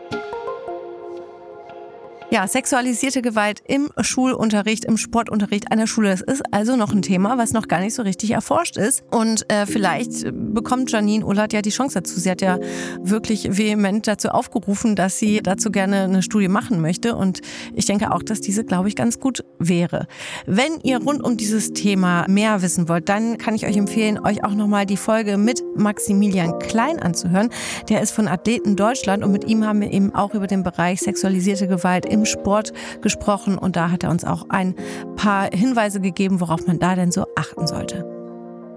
Ja, 2.28 2.48
sexualisierte 2.48 3.22
Gewalt 3.22 3.62
im 3.68 3.88
Schulunterricht, 4.00 4.84
im 4.84 4.96
Sportunterricht 4.96 5.70
einer 5.70 5.86
Schule, 5.86 6.10
das 6.10 6.22
ist 6.22 6.42
also 6.50 6.74
noch 6.74 6.92
ein 6.92 7.00
Thema, 7.00 7.38
was 7.38 7.52
noch 7.52 7.68
gar 7.68 7.78
nicht 7.78 7.94
so 7.94 8.02
richtig 8.02 8.32
erforscht 8.32 8.76
ist. 8.76 9.04
Und 9.12 9.48
äh, 9.48 9.64
vielleicht 9.64 10.26
bekommt 10.32 10.90
Janine 10.90 11.24
Ullert 11.24 11.52
ja 11.52 11.62
die 11.62 11.70
Chance 11.70 12.00
dazu. 12.00 12.18
Sie 12.18 12.28
hat 12.28 12.42
ja 12.42 12.58
wirklich 13.00 13.56
vehement 13.56 14.08
dazu 14.08 14.30
aufgerufen, 14.30 14.96
dass 14.96 15.20
sie 15.20 15.40
dazu 15.40 15.70
gerne 15.70 16.02
eine 16.02 16.20
Studie 16.20 16.48
machen 16.48 16.80
möchte. 16.80 17.14
Und 17.14 17.42
ich 17.74 17.86
denke 17.86 18.12
auch, 18.12 18.24
dass 18.24 18.40
diese, 18.40 18.64
glaube 18.64 18.88
ich, 18.88 18.96
ganz 18.96 19.20
gut 19.20 19.44
wäre. 19.60 20.08
Wenn 20.46 20.80
ihr 20.82 21.00
rund 21.00 21.22
um 21.22 21.36
dieses 21.36 21.74
Thema 21.74 22.26
mehr 22.28 22.60
wissen 22.60 22.88
wollt, 22.88 23.08
dann 23.08 23.38
kann 23.38 23.54
ich 23.54 23.66
euch 23.66 23.76
empfehlen, 23.76 24.18
euch 24.18 24.42
auch 24.42 24.54
nochmal 24.54 24.84
die 24.84 24.96
Folge 24.96 25.36
mit 25.36 25.62
Maximilian 25.76 26.58
Klein 26.58 26.98
anzuhören. 26.98 27.50
Der 27.88 28.02
ist 28.02 28.10
von 28.10 28.26
Athleten 28.26 28.74
Deutschland 28.74 29.22
und 29.22 29.30
mit 29.30 29.44
ihm 29.44 29.64
haben 29.64 29.80
wir 29.80 29.92
eben 29.92 30.12
auch 30.12 30.34
über 30.34 30.48
den 30.48 30.64
Bereich 30.64 31.00
sexualisierte 31.02 31.68
Gewalt 31.68 32.04
im 32.16 32.24
Sport 32.24 32.72
gesprochen 33.02 33.58
und 33.58 33.76
da 33.76 33.90
hat 33.90 34.04
er 34.04 34.10
uns 34.10 34.24
auch 34.24 34.46
ein 34.48 34.74
paar 35.16 35.50
Hinweise 35.52 36.00
gegeben, 36.00 36.40
worauf 36.40 36.66
man 36.66 36.78
da 36.78 36.94
denn 36.94 37.12
so 37.12 37.26
achten 37.36 37.66
sollte. 37.66 38.16